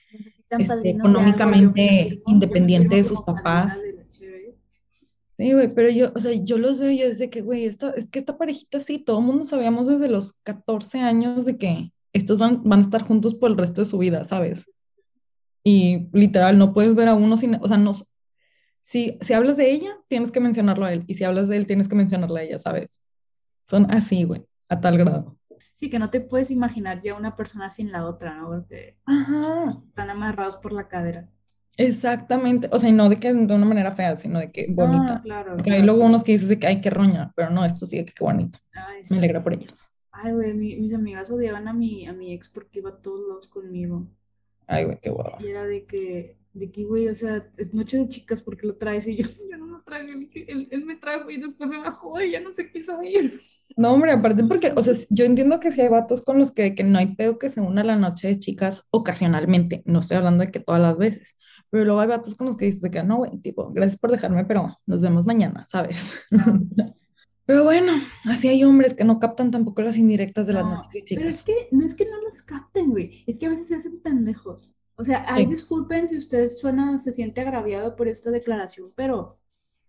este, 0.49 0.89
económicamente 0.89 2.21
independiente 2.25 2.95
de 2.95 3.03
sus 3.03 3.21
papás. 3.21 3.77
Sí, 5.37 5.53
güey, 5.53 5.71
pero 5.71 5.89
yo, 5.91 6.11
o 6.15 6.19
sea, 6.19 6.31
yo 6.33 6.57
los 6.57 6.79
veo 6.79 6.89
yo 6.89 7.07
desde 7.07 7.29
que, 7.29 7.41
güey, 7.41 7.65
esto, 7.65 7.93
es 7.93 8.09
que 8.09 8.17
esta 8.17 8.39
parejita 8.39 8.79
sí, 8.79 8.97
todo 8.97 9.19
el 9.19 9.25
mundo 9.25 9.45
sabíamos 9.45 9.87
desde 9.87 10.09
los 10.09 10.33
14 10.41 10.99
años 10.99 11.45
de 11.45 11.57
que 11.57 11.91
estos 12.11 12.39
van, 12.39 12.63
van 12.63 12.79
a 12.79 12.81
estar 12.81 13.03
juntos 13.03 13.35
por 13.35 13.51
el 13.51 13.57
resto 13.57 13.81
de 13.81 13.85
su 13.85 13.99
vida, 13.99 14.25
¿sabes? 14.25 14.65
Y 15.69 16.07
literal 16.13 16.57
no 16.57 16.73
puedes 16.73 16.95
ver 16.95 17.09
a 17.09 17.13
uno 17.13 17.35
sin, 17.35 17.55
o 17.55 17.67
sea, 17.67 17.75
no, 17.75 17.91
si, 18.81 19.17
si 19.19 19.33
hablas 19.33 19.57
de 19.57 19.69
ella, 19.69 19.97
tienes 20.07 20.31
que 20.31 20.39
mencionarlo 20.39 20.85
a 20.85 20.93
él, 20.93 21.03
y 21.07 21.15
si 21.15 21.25
hablas 21.25 21.49
de 21.49 21.57
él, 21.57 21.67
tienes 21.67 21.89
que 21.89 21.95
mencionarla 21.97 22.39
a 22.39 22.43
ella, 22.43 22.57
¿sabes? 22.57 23.03
Son 23.65 23.85
así, 23.91 24.23
güey, 24.23 24.45
a 24.69 24.79
tal 24.79 24.97
grado. 24.97 25.37
Sí, 25.73 25.89
que 25.89 25.99
no 25.99 26.09
te 26.09 26.21
puedes 26.21 26.51
imaginar 26.51 27.01
ya 27.01 27.15
una 27.15 27.35
persona 27.35 27.69
sin 27.69 27.91
la 27.91 28.05
otra, 28.05 28.33
¿no? 28.35 28.47
Porque 28.47 28.97
están 29.89 30.09
amarrados 30.09 30.55
por 30.55 30.71
la 30.71 30.87
cadera. 30.87 31.27
Exactamente, 31.75 32.69
o 32.71 32.79
sea, 32.79 32.87
y 32.87 32.93
no 32.93 33.09
de 33.09 33.19
que 33.19 33.33
de 33.33 33.53
una 33.53 33.65
manera 33.65 33.91
fea, 33.91 34.15
sino 34.15 34.39
de 34.39 34.49
que 34.49 34.67
bonita. 34.69 35.21
claro, 35.21 35.57
Porque 35.57 35.71
hay 35.73 35.83
luego 35.83 36.05
unos 36.05 36.23
que 36.23 36.31
dices 36.31 36.47
de 36.47 36.57
que, 36.57 36.67
ay, 36.67 36.79
qué 36.79 36.89
roña, 36.89 37.33
pero 37.35 37.49
no, 37.49 37.65
esto 37.65 37.85
sí, 37.85 38.05
que 38.05 38.13
qué 38.13 38.23
bonito. 38.23 38.57
Me 39.11 39.17
alegra 39.17 39.43
por 39.43 39.53
ellos. 39.53 39.89
Ay, 40.13 40.31
güey, 40.31 40.53
mis 40.53 40.93
amigas 40.93 41.29
odiaban 41.29 41.67
a 41.67 41.73
mi, 41.73 42.07
a 42.07 42.13
mi 42.13 42.31
ex 42.31 42.47
porque 42.47 42.79
iba 42.79 43.01
todos 43.01 43.19
lados 43.27 43.49
conmigo. 43.49 44.07
Ay, 44.67 44.85
güey, 44.85 44.99
qué 45.01 45.09
guapo. 45.09 45.37
Y 45.43 45.47
era 45.47 45.65
de 45.65 45.85
que, 45.85 46.37
de 46.53 46.71
que, 46.71 46.83
güey, 46.83 47.07
o 47.07 47.15
sea, 47.15 47.49
es 47.57 47.73
noche 47.73 47.97
de 47.97 48.07
chicas 48.07 48.41
porque 48.41 48.67
lo 48.67 48.75
traes 48.75 49.07
y 49.07 49.15
yo, 49.15 49.27
yo 49.49 49.57
no 49.57 49.65
lo 49.65 49.81
traigo, 49.83 50.11
él, 50.13 50.67
él, 50.69 50.85
me 50.85 50.95
trajo 50.95 51.29
y 51.31 51.37
después 51.37 51.69
se 51.69 51.77
bajó 51.77 52.21
y 52.21 52.31
ya 52.31 52.41
no 52.41 52.53
se 52.53 52.69
quiso 52.69 53.01
ir. 53.01 53.39
No, 53.77 53.93
hombre, 53.93 54.11
aparte 54.11 54.43
porque, 54.43 54.73
o 54.75 54.83
sea, 54.83 54.93
yo 55.09 55.25
entiendo 55.25 55.59
que 55.59 55.71
si 55.71 55.81
hay 55.81 55.89
vatos 55.89 56.23
con 56.23 56.37
los 56.37 56.51
que, 56.51 56.75
que 56.75 56.83
no 56.83 56.99
hay 56.99 57.15
pedo 57.15 57.39
que 57.39 57.49
se 57.49 57.61
una 57.61 57.83
la 57.83 57.95
noche 57.95 58.27
de 58.27 58.39
chicas 58.39 58.87
ocasionalmente, 58.91 59.83
no 59.85 59.99
estoy 59.99 60.17
hablando 60.17 60.43
de 60.43 60.51
que 60.51 60.59
todas 60.59 60.81
las 60.81 60.97
veces, 60.97 61.37
pero 61.69 61.85
luego 61.85 62.01
hay 62.01 62.07
vatos 62.07 62.35
con 62.35 62.47
los 62.47 62.57
que 62.57 62.65
dices 62.65 62.91
que 62.91 63.03
no, 63.03 63.17
güey, 63.17 63.37
tipo, 63.39 63.71
gracias 63.71 63.99
por 63.99 64.11
dejarme, 64.11 64.45
pero 64.45 64.77
nos 64.85 65.01
vemos 65.01 65.25
mañana, 65.25 65.65
¿sabes? 65.67 66.19
Pero 67.47 67.63
bueno, 67.63 67.93
así 68.29 68.49
hay 68.49 68.65
hombres 68.65 68.93
que 68.93 69.05
no 69.05 69.21
captan 69.21 69.51
tampoco 69.51 69.81
las 69.81 69.97
indirectas 69.97 70.47
de 70.47 70.53
las 70.53 70.65
noches 70.65 71.05
chicas. 71.05 71.23
Pero 71.23 71.29
es 71.29 71.43
que 71.43 71.67
no 71.71 71.85
es 71.85 71.95
que 71.95 72.03
no 72.03 72.21
las 72.21 72.43
capten, 72.43 72.89
güey, 72.91 73.23
es 73.25 73.37
que 73.37 73.45
a 73.45 73.49
veces 73.49 73.69
se 73.69 73.75
hacen 73.75 74.01
pendejos. 74.01 74.75
O 74.97 75.05
sea, 75.05 75.25
ay, 75.29 75.45
disculpen 75.45 76.09
si 76.09 76.17
usted 76.17 76.49
suena, 76.49 76.99
se 76.99 77.13
siente 77.13 77.39
agraviado 77.39 77.95
por 77.95 78.09
esta 78.09 78.31
declaración, 78.31 78.89
pero, 78.97 79.29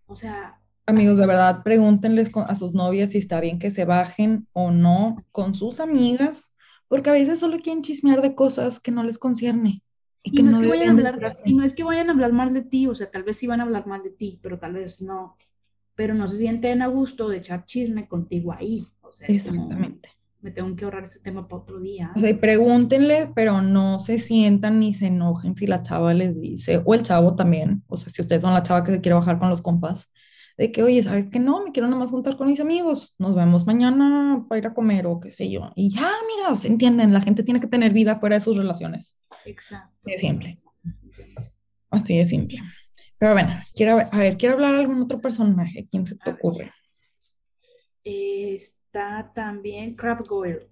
o 0.07 0.15
sea... 0.15 0.61
Amigos, 0.85 1.17
de 1.17 1.25
verdad, 1.25 1.61
pregúntenles 1.61 2.31
a 2.33 2.55
sus 2.55 2.73
novias 2.73 3.11
si 3.11 3.17
está 3.17 3.41
bien 3.41 3.59
que 3.59 3.71
se 3.71 3.83
bajen 3.83 4.47
o 4.53 4.71
no 4.71 5.25
con 5.33 5.53
sus 5.53 5.81
amigas, 5.81 6.55
porque 6.87 7.09
a 7.09 7.13
veces 7.13 7.41
solo 7.41 7.57
quieren 7.57 7.83
chismear 7.83 8.21
de 8.21 8.35
cosas 8.35 8.79
que 8.79 8.91
no 8.91 9.03
les 9.03 9.19
concierne. 9.19 9.83
Y, 10.23 10.31
que 10.31 10.43
no, 10.43 10.51
es 10.51 10.57
que 10.59 10.67
vayan 10.67 11.05
a 11.05 11.09
hablar, 11.09 11.33
y 11.43 11.53
no 11.53 11.65
es 11.65 11.73
que 11.73 11.83
vayan 11.83 12.07
a 12.09 12.13
hablar 12.13 12.31
mal 12.31 12.53
de 12.53 12.61
ti, 12.61 12.87
o 12.87 12.95
sea, 12.95 13.11
tal 13.11 13.23
vez 13.23 13.35
sí 13.35 13.47
van 13.47 13.59
a 13.59 13.63
hablar 13.63 13.85
mal 13.85 14.01
de 14.01 14.11
ti, 14.11 14.39
pero 14.41 14.59
tal 14.59 14.73
vez 14.73 15.01
no 15.01 15.35
pero 15.99 16.13
no 16.13 16.29
se 16.29 16.37
sienten 16.37 16.81
a 16.81 16.87
gusto 16.87 17.27
de 17.27 17.39
echar 17.39 17.65
chisme 17.65 18.07
contigo 18.07 18.53
ahí. 18.57 18.81
O 19.01 19.11
sea, 19.11 19.27
Exactamente. 19.27 20.07
me 20.39 20.49
tengo 20.49 20.73
que 20.73 20.85
ahorrar 20.85 21.03
ese 21.03 21.19
tema 21.19 21.45
para 21.45 21.61
otro 21.61 21.81
día. 21.81 22.13
O 22.15 22.21
sea, 22.21 22.39
pregúntenle, 22.39 23.33
pero 23.35 23.61
no 23.61 23.99
se 23.99 24.17
sientan 24.17 24.79
ni 24.79 24.93
se 24.93 25.07
enojen 25.07 25.57
si 25.57 25.67
la 25.67 25.81
chava 25.81 26.13
les 26.13 26.39
dice, 26.39 26.81
o 26.85 26.93
el 26.93 27.03
chavo 27.03 27.35
también, 27.35 27.83
o 27.87 27.97
sea, 27.97 28.07
si 28.09 28.21
ustedes 28.21 28.43
son 28.43 28.53
la 28.53 28.63
chava 28.63 28.85
que 28.85 28.93
se 28.93 29.01
quiere 29.01 29.15
bajar 29.15 29.39
con 29.39 29.49
los 29.49 29.61
compas, 29.61 30.13
de 30.57 30.71
que, 30.71 30.83
oye, 30.83 31.03
¿sabes 31.03 31.29
qué? 31.29 31.41
No, 31.41 31.65
me 31.65 31.73
quiero 31.73 31.89
nada 31.89 31.99
más 31.99 32.11
juntar 32.11 32.37
con 32.37 32.47
mis 32.47 32.61
amigos, 32.61 33.15
nos 33.19 33.35
vemos 33.35 33.67
mañana 33.67 34.45
para 34.47 34.59
ir 34.59 34.67
a 34.67 34.73
comer 34.73 35.05
o 35.05 35.19
qué 35.19 35.33
sé 35.33 35.51
yo. 35.51 35.69
Y 35.75 35.93
ya, 35.93 36.09
amigos, 36.23 36.63
entienden, 36.63 37.11
la 37.11 37.19
gente 37.19 37.43
tiene 37.43 37.59
que 37.59 37.67
tener 37.67 37.91
vida 37.91 38.17
fuera 38.19 38.37
de 38.37 38.41
sus 38.41 38.55
relaciones. 38.55 39.19
Exacto. 39.43 39.97
Así 39.99 40.11
de 40.11 40.19
simple. 40.19 40.61
Así 41.89 42.17
de 42.17 42.23
simple. 42.23 42.59
Pero 43.19 43.33
bueno, 43.33 43.53
quiero, 43.75 43.99
a 44.11 44.17
ver, 44.17 44.37
quiero 44.37 44.55
hablar 44.55 44.75
de 44.75 44.81
algún 44.81 45.01
otro 45.01 45.19
personaje. 45.19 45.87
¿Quién 45.91 46.07
se 46.07 46.15
te 46.15 46.31
ocurre? 46.31 46.71
está 48.03 49.31
también 49.35 49.95
Crab 49.95 50.25
Goyle. 50.25 50.67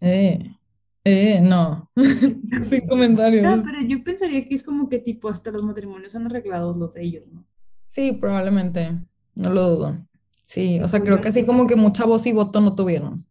Eh, 0.00 0.56
eh, 1.04 1.40
no. 1.40 1.90
Sin 2.64 2.86
comentarios. 2.88 3.44
No, 3.44 3.62
pero 3.62 3.80
yo 3.86 4.02
pensaría 4.02 4.48
que 4.48 4.54
es 4.54 4.64
como 4.64 4.88
que 4.88 4.98
tipo 4.98 5.28
hasta 5.28 5.50
los 5.50 5.62
matrimonios 5.62 6.14
han 6.16 6.26
arreglado 6.26 6.74
los 6.74 6.94
de 6.94 7.02
ellos, 7.04 7.24
¿no? 7.30 7.44
Sí, 7.86 8.12
probablemente. 8.12 8.92
No 9.34 9.50
lo 9.50 9.68
dudo. 9.68 10.06
Sí, 10.42 10.80
o 10.80 10.88
sea, 10.88 11.00
creo 11.00 11.20
que 11.20 11.28
así 11.28 11.46
como 11.46 11.66
que 11.66 11.76
mucha 11.76 12.04
voz 12.04 12.26
y 12.26 12.32
voto 12.32 12.60
no 12.60 12.74
tuvieron. 12.74 13.24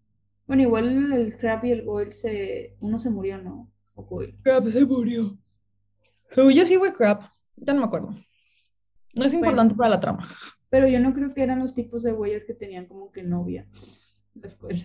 Bueno, 0.48 0.64
igual 0.64 1.14
el 1.14 1.38
Crab 1.38 1.66
y 1.66 1.72
el 1.72 1.84
Goyle 1.84 2.14
se. 2.14 2.76
Uno 2.80 3.00
se 3.00 3.10
murió, 3.10 3.38
¿no? 3.38 3.70
O 3.96 4.08
Crab 4.44 4.68
se 4.70 4.86
murió. 4.86 5.38
yo 6.36 6.66
sí 6.66 6.78
fue 6.78 6.94
Crab. 6.94 7.22
Ya 7.62 7.74
no 7.74 7.82
me 7.82 7.86
acuerdo. 7.86 8.16
No 9.16 9.26
es 9.26 9.34
importante 9.34 9.76
para 9.76 9.90
la 9.90 10.00
trama. 10.00 10.28
Pero 10.70 10.88
yo 10.88 11.00
no 11.00 11.14
creo 11.14 11.30
que 11.30 11.44
eran 11.44 11.60
los 11.60 11.76
tipos 11.76 12.04
de 12.04 12.12
güeyes 12.12 12.46
que 12.46 12.54
tenían 12.54 12.86
como 12.86 13.12
que 13.12 13.24
novia 13.24 13.68
en 14.36 14.42
la 14.42 14.48
escuela. 14.48 14.80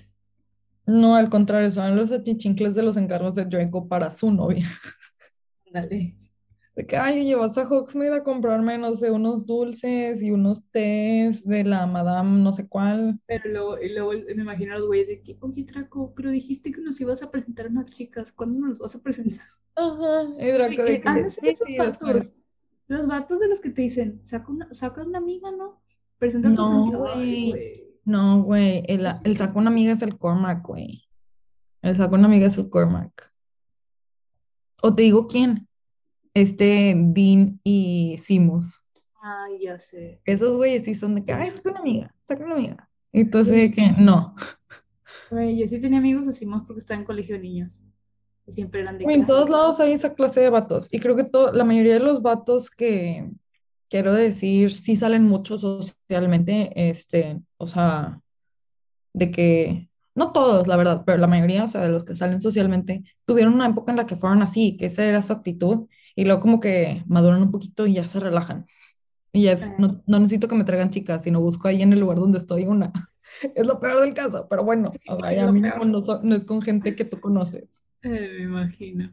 No, 0.87 1.17
al 1.17 1.29
contrario, 1.29 1.71
son 1.71 1.97
los 1.97 2.13
achichincles 2.13 2.75
de 2.75 2.83
los 2.83 2.97
encargos 2.97 3.35
de 3.35 3.45
Draco 3.45 3.89
para 3.89 4.11
su 4.11 4.31
novia. 4.31 4.67
Dale. 5.73 6.17
De 6.77 6.87
que, 6.87 6.97
ay, 6.97 7.25
llevas 7.25 7.57
a 7.57 7.67
Hogsmeade 7.67 8.17
a 8.17 8.23
comprarme, 8.23 8.77
no 8.77 8.95
sé, 8.95 9.11
unos 9.11 9.47
dulces 9.47 10.23
y 10.23 10.31
unos 10.31 10.71
tés 10.71 11.47
de 11.47 11.65
la 11.65 11.87
madame 11.87 12.43
no 12.43 12.53
sé 12.53 12.69
cuál. 12.69 13.19
Pero 13.27 13.51
luego, 13.51 13.77
luego 13.77 14.13
me 14.35 14.43
imagino 14.43 14.75
a 14.75 14.79
los 14.79 14.87
güeyes 14.87 15.09
de 15.09 15.23
que, 15.23 15.39
oye, 15.41 15.65
Draco, 15.65 16.13
pero 16.15 16.31
dijiste 16.31 16.71
que 16.71 16.83
nos 16.83 17.01
ibas 17.01 17.23
a 17.23 17.31
presentar 17.31 17.67
a 17.67 17.71
unas 17.71 17.91
chicas, 17.91 18.31
¿cuándo 18.31 18.59
nos 18.59 18.79
vas 18.79 18.95
a 18.95 19.01
presentar? 19.01 19.47
Ajá, 19.75 20.25
y 20.39 20.51
Draco 20.51 20.83
de 20.85 21.01
que, 21.01 21.27
esos 21.49 21.69
los 22.89 23.07
vatos 23.07 23.41
de 23.41 23.49
los 23.49 23.61
que 23.61 23.71
te 23.71 23.83
dicen, 23.83 24.21
saca 24.25 24.51
una, 24.51 24.73
saca 24.73 25.03
una 25.03 25.19
amiga, 25.19 25.51
¿no? 25.51 25.81
Presenta 26.19 26.51
no, 26.51 26.91
güey. 26.91 27.85
No, 28.05 28.43
güey. 28.43 28.85
El, 28.87 29.07
el 29.25 29.37
saca 29.37 29.59
una 29.59 29.71
amiga 29.71 29.93
es 29.93 30.03
el 30.03 30.17
Cormac, 30.17 30.67
güey. 30.67 31.05
El 31.83 31.97
saca 31.97 32.15
una 32.15 32.27
amiga 32.27 32.47
es 32.47 32.57
el 32.59 32.71
Cormac. 32.71 33.33
O 34.83 34.95
te 34.95 35.03
digo 35.03 35.27
quién. 35.27 35.69
Este 36.33 36.95
Dean 36.97 37.61
y 37.65 38.17
Simus. 38.19 38.85
Ay, 39.21 39.65
ya 39.65 39.79
sé. 39.79 40.21
Esos 40.25 40.57
güeyes 40.57 40.85
sí 40.85 40.95
son 40.95 41.17
de 41.17 41.25
que, 41.25 41.33
ay, 41.33 41.51
saca 41.51 41.71
una 41.71 41.81
amiga, 41.81 42.15
saca 42.25 42.45
una 42.45 42.55
amiga. 42.55 42.91
Entonces, 43.13 43.55
de 43.55 43.73
que 43.73 43.93
no. 43.99 44.35
Güey, 45.31 45.59
yo 45.59 45.67
sí 45.67 45.81
tenía 45.81 45.99
amigos 45.99 46.27
de 46.27 46.33
Simus 46.33 46.63
porque 46.67 46.79
estaba 46.79 47.01
en 47.01 47.07
colegio 47.07 47.35
de 47.35 47.43
niños. 47.43 47.85
Siempre 48.49 48.81
eran 48.81 48.99
de 48.99 49.05
En 49.05 49.27
todos 49.27 49.51
lados 49.51 49.81
hay 49.81 49.93
esa 49.93 50.15
clase 50.15 50.41
de 50.41 50.51
vatos. 50.51 50.93
Y 50.93 51.01
creo 51.01 51.17
que 51.17 51.29
la 51.53 51.65
mayoría 51.65 51.95
de 51.95 52.01
los 52.01 52.23
vatos 52.23 52.71
que, 52.71 53.29
quiero 53.89 54.15
decir, 54.15 54.73
sí 54.73 54.97
salen 54.97 55.25
mucho 55.25 55.59
socialmente, 55.59 56.73
este, 56.75 57.41
o 57.57 57.67
sea, 57.67 58.21
de 59.13 59.31
que, 59.31 59.89
no 60.15 60.33
todos, 60.33 60.67
la 60.67 60.77
verdad, 60.77 61.03
pero 61.05 61.19
la 61.19 61.27
mayoría, 61.27 61.65
o 61.65 61.69
sea, 61.69 61.83
de 61.83 61.89
los 61.89 62.05
que 62.05 62.17
salen 62.17 62.41
socialmente, 62.41 63.05
tuvieron 63.25 63.55
una 63.55 63.67
época 63.67 63.93
en 63.93 63.99
la 63.99 64.07
que 64.07 64.17
fueron 64.17 64.43
así, 64.43 64.77
que 64.77 64.87
esa 64.87 65.05
era 65.05 65.23
su 65.23 65.33
actitud, 65.33 65.89
y 66.15 66.25
luego 66.25 66.41
como 66.41 66.61
que 66.61 67.03
maduran 67.07 67.43
un 67.43 67.51
poquito 67.51 67.87
y 67.87 67.95
ya 67.95 68.09
se 68.09 68.21
relajan. 68.21 68.67
Y 69.33 69.43
ya 69.43 69.53
es, 69.53 69.71
no, 69.79 70.03
no 70.07 70.19
necesito 70.19 70.49
que 70.49 70.55
me 70.55 70.65
traigan 70.65 70.91
chicas, 70.91 71.23
sino 71.25 71.41
busco 71.41 71.69
ahí 71.69 71.83
en 71.83 71.93
el 71.93 72.01
lugar 72.01 72.19
donde 72.19 72.39
estoy 72.39 72.65
una. 72.65 72.93
Es 73.55 73.67
lo 73.67 73.79
peor 73.81 74.01
del 74.01 74.15
caso, 74.15 74.47
pero 74.49 74.65
bueno, 74.65 74.93
o 75.09 75.21
sea, 75.21 75.33
ya 75.33 75.51
mínimo 75.51 75.85
no, 75.85 76.01
no 76.23 76.35
es 76.35 76.45
con 76.45 76.63
gente 76.63 76.95
que 76.95 77.05
tú 77.05 77.21
conoces. 77.21 77.85
Eh, 78.03 78.37
me 78.39 78.45
imagino. 78.45 79.13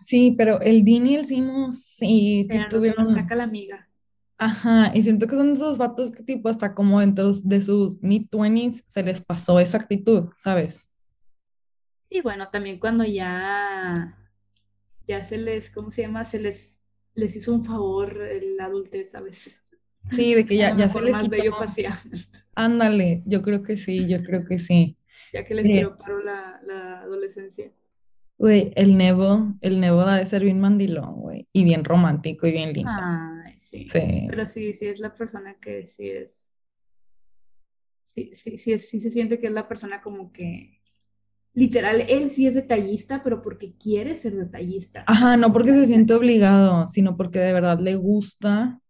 Sí, 0.00 0.34
pero 0.36 0.60
el 0.60 0.84
Dean 0.84 1.06
y 1.06 1.16
el 1.16 1.24
sí, 1.24 2.46
sí 2.48 2.58
tuvieron. 2.68 3.06
saca 3.06 3.34
la 3.34 3.44
amiga. 3.44 3.88
Ajá, 4.38 4.90
y 4.94 5.02
siento 5.02 5.26
que 5.26 5.36
son 5.36 5.52
esos 5.52 5.76
vatos 5.76 6.12
que 6.12 6.22
tipo 6.22 6.48
hasta 6.48 6.74
como 6.74 7.00
dentro 7.00 7.30
de 7.30 7.60
sus 7.60 8.02
mid-20s 8.02 8.84
se 8.86 9.02
les 9.02 9.20
pasó 9.20 9.60
esa 9.60 9.76
actitud, 9.76 10.30
¿sabes? 10.38 10.88
Y 12.08 12.22
bueno, 12.22 12.48
también 12.50 12.80
cuando 12.80 13.04
ya, 13.04 14.16
ya 15.06 15.22
se 15.22 15.36
les, 15.36 15.70
¿cómo 15.70 15.90
se 15.90 16.02
llama? 16.02 16.24
Se 16.24 16.40
les 16.40 16.86
les 17.14 17.36
hizo 17.36 17.52
un 17.52 17.64
favor 17.64 18.16
la 18.56 18.66
adultez 18.66 19.14
veces. 19.22 19.62
Sí, 20.10 20.34
de 20.34 20.44
que 20.44 20.56
ya, 20.56 20.76
ya 20.76 20.88
se 20.88 21.00
les 21.00 21.12
más 21.12 21.28
bello 21.28 21.54
facial. 21.54 21.94
Ándale, 22.54 23.22
yo 23.26 23.42
creo 23.42 23.62
que 23.62 23.78
sí, 23.78 24.06
yo 24.06 24.22
creo 24.22 24.44
que 24.44 24.58
sí. 24.58 24.98
Ya 25.32 25.44
que 25.44 25.54
les 25.54 25.64
tiró 25.64 25.96
paro 25.96 26.20
la, 26.20 26.60
la 26.64 27.00
adolescencia. 27.00 27.72
Güey, 28.40 28.72
el 28.74 28.96
Nebo, 28.96 29.54
el 29.60 29.80
Nebo 29.80 29.98
da 29.98 30.16
de 30.16 30.24
ser 30.24 30.42
bien 30.42 30.60
mandilón, 30.60 31.16
güey, 31.16 31.46
y 31.52 31.62
bien 31.64 31.84
romántico 31.84 32.46
y 32.46 32.52
bien 32.52 32.72
lindo. 32.72 32.90
Ay, 32.90 33.52
sí. 33.56 33.86
sí. 33.92 34.26
Pero 34.28 34.46
sí, 34.46 34.72
sí 34.72 34.86
es 34.86 34.98
la 34.98 35.14
persona 35.14 35.54
que 35.60 35.86
sí 35.86 36.08
es, 36.08 36.56
sí, 38.02 38.30
sí, 38.32 38.56
sí, 38.56 38.78
sí 38.78 39.00
se 39.00 39.10
siente 39.10 39.38
que 39.38 39.48
es 39.48 39.52
la 39.52 39.68
persona 39.68 40.00
como 40.00 40.32
que, 40.32 40.80
literal, 41.52 42.02
él 42.08 42.30
sí 42.30 42.46
es 42.46 42.54
detallista, 42.54 43.22
pero 43.22 43.42
porque 43.42 43.74
quiere 43.74 44.14
ser 44.14 44.34
detallista. 44.34 45.04
Ajá, 45.06 45.36
no 45.36 45.52
porque 45.52 45.72
se 45.72 45.86
siente 45.86 46.14
obligado, 46.14 46.88
sino 46.88 47.18
porque 47.18 47.40
de 47.40 47.52
verdad 47.52 47.78
le 47.78 47.96
gusta 47.96 48.80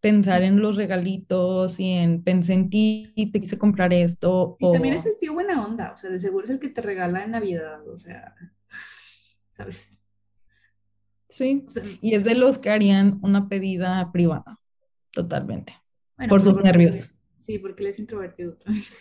pensar 0.00 0.42
en 0.42 0.60
los 0.60 0.76
regalitos 0.76 1.80
y 1.80 1.92
en 1.92 2.22
pensé 2.22 2.54
en 2.54 2.70
ti 2.70 3.12
y 3.14 3.32
te 3.32 3.40
quise 3.40 3.58
comprar 3.58 3.92
esto. 3.92 4.56
Y 4.60 4.72
también 4.72 4.94
es 4.94 5.06
el 5.06 5.18
tío 5.18 5.34
buena 5.34 5.64
onda, 5.64 5.92
o 5.92 5.96
sea, 5.96 6.10
de 6.10 6.20
seguro 6.20 6.44
es 6.44 6.50
el 6.50 6.60
que 6.60 6.68
te 6.68 6.82
regala 6.82 7.24
en 7.24 7.32
Navidad, 7.32 7.86
o 7.88 7.98
sea. 7.98 8.34
¿sabes? 9.56 9.98
Sí, 11.28 11.66
y 12.00 12.14
es 12.14 12.24
de 12.24 12.34
los 12.34 12.58
que 12.58 12.70
harían 12.70 13.18
una 13.22 13.48
pedida 13.48 14.10
privada, 14.12 14.60
totalmente, 15.10 15.74
por 16.28 16.40
sus 16.40 16.62
nervios. 16.62 17.12
Sí, 17.34 17.58
porque 17.58 17.82
él 17.82 17.90
es 17.90 17.98
introvertido. 17.98 18.56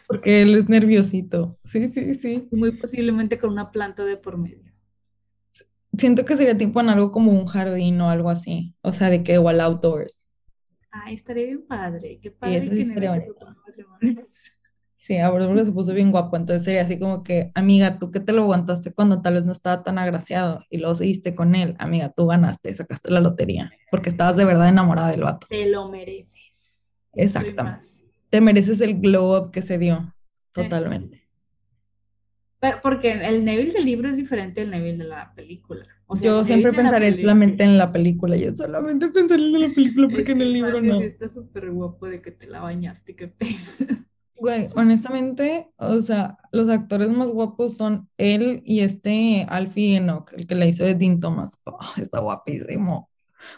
Porque 0.08 0.41
él 0.41 0.56
es 0.56 0.68
nerviosito, 0.68 1.58
sí, 1.64 1.89
sí, 1.89 2.16
sí. 2.16 2.48
Muy 2.52 2.72
posiblemente 2.74 3.38
con 3.38 3.52
una 3.52 3.72
planta 3.72 4.04
de 4.06 4.18
por 4.18 4.38
medio. 4.38 4.74
Siento 5.98 6.26
que 6.26 6.36
sería 6.36 6.58
tipo 6.58 6.82
en 6.82 6.89
algo 6.89 7.12
como 7.12 7.32
un 7.32 7.46
jardín 7.46 8.02
o 8.02 8.10
algo 8.10 8.30
así, 8.30 8.76
o 8.82 8.91
sea, 8.91 9.10
de 9.10 9.24
que 9.24 9.34
igual 9.34 9.62
outdoors. 9.62 10.32
Ay, 11.04 11.16
estaría 11.16 11.46
bien 11.46 11.66
padre, 11.68 12.20
qué 12.22 12.32
padre 12.32 12.70
que 12.70 14.26
Sí, 14.96 15.18
ahora 15.18 15.66
se 15.66 15.72
puso 15.72 15.93
bien 15.93 16.10
guapo, 16.10 16.36
entonces 16.36 16.64
sería 16.64 16.82
así 16.82 16.98
como 16.98 17.22
que, 17.22 17.52
amiga, 17.54 18.00
tú 18.00 18.10
que 18.12 18.20
te 18.20 18.32
lo 18.34 18.43
aguantaste 18.43 18.93
cuando 18.93 19.22
tal 19.22 19.36
vez 19.36 19.46
no 19.46 19.52
estaba 19.52 19.84
tan 19.84 20.00
agraciado 20.00 20.64
y 20.70 20.78
lo 20.78 20.96
seguiste 20.96 21.36
con 21.36 21.54
él, 21.54 21.76
amiga, 21.78 22.12
tú 22.16 22.26
ganaste, 22.26 22.74
sacaste 22.74 23.12
la 23.12 23.20
lotería, 23.20 23.72
porque 23.91 24.10
estabas 24.10 24.36
de 24.38 24.46
verdad 24.46 24.70
enamorada 24.70 25.12
del 25.12 25.22
vato. 25.22 25.46
Te 25.48 25.70
lo 25.70 25.89
mereces. 25.89 26.96
Exactamente. 27.14 27.88
Te 28.30 28.41
mereces 28.41 28.82
el 28.82 29.00
glow 29.00 29.38
up 29.38 29.52
que 29.52 29.62
se 29.62 29.78
dio, 29.78 30.16
totalmente. 30.54 31.28
Pero 32.60 32.80
porque 32.82 33.12
el 33.12 33.46
Neville 33.46 33.74
del 33.74 33.86
libro 33.86 34.10
es 34.10 34.18
diferente 34.18 34.62
del 34.62 34.72
Neville 34.72 34.98
de 34.98 35.10
la 35.10 35.34
película. 35.36 35.95
Yo 36.22 36.43
siempre 36.43 36.72
pensaré 36.74 37.14
solamente 37.14 37.64
en 37.64 37.78
la 37.78 37.91
película, 37.91 38.38
yo 38.38 38.56
solamente 38.56 39.08
pensaré 39.10 39.43
en 39.43 39.62
la 39.62 39.70
película 39.70 40.08
porque 40.10 40.32
en 40.32 40.41
el 40.41 40.53
libro 40.53 40.82
no. 40.82 40.97
Sí, 40.97 41.03
está 41.03 41.30
súper 41.30 41.72
guapo 41.72 42.08
de 42.08 42.22
que 42.22 42.32
te 42.32 42.47
la 42.47 42.62
bañaste, 42.62 43.16
qué 43.16 43.28
pena. 43.28 44.08
Güey, 44.38 44.70
honestamente, 44.76 45.72
o 45.78 46.01
sea, 46.01 46.38
los 46.51 46.70
actores 46.70 47.10
más 47.10 47.30
guapos 47.30 47.78
son 47.78 48.10
él 48.18 48.62
y 48.66 48.82
este 48.82 49.45
Alfie 49.49 49.95
Enoch, 49.95 50.34
el 50.34 50.45
que 50.45 50.56
le 50.56 50.68
hizo 50.68 50.84
de 50.84 50.93
Dean 50.93 51.20
Thomas. 51.20 51.62
Oh, 51.66 51.80
está 51.97 52.20
guapísimo. 52.20 53.10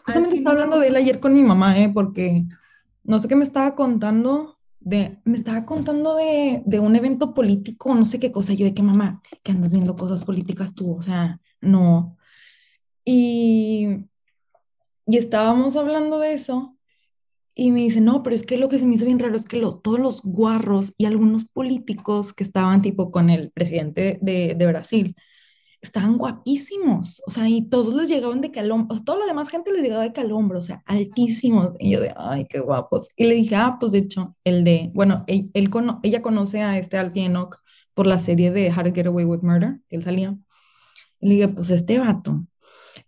Justamente 0.06 0.38
estaba 0.38 0.54
hablando 0.54 0.80
de 0.80 0.88
él 0.90 0.96
ayer 0.96 1.20
con 1.20 1.34
mi 1.34 1.42
mamá, 1.42 1.80
¿eh? 1.80 1.90
Porque 1.94 2.46
no 3.04 3.20
sé 3.20 3.28
qué 3.28 3.36
me 3.36 3.44
estaba 3.44 3.74
contando 3.76 4.60
de, 4.80 5.20
me 5.26 5.38
estaba 5.38 5.66
contando 5.66 6.16
de, 6.16 6.62
de 6.66 6.80
un 6.80 6.96
evento 6.96 7.34
político, 7.34 7.96
no 7.96 8.06
sé 8.06 8.20
qué 8.20 8.32
cosa. 8.32 8.54
Yo 8.54 8.66
de 8.66 8.74
qué 8.74 8.84
mamá, 8.84 9.22
que 9.44 9.52
andas 9.52 9.72
viendo 9.72 9.96
cosas 9.96 10.26
políticas 10.26 10.76
tú, 10.76 10.96
o 10.96 11.02
sea, 11.02 11.40
no. 11.60 12.17
Y, 13.10 13.88
y 15.06 15.18
estábamos 15.18 15.78
hablando 15.78 16.20
de 16.20 16.34
eso 16.34 16.78
y 17.56 17.72
me 17.72 17.80
dice, 17.80 18.02
no, 18.02 18.22
pero 18.22 18.36
es 18.36 18.46
que 18.46 18.58
lo 18.58 18.68
que 18.68 18.80
se 18.80 18.86
me 18.86 18.96
hizo 18.96 19.06
bien 19.06 19.18
raro 19.18 19.38
es 19.38 19.46
que 19.46 19.62
todos 19.82 19.98
los 19.98 20.24
guarros 20.24 20.94
y 20.98 21.06
algunos 21.06 21.46
políticos 21.46 22.34
que 22.34 22.44
estaban 22.44 22.82
tipo 22.82 23.10
con 23.10 23.30
el 23.30 23.50
presidente 23.52 24.20
de, 24.22 24.56
de 24.56 24.68
Brasil, 24.68 25.16
estaban 25.82 26.18
guapísimos, 26.18 27.24
o 27.26 27.32
sea, 27.32 27.48
y 27.48 27.70
todos 27.70 27.94
les 27.94 28.10
llegaban 28.10 28.42
de 28.42 28.52
calombro, 28.52 28.94
o 28.94 28.96
sea, 28.98 29.06
toda 29.06 29.20
la 29.20 29.26
demás 29.28 29.50
gente 29.50 29.72
les 29.72 29.84
llegaba 29.84 30.04
de 30.04 30.12
calombro, 30.12 30.60
o 30.60 30.62
sea, 30.62 30.84
altísimos. 30.86 31.72
Y 31.80 31.92
yo 31.92 32.02
de, 32.02 32.14
ay, 32.18 32.46
qué 32.50 32.60
guapos. 32.60 33.10
Y 33.16 33.24
le 33.26 33.36
dije, 33.36 33.56
ah, 33.56 33.78
pues 33.80 33.94
de 33.94 34.00
hecho, 34.00 34.36
el 34.44 34.66
de, 34.66 34.92
bueno, 34.94 35.24
él, 35.28 35.50
ella 36.04 36.22
conoce 36.22 36.62
a 36.62 36.78
este 36.78 36.98
Alfie 36.98 37.26
Enoch 37.26 37.56
por 37.94 38.06
la 38.06 38.20
serie 38.20 38.52
de 38.52 38.70
How 38.70 38.84
to 38.84 38.94
Get 38.94 39.08
Away 39.08 39.24
with 39.24 39.44
Murder, 39.44 39.80
que 39.88 39.96
él 39.96 40.04
salía. 40.04 40.38
Y 41.22 41.30
le 41.30 41.36
dije, 41.36 41.48
pues 41.48 41.70
este 41.70 42.00
vato, 42.00 42.46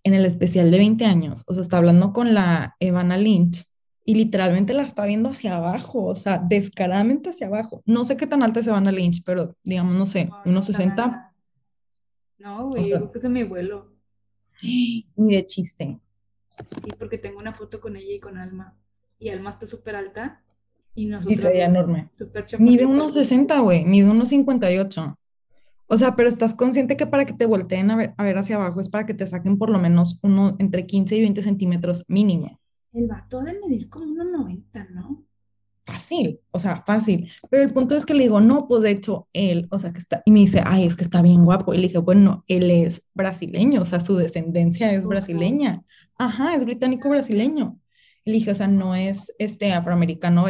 en 0.10 0.16
el 0.16 0.26
especial 0.26 0.70
de 0.72 0.78
20 0.78 1.06
años, 1.06 1.46
o 1.48 1.54
sea, 1.54 1.62
está 1.62 1.78
hablando 1.78 2.12
con 2.12 2.34
la 2.34 2.76
Evana 2.80 3.18
Lynch, 3.18 3.66
y 4.10 4.16
literalmente 4.16 4.74
la 4.74 4.82
está 4.82 5.06
viendo 5.06 5.30
hacia 5.30 5.58
abajo, 5.58 6.06
o 6.06 6.16
sea, 6.16 6.40
descaradamente 6.40 7.30
hacia 7.30 7.46
abajo. 7.46 7.84
No 7.86 8.06
sé 8.06 8.18
qué 8.18 8.26
tan 8.26 8.42
alta 8.42 8.64
se 8.64 8.72
van 8.72 8.88
a 8.88 8.92
Lynch, 8.92 9.24
pero 9.24 9.56
digamos, 9.64 9.96
no 9.96 10.08
sé, 10.08 10.32
unos 10.46 10.66
60. 10.66 11.36
No, 12.40 12.70
güey, 12.70 12.86
creo 12.90 13.12
que 13.12 13.20
es 13.20 13.22
de 13.22 13.30
mi 13.30 13.42
abuelo. 13.42 13.94
Ni 14.64 15.06
de 15.16 15.46
chiste. 15.46 16.00
Sí, 16.50 16.90
porque 16.98 17.20
tengo 17.20 17.38
una 17.38 17.54
foto 17.54 17.80
con 17.80 17.96
ella 17.96 18.16
y 18.16 18.20
con 18.20 18.40
Alma. 18.40 18.76
Y 19.20 19.30
Alma 19.30 19.52
está 19.52 19.68
súper 19.68 19.96
alta. 19.96 20.44
Y 20.96 21.06
nosotros. 21.06 21.54
Y 21.54 21.60
enorme. 21.60 22.10
Mide 22.58 22.88
unos 22.88 23.14
60, 23.14 23.60
güey, 23.60 23.86
mide 23.86 24.10
unos 24.10 24.30
58. 24.30 25.20
O 25.92 25.98
sea, 25.98 26.16
pero 26.16 26.30
estás 26.30 26.54
consciente 26.54 26.96
que 26.96 27.08
para 27.08 27.26
que 27.26 27.34
te 27.34 27.48
volteen 27.48 27.90
a 27.90 27.96
ver, 27.96 28.14
a 28.16 28.24
ver 28.24 28.38
hacia 28.38 28.58
abajo 28.58 28.80
es 28.80 28.90
para 28.90 29.08
que 29.08 29.16
te 29.16 29.26
saquen 29.26 29.58
por 29.58 29.72
lo 29.72 29.80
menos 29.80 30.20
uno 30.22 30.56
entre 30.60 30.86
15 30.86 31.18
y 31.18 31.22
20 31.22 31.42
centímetros 31.42 32.04
mínimo. 32.08 32.60
El 32.94 33.08
vato 33.08 33.42
de 33.42 33.60
medir 33.60 33.90
como 33.90 34.06
1,90, 34.06 34.90
¿no? 34.92 35.26
Fácil, 35.84 36.40
o 36.52 36.60
sea, 36.60 36.84
fácil. 36.86 37.32
Pero 37.50 37.64
el 37.64 37.74
punto 37.74 37.96
es 37.96 38.06
que 38.06 38.14
le 38.14 38.22
digo, 38.22 38.40
no, 38.40 38.68
pues 38.68 38.84
de 38.84 38.92
hecho, 38.92 39.28
él, 39.34 39.68
o 39.72 39.80
sea, 39.80 39.92
que 39.92 39.98
está, 39.98 40.22
y 40.26 40.32
me 40.32 40.42
dice, 40.42 40.62
ay, 40.64 40.86
es 40.86 40.96
que 40.96 41.04
está 41.04 41.24
bien 41.24 41.44
guapo. 41.44 41.74
Y 41.74 41.78
le 41.78 41.88
dije, 41.88 41.98
bueno, 41.98 42.44
él 42.48 42.70
es 42.70 43.04
brasileño, 43.16 43.82
o 43.82 43.86
sea, 43.86 44.00
su 44.00 44.16
descendencia 44.16 44.94
es 44.94 45.08
brasileña. 45.08 45.84
Ajá, 46.20 46.56
es 46.56 46.66
británico-brasileño. 46.66 47.80
Y 48.26 48.32
le 48.32 48.38
dije, 48.38 48.52
o 48.52 48.56
sea, 48.56 48.68
no 48.68 48.94
es 48.94 49.34
este 49.40 49.74
afroamericano, 49.74 50.46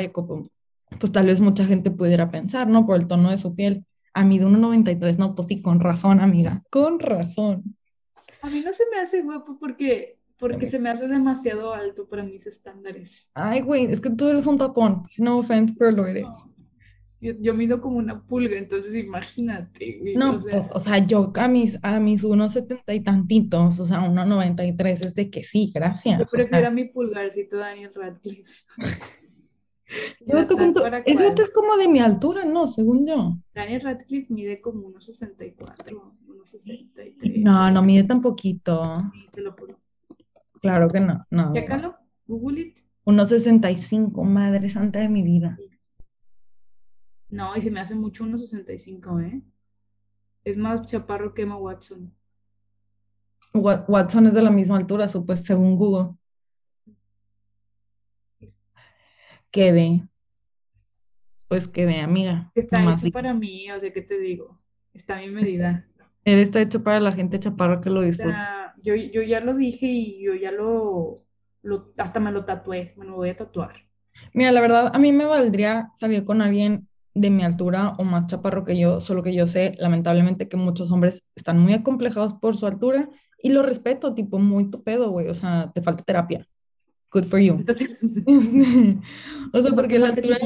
pues 0.99 1.11
tal 1.13 1.27
vez 1.27 1.39
mucha 1.39 1.63
gente 1.65 1.91
pudiera 1.91 2.29
pensar, 2.29 2.67
¿no? 2.67 2.85
Por 2.85 2.99
el 2.99 3.07
tono 3.07 3.29
de 3.29 3.37
su 3.37 3.55
piel. 3.55 3.85
A 4.13 4.25
mí 4.25 4.39
de 4.39 4.45
1,93, 4.45 5.17
no, 5.17 5.35
pues 5.35 5.47
sí, 5.47 5.61
con 5.61 5.79
razón, 5.79 6.19
amiga, 6.19 6.63
con 6.69 6.99
razón. 6.99 7.75
A 8.41 8.49
mí 8.49 8.61
no 8.65 8.73
se 8.73 8.83
me 8.91 8.99
hace 8.99 9.21
guapo 9.21 9.57
porque 9.59 10.19
porque 10.39 10.65
se 10.65 10.79
me 10.79 10.89
hace 10.89 11.07
demasiado 11.07 11.73
alto 11.73 12.07
para 12.07 12.23
mis 12.23 12.47
estándares. 12.47 13.29
Ay, 13.33 13.59
güey, 13.61 13.85
es 13.85 13.99
que 13.99 14.09
tú 14.09 14.29
eres 14.29 14.47
un 14.47 14.57
tapón. 14.57 15.03
No 15.17 15.37
offense, 15.37 15.75
pero 15.77 15.91
lo 15.91 16.07
eres. 16.07 16.27
Yo, 17.19 17.53
mido 17.53 17.81
como 17.81 17.97
una 17.97 18.25
pulga, 18.25 18.57
entonces 18.57 18.95
imagínate. 18.95 19.99
no, 20.15 20.37
o 20.37 20.41
sea, 20.41 20.51
pues, 20.51 20.69
o 20.73 20.79
sea, 20.79 20.99
yo 20.99 21.33
a 21.35 21.49
mis, 21.49 21.77
a 21.83 21.99
mis 21.99 22.23
1,70 22.23 22.95
y 22.95 23.01
tantitos, 23.01 23.81
o 23.81 23.85
sea, 23.85 23.99
1,93 23.99 25.05
es 25.05 25.15
de 25.15 25.29
que 25.29 25.43
sí, 25.43 25.69
gracias. 25.75 26.17
Yo 26.17 26.25
prefiero 26.25 26.67
a 26.67 26.71
mi 26.71 26.85
pulgarcito 26.85 27.57
Daniel 27.57 27.91
Radcliffe. 27.93 28.49
yo 30.25 30.47
te 30.47 30.55
cuento, 30.55 30.85
ese 31.05 31.27
es 31.27 31.51
como 31.53 31.77
de 31.77 31.87
mi 31.87 31.99
altura, 31.99 32.45
¿no? 32.45 32.67
Según 32.67 33.07
yo. 33.07 33.37
Daniel 33.53 33.81
Radcliffe 33.81 34.33
mide 34.33 34.61
como 34.61 34.87
unos 34.87 35.05
64, 35.05 36.15
unos 36.27 36.49
63. 36.49 37.43
No, 37.43 37.69
no 37.71 37.81
mide 37.81 38.03
tan 38.03 38.21
poquito. 38.21 38.95
Sí, 39.13 39.25
te 39.31 39.41
lo 39.41 39.53
juro. 39.53 39.77
Claro 40.61 40.87
que 40.87 40.99
no, 40.99 41.25
no. 41.29 41.53
Chécalo, 41.53 41.95
Google 42.27 42.61
it. 42.61 42.79
1.65, 43.05 44.23
madre 44.23 44.69
santa 44.69 44.99
de 44.99 45.09
mi 45.09 45.23
vida. 45.23 45.57
No, 47.29 47.55
y 47.55 47.61
se 47.61 47.71
me 47.71 47.79
hace 47.79 47.95
mucho 47.95 48.25
1.65, 48.25 49.23
¿eh? 49.23 49.41
Es 50.43 50.57
más 50.57 50.85
chaparro 50.85 51.33
que 51.33 51.43
Emma 51.43 51.57
Watson. 51.57 52.13
Watson 53.53 54.27
es 54.27 54.33
de 54.33 54.41
la 54.41 54.51
misma 54.51 54.77
altura, 54.77 55.09
supuesto, 55.09 55.47
según 55.47 55.75
Google. 55.75 56.15
Quede. 59.51 60.07
Pues 61.47 61.67
quede, 61.67 62.01
amiga. 62.01 62.51
Está 62.55 62.93
hecho 62.93 63.11
para 63.11 63.33
mí, 63.33 63.71
o 63.71 63.79
sea, 63.79 63.91
¿qué 63.91 64.01
te 64.01 64.19
digo? 64.19 64.59
Está 64.93 65.19
bien 65.19 65.33
medida. 65.33 65.87
Él 66.25 66.39
está 66.39 66.61
hecho 66.61 66.83
para 66.83 66.99
la 66.99 67.11
gente 67.11 67.39
chaparra 67.39 67.81
que 67.81 67.89
lo 67.89 68.01
disfruta 68.01 68.59
yo, 68.81 68.95
yo 68.95 69.21
ya 69.21 69.39
lo 69.39 69.55
dije 69.55 69.87
y 69.87 70.23
yo 70.23 70.33
ya 70.35 70.51
lo, 70.51 71.15
lo, 71.61 71.93
hasta 71.97 72.19
me 72.19 72.31
lo 72.31 72.45
tatué, 72.45 72.93
me 72.97 73.05
lo 73.05 73.15
voy 73.15 73.29
a 73.29 73.35
tatuar. 73.35 73.85
Mira, 74.33 74.51
la 74.51 74.61
verdad, 74.61 74.91
a 74.93 74.99
mí 74.99 75.11
me 75.11 75.25
valdría 75.25 75.91
salir 75.95 76.25
con 76.25 76.41
alguien 76.41 76.87
de 77.13 77.29
mi 77.29 77.43
altura 77.43 77.95
o 77.97 78.03
más 78.03 78.27
chaparro 78.27 78.63
que 78.63 78.77
yo, 78.77 79.01
solo 79.01 79.23
que 79.23 79.33
yo 79.33 79.47
sé, 79.47 79.75
lamentablemente, 79.79 80.47
que 80.47 80.57
muchos 80.57 80.91
hombres 80.91 81.29
están 81.35 81.59
muy 81.59 81.73
acomplejados 81.73 82.35
por 82.35 82.55
su 82.55 82.65
altura 82.65 83.09
y 83.41 83.49
lo 83.49 83.63
respeto, 83.63 84.13
tipo, 84.13 84.39
muy 84.39 84.69
tu 84.69 84.83
pedo, 84.83 85.09
güey, 85.09 85.27
o 85.27 85.33
sea, 85.33 85.71
te 85.73 85.81
falta 85.81 86.03
terapia. 86.03 86.45
Good 87.11 87.25
for 87.25 87.39
you. 87.39 87.55
o 89.53 89.61
sea, 89.61 89.71
porque 89.73 89.99
la 89.99 90.09
altura, 90.09 90.37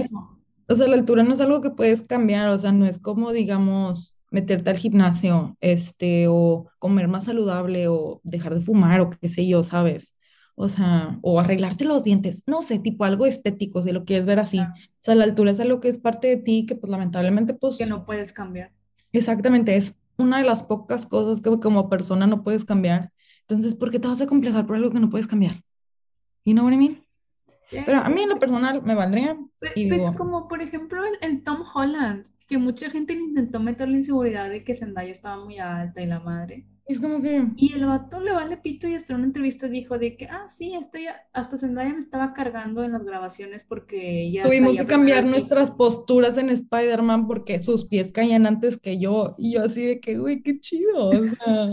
o 0.67 0.75
sea, 0.75 0.87
la 0.87 0.95
altura 0.95 1.23
no 1.23 1.33
es 1.33 1.41
algo 1.41 1.61
que 1.61 1.71
puedes 1.71 2.03
cambiar, 2.03 2.49
o 2.49 2.59
sea, 2.59 2.71
no 2.71 2.85
es 2.85 2.99
como, 2.99 3.31
digamos, 3.33 4.17
meterte 4.31 4.69
al 4.69 4.77
gimnasio, 4.77 5.57
este, 5.61 6.27
o 6.29 6.69
comer 6.79 7.07
más 7.07 7.25
saludable, 7.25 7.87
o 7.87 8.21
dejar 8.23 8.55
de 8.55 8.61
fumar, 8.61 9.01
o 9.01 9.09
qué 9.09 9.29
sé 9.29 9.47
yo, 9.47 9.63
¿sabes? 9.63 10.15
o 10.55 10.69
sea, 10.69 11.19
o 11.21 11.39
arreglarte 11.39 11.85
los 11.85 12.03
dientes, 12.03 12.43
no 12.45 12.61
sé, 12.61 12.79
tipo 12.79 13.05
algo 13.05 13.25
estético, 13.25 13.81
si 13.81 13.91
lo 13.91 14.05
quieres 14.05 14.25
ver 14.25 14.39
así. 14.39 14.59
O 14.59 14.67
sea, 14.99 15.15
la 15.15 15.23
altura 15.23 15.51
es 15.51 15.59
algo 15.59 15.79
que 15.79 15.89
es 15.89 15.99
parte 15.99 16.27
de 16.27 16.37
ti, 16.37 16.65
que 16.65 16.75
pues 16.75 16.91
lamentablemente 16.91 17.53
pues... 17.53 17.77
Que 17.77 17.85
no 17.85 18.05
puedes 18.05 18.33
cambiar. 18.33 18.71
Exactamente, 19.11 19.75
es 19.75 19.99
una 20.17 20.37
de 20.37 20.43
las 20.43 20.63
pocas 20.63 21.05
cosas 21.05 21.41
que 21.41 21.59
como 21.59 21.89
persona 21.89 22.27
no 22.27 22.43
puedes 22.43 22.65
cambiar. 22.65 23.11
Entonces, 23.41 23.75
¿por 23.75 23.89
qué 23.89 23.99
te 23.99 24.07
vas 24.07 24.21
a 24.21 24.27
complejar 24.27 24.65
por 24.65 24.75
algo 24.75 24.91
que 24.91 24.99
no 24.99 25.09
puedes 25.09 25.27
cambiar? 25.27 25.61
You 26.45 26.53
know 26.53 26.65
what 26.65 26.73
I 26.73 26.77
mean? 26.77 27.03
Pero 27.85 27.99
a 27.99 28.09
mí 28.09 28.21
en 28.21 28.29
lo 28.29 28.39
personal 28.39 28.81
me 28.83 28.95
valdría. 28.95 29.37
Pues, 29.59 29.73
pues 29.87 30.11
como 30.11 30.47
por 30.47 30.61
ejemplo 30.61 31.01
el, 31.21 31.43
Tom 31.43 31.63
Holland, 31.73 32.27
que 32.47 32.57
mucha 32.57 32.89
gente 32.89 33.13
intentó 33.13 33.59
meter 33.59 33.89
la 33.89 33.97
inseguridad 33.97 34.49
de 34.49 34.63
que 34.63 34.75
Zendaya 34.75 35.11
estaba 35.11 35.43
muy 35.43 35.57
alta 35.57 36.01
y 36.01 36.05
la 36.05 36.19
madre. 36.19 36.67
Es 36.85 36.99
como 36.99 37.21
que... 37.21 37.47
Y 37.55 37.73
el 37.73 37.85
vato 37.85 38.19
le 38.19 38.33
vale 38.33 38.57
pito 38.57 38.87
y 38.89 38.95
hasta 38.95 39.13
en 39.13 39.19
una 39.19 39.27
entrevista 39.27 39.69
dijo 39.69 39.97
de 39.97 40.17
que, 40.17 40.25
ah, 40.25 40.49
sí, 40.49 40.75
hasta, 40.75 40.99
ya, 40.99 41.15
hasta 41.31 41.57
Zendaya 41.57 41.93
me 41.93 41.99
estaba 41.99 42.33
cargando 42.33 42.83
en 42.83 42.91
las 42.91 43.05
grabaciones 43.05 43.63
porque 43.63 44.29
ya... 44.29 44.43
Tuvimos 44.43 44.75
que 44.75 44.85
cambiar 44.85 45.23
nuestras 45.23 45.71
posturas 45.71 46.37
en 46.37 46.49
Spider-Man 46.49 47.25
porque 47.25 47.63
sus 47.63 47.85
pies 47.85 48.11
caían 48.11 48.45
antes 48.45 48.77
que 48.77 48.99
yo. 48.99 49.33
Y 49.37 49.53
yo 49.53 49.63
así 49.63 49.85
de 49.85 49.99
que, 50.01 50.17
güey, 50.17 50.41
qué 50.41 50.59
chido. 50.59 51.07
O 51.07 51.13
sea, 51.13 51.69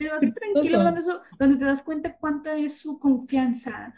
te 0.00 0.08
vas 0.08 0.20
tranquilo 0.20 0.78
hablando 0.78 1.00
eso, 1.00 1.20
donde 1.38 1.58
te 1.58 1.64
das 1.64 1.82
cuenta 1.82 2.16
cuánta 2.16 2.56
es 2.56 2.80
su 2.80 2.98
confianza. 2.98 3.94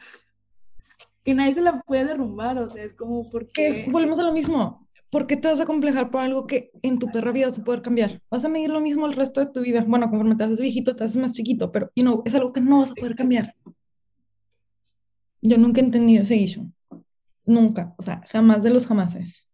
Que 1.22 1.32
nadie 1.32 1.54
se 1.54 1.60
la 1.60 1.80
puede 1.80 2.04
derrumbar, 2.04 2.58
o 2.58 2.68
sea, 2.68 2.82
es 2.82 2.94
como 2.94 3.30
porque... 3.30 3.86
volvemos 3.88 4.18
a 4.18 4.24
lo 4.24 4.32
mismo. 4.32 4.88
¿Por 5.12 5.28
qué 5.28 5.36
te 5.36 5.46
vas 5.46 5.60
a 5.60 5.66
complejar 5.66 6.10
por 6.10 6.22
algo 6.22 6.46
que 6.46 6.72
en 6.82 6.98
tu 6.98 7.06
perra 7.08 7.30
vida 7.30 7.52
se 7.52 7.62
puede 7.62 7.82
cambiar? 7.82 8.20
Vas 8.30 8.44
a 8.44 8.48
medir 8.48 8.70
lo 8.70 8.80
mismo 8.80 9.06
el 9.06 9.12
resto 9.12 9.40
de 9.40 9.52
tu 9.52 9.60
vida. 9.60 9.84
Bueno, 9.86 10.10
conforme 10.10 10.34
te 10.34 10.42
haces 10.42 10.60
viejito, 10.60 10.96
te 10.96 11.04
haces 11.04 11.20
más 11.20 11.34
chiquito, 11.34 11.70
pero 11.70 11.92
you 11.94 12.02
know, 12.02 12.22
es 12.24 12.34
algo 12.34 12.52
que 12.52 12.60
no 12.60 12.80
vas 12.80 12.90
a 12.90 12.94
poder 12.94 13.14
cambiar. 13.14 13.54
Yo 15.40 15.58
nunca 15.58 15.80
he 15.80 15.84
entendido 15.84 16.22
ese 16.22 16.36
issue. 16.36 16.72
Nunca. 17.46 17.94
O 17.98 18.02
sea, 18.02 18.22
jamás 18.28 18.62
de 18.62 18.70
los 18.70 18.86
jamases. 18.86 19.46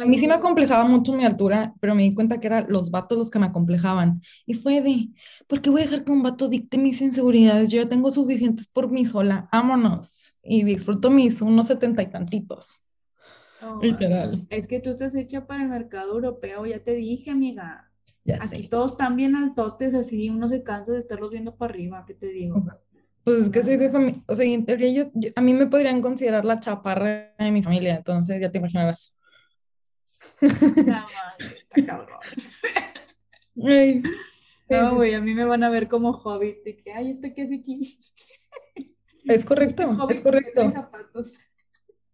A 0.00 0.04
mí 0.04 0.18
sí 0.18 0.26
me 0.26 0.34
acomplejaba 0.34 0.84
mucho 0.84 1.12
mi 1.12 1.24
altura, 1.24 1.74
pero 1.80 1.94
me 1.94 2.02
di 2.02 2.14
cuenta 2.14 2.40
que 2.40 2.46
eran 2.46 2.66
los 2.68 2.90
vatos 2.90 3.18
los 3.18 3.30
que 3.30 3.38
me 3.38 3.46
acomplejaban. 3.46 4.20
Y 4.46 4.54
fue 4.54 4.80
de, 4.80 5.08
¿por 5.46 5.60
qué 5.60 5.70
voy 5.70 5.82
a 5.82 5.84
dejar 5.84 6.04
que 6.04 6.12
un 6.12 6.22
vato 6.22 6.48
dicte 6.48 6.78
mis 6.78 7.00
inseguridades? 7.00 7.70
Yo 7.70 7.82
ya 7.82 7.88
tengo 7.88 8.10
suficientes 8.10 8.68
por 8.68 8.90
mí 8.90 9.06
sola, 9.06 9.48
vámonos. 9.52 10.36
Y 10.42 10.62
disfruto 10.64 11.10
mis 11.10 11.40
unos 11.42 11.68
setenta 11.68 12.02
y 12.02 12.06
tantitos. 12.06 12.82
Literal. 13.80 14.46
Es 14.50 14.66
que 14.66 14.80
tú 14.80 14.90
estás 14.90 15.14
hecha 15.14 15.46
para 15.46 15.62
el 15.62 15.68
mercado 15.68 16.12
europeo, 16.14 16.66
ya 16.66 16.82
te 16.82 16.94
dije, 16.94 17.30
amiga. 17.30 17.90
Ya 18.24 18.38
Aquí 18.40 18.68
todos 18.68 18.92
están 18.92 19.16
bien 19.16 19.36
altotes, 19.36 19.94
así 19.94 20.30
uno 20.30 20.48
se 20.48 20.62
cansa 20.62 20.92
de 20.92 20.98
estarlos 20.98 21.30
viendo 21.30 21.56
para 21.56 21.72
arriba, 21.72 22.04
¿qué 22.06 22.14
te 22.14 22.28
digo? 22.28 22.64
Pues 23.22 23.40
es 23.42 23.50
que 23.50 23.62
soy 23.62 23.76
de 23.76 23.90
familia, 23.90 24.20
o 24.26 24.34
sea, 24.34 24.44
en 24.44 24.66
teoría 24.66 24.92
yo, 24.92 25.10
a 25.34 25.40
mí 25.40 25.54
me 25.54 25.66
podrían 25.66 26.02
considerar 26.02 26.44
la 26.44 26.60
chaparra 26.60 27.34
de 27.38 27.50
mi 27.50 27.62
familia, 27.62 27.96
entonces 27.96 28.38
ya 28.40 28.50
te 28.50 28.60
está 30.40 31.06
cabrón. 31.86 32.18
no, 33.54 34.94
güey, 34.96 35.14
a 35.14 35.20
mí 35.20 35.34
me 35.34 35.44
van 35.44 35.62
a 35.62 35.70
ver 35.70 35.88
como 35.88 36.10
hobbit, 36.10 36.62
de 36.64 36.76
que, 36.76 36.92
ay, 36.92 37.12
¿este 37.12 37.34
qué 37.34 37.42
es 37.42 37.52
aquí? 37.52 37.98
Es 39.26 39.46
correcto, 39.46 39.96
es 40.10 40.20
correcto. 40.20 40.68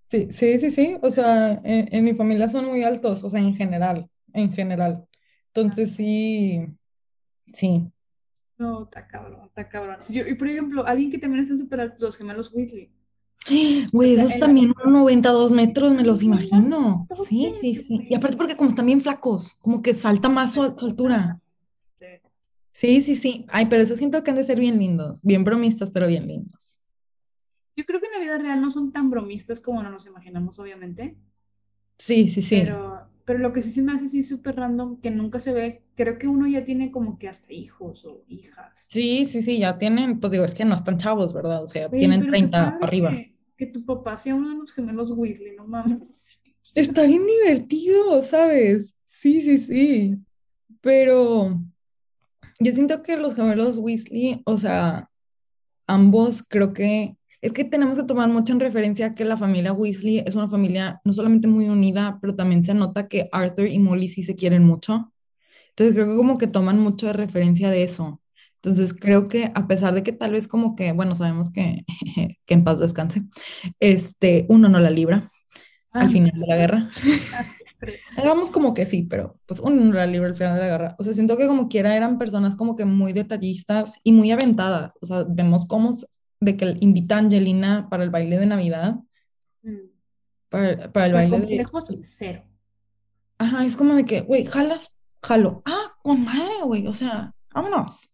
Sí, 0.06 0.28
sí, 0.30 0.60
sí, 0.60 0.70
sí, 0.70 0.96
o 1.02 1.10
sea, 1.10 1.60
en, 1.64 2.04
mi 2.04 2.14
familia 2.14 2.48
son 2.48 2.66
muy 2.66 2.84
altos, 2.84 3.24
o 3.24 3.30
sea, 3.30 3.40
en 3.40 3.52
general, 3.56 4.08
en 4.32 4.52
general. 4.52 5.08
Entonces 5.48 5.96
sí, 5.96 6.68
sí. 7.52 7.90
No, 8.58 8.84
está 8.84 9.08
cabrón, 9.08 9.46
está 9.46 9.68
cabrón. 9.68 9.96
Yo, 10.08 10.24
y 10.24 10.34
por 10.34 10.48
ejemplo, 10.48 10.86
alguien 10.86 11.10
que 11.10 11.18
también 11.18 11.42
es 11.42 11.48
súper 11.48 11.80
alto, 11.80 12.04
los 12.04 12.16
gemelos 12.16 12.54
Weasley. 12.54 12.92
Güey, 13.92 14.14
esos 14.14 14.38
también 14.38 14.72
92 14.84 15.52
metros, 15.52 15.92
me 15.92 16.04
los 16.04 16.22
imagino. 16.22 17.06
Sí, 17.26 17.52
sí, 17.60 17.74
sí. 17.74 18.06
Y 18.08 18.14
aparte 18.14 18.36
porque 18.36 18.56
como 18.56 18.70
están 18.70 18.86
bien 18.86 19.00
flacos, 19.00 19.54
como 19.60 19.82
que 19.82 19.94
salta 19.94 20.28
más 20.28 20.54
su, 20.54 20.62
altura. 20.62 21.36
Sí, 22.72 23.02
sí, 23.02 23.16
sí. 23.16 23.46
Ay, 23.48 23.66
pero 23.66 23.82
eso 23.82 23.96
siento 23.96 24.22
que 24.22 24.30
han 24.30 24.36
de 24.36 24.44
ser 24.44 24.60
bien 24.60 24.78
lindos, 24.78 25.22
bien 25.24 25.44
bromistas, 25.44 25.90
pero 25.90 26.06
bien 26.06 26.26
lindos. 26.26 26.78
Yo 27.76 27.84
creo 27.84 28.00
que 28.00 28.06
en 28.06 28.12
la 28.12 28.20
vida 28.20 28.38
real 28.38 28.60
no 28.60 28.70
son 28.70 28.92
tan 28.92 29.10
bromistas 29.10 29.60
como 29.60 29.82
nos 29.82 30.06
imaginamos, 30.06 30.58
obviamente. 30.58 31.16
Sí, 31.98 32.28
sí, 32.28 32.42
sí. 32.42 32.60
Pero, 32.62 33.06
pero 33.24 33.38
lo 33.38 33.52
que 33.52 33.62
sí 33.62 33.70
se 33.70 33.82
me 33.82 33.92
hace 33.92 34.06
así 34.06 34.22
súper 34.22 34.56
random, 34.56 35.00
que 35.00 35.10
nunca 35.10 35.38
se 35.38 35.52
ve, 35.52 35.82
creo 35.94 36.18
que 36.18 36.28
uno 36.28 36.46
ya 36.46 36.64
tiene 36.64 36.90
como 36.90 37.18
que 37.18 37.28
hasta 37.28 37.52
hijos 37.52 38.04
o 38.04 38.22
hijas. 38.28 38.86
Sí, 38.88 39.26
sí, 39.26 39.42
sí, 39.42 39.58
ya 39.58 39.78
tienen, 39.78 40.20
pues 40.20 40.30
digo, 40.30 40.44
es 40.44 40.54
que 40.54 40.64
no 40.64 40.74
están 40.74 40.98
chavos, 40.98 41.32
¿verdad? 41.32 41.62
O 41.62 41.66
sea, 41.66 41.90
tienen 41.90 42.26
30 42.26 42.78
arriba 42.80 43.10
que 43.10 43.29
tu 43.66 43.84
papá 43.84 44.16
sea 44.16 44.34
uno 44.34 44.50
de 44.50 44.56
los 44.56 44.72
gemelos 44.72 45.12
Weasley, 45.12 45.56
no 45.56 45.66
mames. 45.66 45.98
Está 46.74 47.06
bien 47.06 47.26
divertido, 47.26 48.22
¿sabes? 48.22 48.96
Sí, 49.04 49.42
sí, 49.42 49.58
sí. 49.58 50.16
Pero 50.80 51.60
yo 52.58 52.72
siento 52.72 53.02
que 53.02 53.16
los 53.16 53.34
gemelos 53.34 53.78
Weasley, 53.78 54.42
o 54.44 54.58
sea, 54.58 55.10
ambos 55.86 56.42
creo 56.42 56.72
que 56.72 57.16
es 57.40 57.52
que 57.52 57.64
tenemos 57.64 57.96
que 57.96 58.04
tomar 58.04 58.28
mucho 58.28 58.52
en 58.52 58.60
referencia 58.60 59.12
que 59.12 59.24
la 59.24 59.36
familia 59.36 59.72
Weasley 59.72 60.18
es 60.18 60.34
una 60.34 60.48
familia 60.48 61.00
no 61.04 61.12
solamente 61.12 61.48
muy 61.48 61.68
unida, 61.68 62.18
pero 62.20 62.36
también 62.36 62.64
se 62.64 62.74
nota 62.74 63.08
que 63.08 63.28
Arthur 63.32 63.66
y 63.66 63.78
Molly 63.78 64.08
sí 64.08 64.22
se 64.22 64.34
quieren 64.34 64.64
mucho. 64.64 65.12
Entonces 65.70 65.94
creo 65.94 66.06
que 66.08 66.16
como 66.16 66.36
que 66.36 66.46
toman 66.46 66.78
mucho 66.78 67.06
de 67.06 67.14
referencia 67.14 67.70
de 67.70 67.82
eso. 67.82 68.19
Entonces 68.62 68.94
creo 68.94 69.28
que 69.28 69.50
a 69.54 69.66
pesar 69.66 69.94
de 69.94 70.02
que 70.02 70.12
tal 70.12 70.32
vez 70.32 70.48
como 70.48 70.76
que, 70.76 70.92
bueno, 70.92 71.14
sabemos 71.14 71.50
que, 71.50 71.84
que 72.46 72.54
en 72.54 72.64
paz 72.64 72.78
descanse, 72.78 73.22
este, 73.80 74.46
uno 74.48 74.68
no 74.68 74.78
la 74.80 74.90
libra 74.90 75.30
al 75.92 76.06
ah. 76.06 76.08
final 76.08 76.32
de 76.38 76.46
la 76.46 76.56
guerra. 76.56 76.90
Hagamos 78.16 78.50
como 78.50 78.74
que 78.74 78.86
sí, 78.86 79.02
pero 79.02 79.38
pues 79.46 79.60
uno 79.60 79.76
no 79.76 79.94
la 79.94 80.06
libra 80.06 80.28
al 80.28 80.36
final 80.36 80.54
de 80.54 80.60
la 80.60 80.68
guerra. 80.68 80.96
O 80.98 81.04
sea, 81.04 81.12
siento 81.12 81.36
que 81.36 81.46
como 81.46 81.68
quiera 81.68 81.96
eran 81.96 82.18
personas 82.18 82.56
como 82.56 82.76
que 82.76 82.84
muy 82.84 83.12
detallistas 83.12 84.00
y 84.04 84.12
muy 84.12 84.30
aventadas. 84.30 84.98
O 85.00 85.06
sea, 85.06 85.24
vemos 85.28 85.66
cómo 85.66 85.92
de 86.40 86.56
que 86.56 86.76
invita 86.80 87.16
a 87.16 87.18
Angelina 87.18 87.88
para 87.90 88.04
el 88.04 88.10
baile 88.10 88.38
de 88.38 88.46
Navidad. 88.46 88.96
Mm. 89.62 89.76
Para, 90.48 90.92
para 90.92 91.06
el 91.06 91.12
baile 91.12 91.40
de... 91.40 91.66
cero. 92.02 92.44
Ajá, 93.38 93.64
es 93.64 93.76
como 93.76 93.94
de 93.94 94.04
que, 94.04 94.20
güey, 94.20 94.44
jalas, 94.44 94.96
jalo. 95.22 95.62
Ah, 95.64 95.94
con 96.02 96.24
madre, 96.24 96.62
güey, 96.64 96.86
o 96.86 96.94
sea, 96.94 97.34
vámonos. 97.54 98.12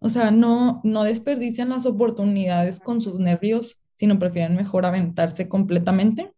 O 0.00 0.08
sea, 0.08 0.30
no, 0.30 0.80
no 0.82 1.04
desperdician 1.04 1.68
las 1.68 1.84
oportunidades 1.84 2.80
con 2.80 3.00
sus 3.02 3.20
nervios, 3.20 3.82
sino 3.94 4.18
prefieren 4.18 4.56
mejor 4.56 4.86
aventarse 4.86 5.46
completamente 5.48 6.32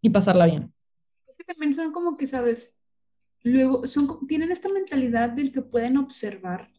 y 0.00 0.10
pasarla 0.10 0.46
bien. 0.46 0.72
También 1.44 1.74
son 1.74 1.92
como 1.92 2.16
que, 2.16 2.26
¿sabes? 2.26 2.76
Luego, 3.42 3.86
son, 3.86 4.26
tienen 4.28 4.52
esta 4.52 4.68
mentalidad 4.68 5.30
del 5.30 5.50
que 5.50 5.62
pueden 5.62 5.96
observar 5.96 6.70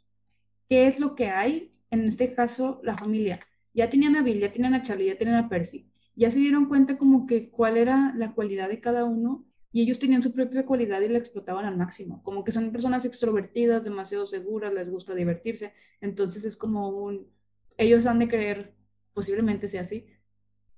qué 0.69 0.87
es 0.87 1.01
lo 1.01 1.15
que 1.15 1.27
hay, 1.27 1.71
en 1.91 2.05
este 2.05 2.33
caso, 2.33 2.79
la 2.83 2.97
familia. 2.97 3.39
Ya 3.73 3.89
tenían 3.89 4.15
a 4.15 4.23
Bill, 4.23 4.39
ya 4.39 4.51
tenían 4.51 4.75
a 4.75 4.81
Charlie, 4.81 5.07
ya 5.07 5.17
tenían 5.17 5.37
a 5.37 5.49
Percy. 5.49 5.89
Ya 6.15 6.31
se 6.31 6.39
dieron 6.39 6.67
cuenta 6.67 6.97
como 6.97 7.25
que 7.25 7.49
cuál 7.49 7.75
era 7.75 8.13
la 8.15 8.33
cualidad 8.33 8.69
de 8.69 8.79
cada 8.79 9.03
uno 9.03 9.45
y 9.71 9.81
ellos 9.81 9.99
tenían 9.99 10.23
su 10.23 10.33
propia 10.33 10.65
cualidad 10.65 11.01
y 11.01 11.09
la 11.09 11.19
explotaban 11.19 11.65
al 11.65 11.77
máximo, 11.77 12.23
como 12.23 12.43
que 12.43 12.51
son 12.51 12.71
personas 12.71 13.05
extrovertidas, 13.05 13.83
demasiado 13.83 14.25
seguras, 14.25 14.73
les 14.73 14.89
gusta 14.89 15.13
divertirse, 15.13 15.73
entonces 16.01 16.45
es 16.45 16.57
como 16.57 16.89
un, 16.89 17.27
ellos 17.77 18.05
han 18.05 18.19
de 18.19 18.27
creer, 18.27 18.73
posiblemente 19.13 19.67
sea 19.67 19.81
así, 19.81 20.07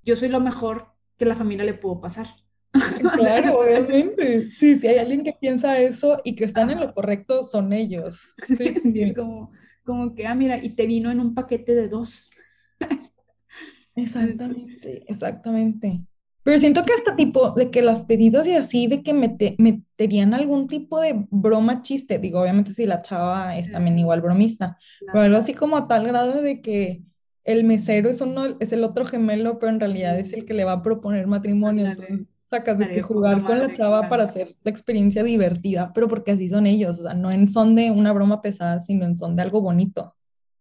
yo 0.03 0.15
soy 0.15 0.29
lo 0.29 0.39
mejor 0.39 0.87
que 1.17 1.25
la 1.25 1.35
familia 1.35 1.63
le 1.63 1.75
pudo 1.75 2.01
pasar. 2.01 2.27
Claro, 3.13 3.59
obviamente. 3.59 4.49
Sí, 4.51 4.79
si 4.79 4.87
hay 4.87 4.97
alguien 4.97 5.23
que 5.23 5.33
piensa 5.39 5.79
eso 5.79 6.19
y 6.23 6.35
que 6.35 6.45
están 6.45 6.69
en 6.69 6.79
lo 6.79 6.93
correcto, 6.93 7.43
son 7.43 7.73
ellos. 7.73 8.33
Sí, 8.57 9.13
como, 9.13 9.51
como 9.83 10.15
que, 10.15 10.25
ah, 10.25 10.35
mira, 10.35 10.63
y 10.63 10.71
te 10.71 10.87
vino 10.87 11.11
en 11.11 11.19
un 11.19 11.35
paquete 11.35 11.75
de 11.75 11.87
dos. 11.87 12.31
Exactamente, 13.95 15.03
exactamente. 15.07 16.07
Pero 16.43 16.57
siento 16.57 16.83
que 16.85 16.93
hasta 16.93 17.15
tipo 17.15 17.51
de 17.51 17.69
que 17.69 17.81
las 17.81 18.01
pedidas 18.03 18.47
y 18.47 18.53
así, 18.55 18.87
de 18.87 19.03
que 19.03 19.13
meterían 19.13 20.33
algún 20.33 20.67
tipo 20.67 20.99
de 20.99 21.25
broma 21.29 21.81
chiste, 21.83 22.17
digo, 22.19 22.41
obviamente 22.41 22.73
si 22.73 22.85
la 22.87 23.01
chava 23.01 23.55
es 23.57 23.69
también 23.69 23.99
igual 23.99 24.21
bromista, 24.21 24.77
pero 25.11 25.25
algo 25.25 25.37
así 25.37 25.53
como 25.53 25.77
a 25.77 25.87
tal 25.87 26.07
grado 26.07 26.41
de 26.41 26.61
que 26.61 27.03
el 27.43 27.63
mesero 27.63 28.09
es, 28.09 28.21
uno, 28.21 28.57
es 28.59 28.71
el 28.73 28.83
otro 28.83 29.05
gemelo, 29.05 29.59
pero 29.59 29.71
en 29.71 29.79
realidad 29.79 30.17
es 30.19 30.33
el 30.33 30.45
que 30.45 30.53
le 30.53 30.63
va 30.65 30.73
a 30.73 30.83
proponer 30.83 31.27
matrimonio. 31.27 31.85
Entonces, 31.85 32.19
sacas 32.49 32.77
de 32.77 32.91
que 32.91 33.01
jugar 33.01 33.43
con 33.45 33.59
la 33.59 33.71
chava 33.71 34.07
para 34.07 34.23
hacer 34.23 34.55
la 34.63 34.71
experiencia 34.71 35.23
divertida, 35.23 35.91
pero 35.93 36.07
porque 36.07 36.31
así 36.31 36.49
son 36.49 36.67
ellos, 36.67 36.99
o 36.99 37.03
sea, 37.03 37.13
no 37.13 37.31
en 37.31 37.47
son 37.47 37.75
de 37.75 37.91
una 37.91 38.13
broma 38.13 38.41
pesada, 38.41 38.79
sino 38.81 39.05
en 39.05 39.15
son 39.17 39.35
de 39.35 39.43
algo 39.43 39.61
bonito. 39.61 40.15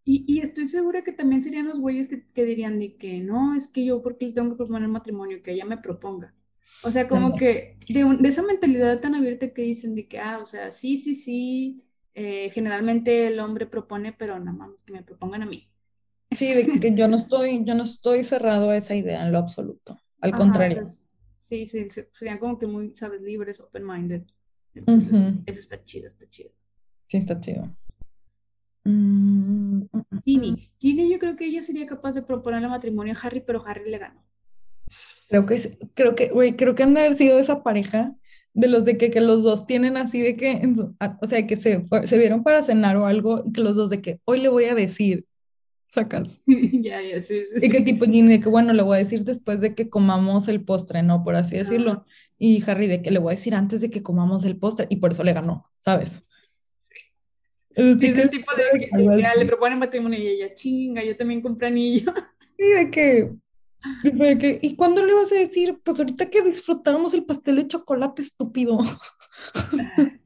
Y, 0.04 0.40
estoy 0.40 0.66
segura 0.66 1.04
que 1.04 1.12
también 1.12 1.42
serían 1.42 1.68
los 1.68 1.78
güeyes 1.78 2.08
que, 2.08 2.44
dirían 2.44 2.80
de 2.80 2.96
que 2.96 3.20
no, 3.20 3.54
es 3.54 3.68
que 3.68 3.84
yo 3.84 4.02
porque 4.02 4.26
le 4.26 4.32
tengo 4.32 4.50
que 4.50 4.56
proponer 4.56 4.88
matrimonio, 4.88 5.42
que 5.42 5.52
ella 5.52 5.64
me 5.64 5.78
proponga. 5.78 6.34
O 6.82 6.90
sea, 6.90 7.06
como 7.06 7.36
que 7.36 7.76
de, 7.88 8.18
esa 8.24 8.42
mentalidad 8.42 9.00
tan 9.00 9.14
abierta 9.14 9.52
que 9.52 9.62
dicen 9.62 9.94
de 9.94 10.08
que, 10.08 10.18
ah, 10.18 10.38
o 10.40 10.46
sea, 10.46 10.72
sí, 10.72 10.96
sí, 10.96 11.14
sí, 11.14 11.84
eh, 12.14 12.50
generalmente 12.50 13.26
el 13.26 13.38
hombre 13.38 13.66
propone, 13.66 14.12
pero 14.12 14.40
no 14.40 14.52
mames, 14.52 14.82
que 14.82 14.92
me 14.92 15.02
propongan 15.02 15.42
a 15.42 15.46
mí. 15.46 15.68
Sí, 16.30 16.54
de 16.54 16.80
que 16.80 16.94
yo 16.94 17.06
no 17.06 17.18
estoy, 17.18 17.64
yo 17.64 17.74
no 17.74 17.82
estoy 17.82 18.24
cerrado 18.24 18.70
a 18.70 18.76
esa 18.76 18.94
idea 18.94 19.22
en 19.22 19.32
lo 19.32 19.38
absoluto. 19.38 20.00
Al 20.22 20.32
contrario. 20.32 20.82
sí, 21.36 21.66
sí, 21.66 21.88
serían 22.14 22.38
como 22.38 22.58
que 22.58 22.66
muy, 22.66 22.94
sabes, 22.94 23.20
libres, 23.20 23.60
open-minded. 23.60 24.22
Entonces, 24.74 25.34
eso 25.46 25.60
está 25.60 25.84
chido, 25.84 26.06
está 26.06 26.28
chido. 26.30 26.50
Sí, 27.08 27.18
está 27.18 27.38
chido. 27.40 27.68
Mm, 28.84 29.82
mm, 29.82 29.88
mm, 29.92 30.22
Ginny, 30.24 30.70
Ginny, 30.80 31.10
yo 31.10 31.18
creo 31.18 31.36
que 31.36 31.46
ella 31.46 31.62
sería 31.62 31.86
capaz 31.86 32.14
de 32.14 32.22
proponerle 32.22 32.68
matrimonio 32.68 33.14
a 33.14 33.26
Harry, 33.26 33.40
pero 33.40 33.64
Harry 33.66 33.90
le 33.90 33.98
ganó. 33.98 34.24
Creo 35.28 35.46
que, 35.46 35.78
creo 35.94 36.14
que, 36.14 36.28
güey, 36.30 36.56
creo 36.56 36.74
que 36.74 36.82
han 36.82 36.94
de 36.94 37.00
haber 37.00 37.14
sido 37.14 37.38
esa 37.38 37.62
pareja 37.62 38.16
de 38.52 38.68
los 38.68 38.84
de 38.84 38.98
que, 38.98 39.10
que 39.10 39.20
los 39.20 39.42
dos 39.42 39.66
tienen 39.66 39.96
así 39.96 40.20
de 40.20 40.36
que, 40.36 40.60
o 41.20 41.26
sea, 41.26 41.46
que 41.46 41.56
se, 41.56 41.86
se 42.04 42.18
vieron 42.18 42.42
para 42.42 42.62
cenar 42.62 42.96
o 42.96 43.06
algo 43.06 43.44
y 43.46 43.52
que 43.52 43.60
los 43.60 43.76
dos 43.76 43.90
de 43.90 44.02
que 44.02 44.20
hoy 44.24 44.40
le 44.40 44.48
voy 44.48 44.64
a 44.64 44.74
decir, 44.74 45.26
sacas. 45.90 46.42
ya, 46.46 47.00
ya, 47.02 47.22
sí, 47.22 47.42
sí. 47.44 47.64
Y 47.64 47.70
que 47.70 47.82
tipo 47.82 48.06
Ginny 48.06 48.32
de 48.32 48.40
que, 48.40 48.48
bueno, 48.48 48.72
le 48.72 48.82
voy 48.82 48.96
a 48.96 48.98
decir 48.98 49.24
después 49.24 49.60
de 49.60 49.74
que 49.74 49.88
comamos 49.88 50.48
el 50.48 50.62
postre, 50.62 51.02
¿no? 51.02 51.22
Por 51.22 51.36
así 51.36 51.56
decirlo. 51.56 52.04
Y 52.38 52.62
Harry 52.68 52.86
de 52.86 53.02
que 53.02 53.10
le 53.10 53.18
voy 53.18 53.32
a 53.32 53.36
decir 53.36 53.54
antes 53.54 53.80
de 53.82 53.90
que 53.90 54.02
comamos 54.02 54.44
el 54.44 54.56
postre 54.56 54.86
y 54.88 54.96
por 54.96 55.12
eso 55.12 55.22
le 55.22 55.32
ganó, 55.32 55.64
¿sabes? 55.78 56.22
Ese 57.74 58.28
tipo 58.28 58.52
de 58.54 58.88
que, 58.90 59.38
le 59.38 59.46
proponen 59.46 59.78
matrimonio 59.78 60.18
y 60.18 60.26
ella, 60.26 60.54
chinga, 60.54 61.04
yo 61.04 61.16
también 61.16 61.40
compré 61.40 61.68
anillo. 61.68 62.12
Y 62.62 62.84
de 62.84 62.90
que, 62.90 63.32
de 64.04 64.38
que, 64.38 64.58
¿y 64.60 64.76
cuándo 64.76 65.02
le 65.02 65.14
vas 65.14 65.32
a 65.32 65.36
decir? 65.36 65.80
Pues 65.82 65.98
ahorita 65.98 66.28
que 66.28 66.42
disfrutáramos 66.42 67.14
el 67.14 67.24
pastel 67.24 67.56
de 67.56 67.68
chocolate, 67.68 68.20
estúpido. 68.20 68.78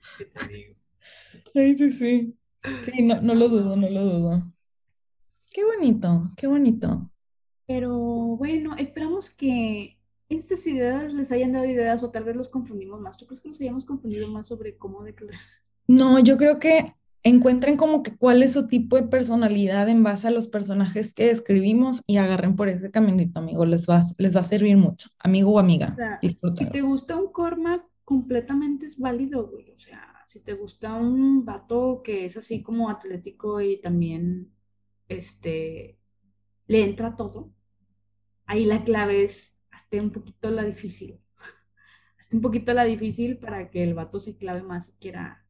sí, 1.52 1.78
sí, 1.78 1.92
sí. 1.92 2.36
Sí, 2.82 3.02
no, 3.02 3.20
no 3.20 3.36
lo 3.36 3.48
dudo, 3.48 3.76
no 3.76 3.88
lo 3.88 4.04
dudo. 4.04 4.42
Qué 5.48 5.64
bonito, 5.64 6.28
qué 6.36 6.48
bonito. 6.48 7.08
Pero 7.68 7.96
bueno, 8.36 8.74
esperamos 8.76 9.30
que 9.30 9.96
estas 10.28 10.66
ideas 10.66 11.12
les 11.12 11.30
hayan 11.30 11.52
dado 11.52 11.66
ideas 11.66 12.02
o 12.02 12.10
tal 12.10 12.24
vez 12.24 12.34
los 12.34 12.48
confundimos 12.48 13.00
más. 13.00 13.16
¿Tú 13.16 13.26
crees 13.26 13.40
que 13.40 13.48
nos 13.48 13.60
hayamos 13.60 13.84
confundido 13.84 14.26
más 14.26 14.48
sobre 14.48 14.76
cómo 14.76 15.04
declarar? 15.04 15.38
No, 15.86 16.18
yo 16.18 16.36
creo 16.36 16.58
que 16.58 16.94
encuentren 17.24 17.78
como 17.78 18.02
que 18.02 18.14
cuál 18.16 18.42
es 18.42 18.52
su 18.52 18.66
tipo 18.66 18.96
de 18.96 19.04
personalidad 19.04 19.88
en 19.88 20.02
base 20.02 20.28
a 20.28 20.30
los 20.30 20.46
personajes 20.46 21.14
que 21.14 21.30
escribimos 21.30 22.02
y 22.06 22.18
agarren 22.18 22.54
por 22.54 22.68
ese 22.68 22.90
caminito, 22.90 23.40
amigo, 23.40 23.64
les 23.64 23.88
va, 23.88 24.02
les 24.18 24.36
va 24.36 24.40
a 24.40 24.44
servir 24.44 24.76
mucho, 24.76 25.08
amigo 25.18 25.52
o 25.52 25.58
amiga. 25.58 25.88
O 25.88 25.92
sea, 25.92 26.20
si 26.52 26.66
te 26.66 26.82
gusta 26.82 27.16
un 27.16 27.32
Cormac, 27.32 27.82
completamente 28.04 28.84
es 28.84 28.98
válido, 28.98 29.48
güey, 29.48 29.70
o 29.70 29.80
sea, 29.80 30.22
si 30.26 30.40
te 30.40 30.52
gusta 30.52 30.94
un 30.94 31.46
vato 31.46 32.02
que 32.04 32.26
es 32.26 32.36
así 32.36 32.62
como 32.62 32.90
atlético 32.90 33.62
y 33.62 33.80
también, 33.80 34.52
este, 35.08 35.98
le 36.66 36.84
entra 36.84 37.16
todo, 37.16 37.54
ahí 38.44 38.66
la 38.66 38.84
clave 38.84 39.24
es, 39.24 39.62
hazte 39.70 39.98
un 39.98 40.10
poquito 40.10 40.50
la 40.50 40.62
difícil, 40.62 41.22
hazte 42.20 42.36
un 42.36 42.42
poquito 42.42 42.74
la 42.74 42.84
difícil 42.84 43.38
para 43.38 43.70
que 43.70 43.82
el 43.82 43.94
vato 43.94 44.20
se 44.20 44.36
clave 44.36 44.62
más 44.62 44.90
y 44.90 44.98
quiera 44.98 45.43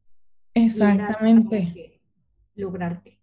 Exactamente. 0.55 2.01
Lograrte. 2.55 3.21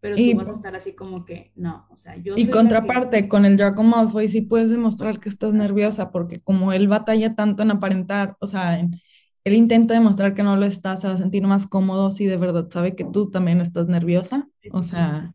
Pero 0.00 0.16
tú 0.16 0.36
vas 0.36 0.48
a 0.50 0.52
estar 0.52 0.76
así 0.76 0.94
como 0.94 1.24
que, 1.24 1.50
no, 1.56 1.86
o 1.90 1.96
sea, 1.96 2.16
yo... 2.16 2.34
Y 2.36 2.48
contraparte, 2.48 3.26
con 3.26 3.46
el 3.46 3.56
Draco 3.56 3.82
Malfoy 3.82 4.28
sí 4.28 4.42
puedes 4.42 4.70
demostrar 4.70 5.18
que 5.18 5.30
estás 5.30 5.54
nerviosa, 5.54 6.10
porque 6.10 6.42
como 6.42 6.74
él 6.74 6.88
batalla 6.88 7.34
tanto 7.34 7.62
en 7.62 7.70
aparentar, 7.70 8.36
o 8.38 8.46
sea, 8.46 8.78
en, 8.78 9.00
él 9.44 9.54
intenta 9.54 9.94
demostrar 9.94 10.34
que 10.34 10.42
no 10.42 10.56
lo 10.56 10.66
está, 10.66 10.98
se 10.98 11.08
va 11.08 11.14
a 11.14 11.16
sentir 11.16 11.46
más 11.46 11.66
cómodo 11.66 12.10
si 12.10 12.26
de 12.26 12.36
verdad 12.36 12.68
sabe 12.70 12.94
que 12.94 13.04
tú 13.04 13.30
también 13.30 13.62
estás 13.62 13.86
nerviosa. 13.86 14.46
O 14.72 14.84
sea, 14.84 15.32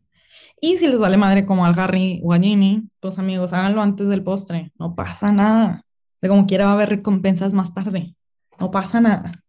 y 0.60 0.76
si 0.76 0.86
les 0.86 1.00
vale 1.00 1.16
madre 1.16 1.46
como 1.46 1.64
al 1.64 1.76
Harry 1.76 2.20
o 2.22 2.32
a 2.32 2.38
Ginny, 2.38 2.88
pues 3.00 3.18
amigos, 3.18 3.52
háganlo 3.52 3.82
antes 3.82 4.08
del 4.08 4.22
postre, 4.22 4.70
no 4.78 4.94
pasa 4.94 5.32
nada. 5.32 5.84
De 6.20 6.28
como 6.28 6.46
quiera 6.46 6.66
va 6.66 6.72
a 6.72 6.74
haber 6.74 6.90
recompensas 6.90 7.54
más 7.54 7.74
tarde, 7.74 8.14
no 8.60 8.70
pasa 8.70 9.00
nada. 9.00 9.42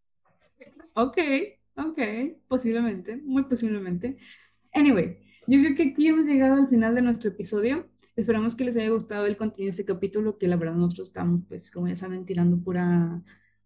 Ok, 0.95 1.17
Ok, 1.75 1.99
posiblemente, 2.47 3.17
muy 3.17 3.43
posiblemente. 3.43 4.17
Anyway, 4.73 5.17
yo 5.47 5.59
creo 5.59 5.75
que 5.75 5.83
aquí 5.91 6.07
hemos 6.07 6.25
llegado 6.25 6.55
al 6.55 6.69
final 6.69 6.95
de 6.95 7.01
nuestro 7.01 7.29
episodio. 7.29 7.87
Esperamos 8.15 8.55
que 8.55 8.65
les 8.65 8.75
haya 8.75 8.89
gustado 8.89 9.25
el 9.25 9.37
contenido 9.37 9.67
de 9.67 9.71
este 9.71 9.85
capítulo, 9.85 10.37
que 10.37 10.47
la 10.47 10.57
verdad 10.57 10.75
nosotros 10.75 11.09
estamos, 11.09 11.41
pues, 11.47 11.71
como 11.71 11.87
ya 11.87 11.95
saben, 11.95 12.25
tirando 12.25 12.57
pura 12.57 13.21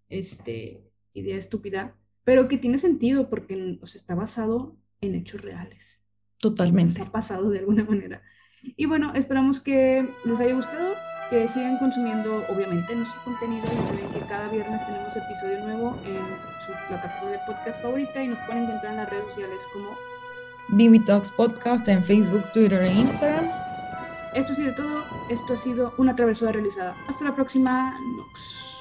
este, 0.10 0.84
idea 1.14 1.38
estúpida, 1.38 1.96
pero 2.24 2.48
que 2.48 2.58
tiene 2.58 2.78
sentido 2.78 3.30
porque 3.30 3.78
o 3.82 3.86
está 3.86 4.16
basado 4.16 4.78
en 5.02 5.16
hechos 5.16 5.42
reales. 5.42 6.04
Totalmente. 6.40 7.02
ha 7.02 7.12
pasado 7.12 7.50
de 7.50 7.60
alguna 7.60 7.84
manera. 7.84 8.22
Y 8.62 8.86
bueno, 8.86 9.14
esperamos 9.14 9.60
que 9.60 10.08
les 10.26 10.40
haya 10.40 10.56
gustado 10.56 10.96
que 11.30 11.48
sigan 11.48 11.78
consumiendo 11.78 12.44
obviamente 12.50 12.96
nuestro 12.96 13.24
contenido. 13.24 13.68
Ya 13.76 13.84
saben 13.84 14.10
que 14.10 14.20
cada 14.22 14.48
viernes 14.50 14.86
tenemos 14.86 15.16
episodio 15.16 15.60
nuevo 15.64 15.98
en 16.06 16.20
su 16.66 16.72
plataforma 16.88 17.32
de 17.32 17.40
podcast 17.46 17.82
favorita 17.82 18.24
y 18.24 18.28
nos 18.28 18.40
pueden 18.40 18.64
encontrar 18.64 18.94
en 18.94 18.98
las 18.98 19.10
redes 19.10 19.26
sociales 19.34 19.68
como 19.74 19.90
BB 20.70 21.06
Talks 21.06 21.32
Podcast 21.32 21.88
en 21.88 22.04
Facebook, 22.04 22.44
Twitter 22.54 22.82
e 22.82 22.92
Instagram. 22.92 23.50
Esto 24.34 24.52
ha 24.52 24.56
sido 24.56 24.76
todo. 24.76 25.06
Esto 25.30 25.54
ha 25.54 25.58
sido 25.58 25.94
una 25.98 26.16
travesura 26.16 26.52
realizada. 26.52 26.96
Hasta 27.08 27.26
la 27.26 27.36
próxima. 27.36 27.98
Nox. 28.18 28.75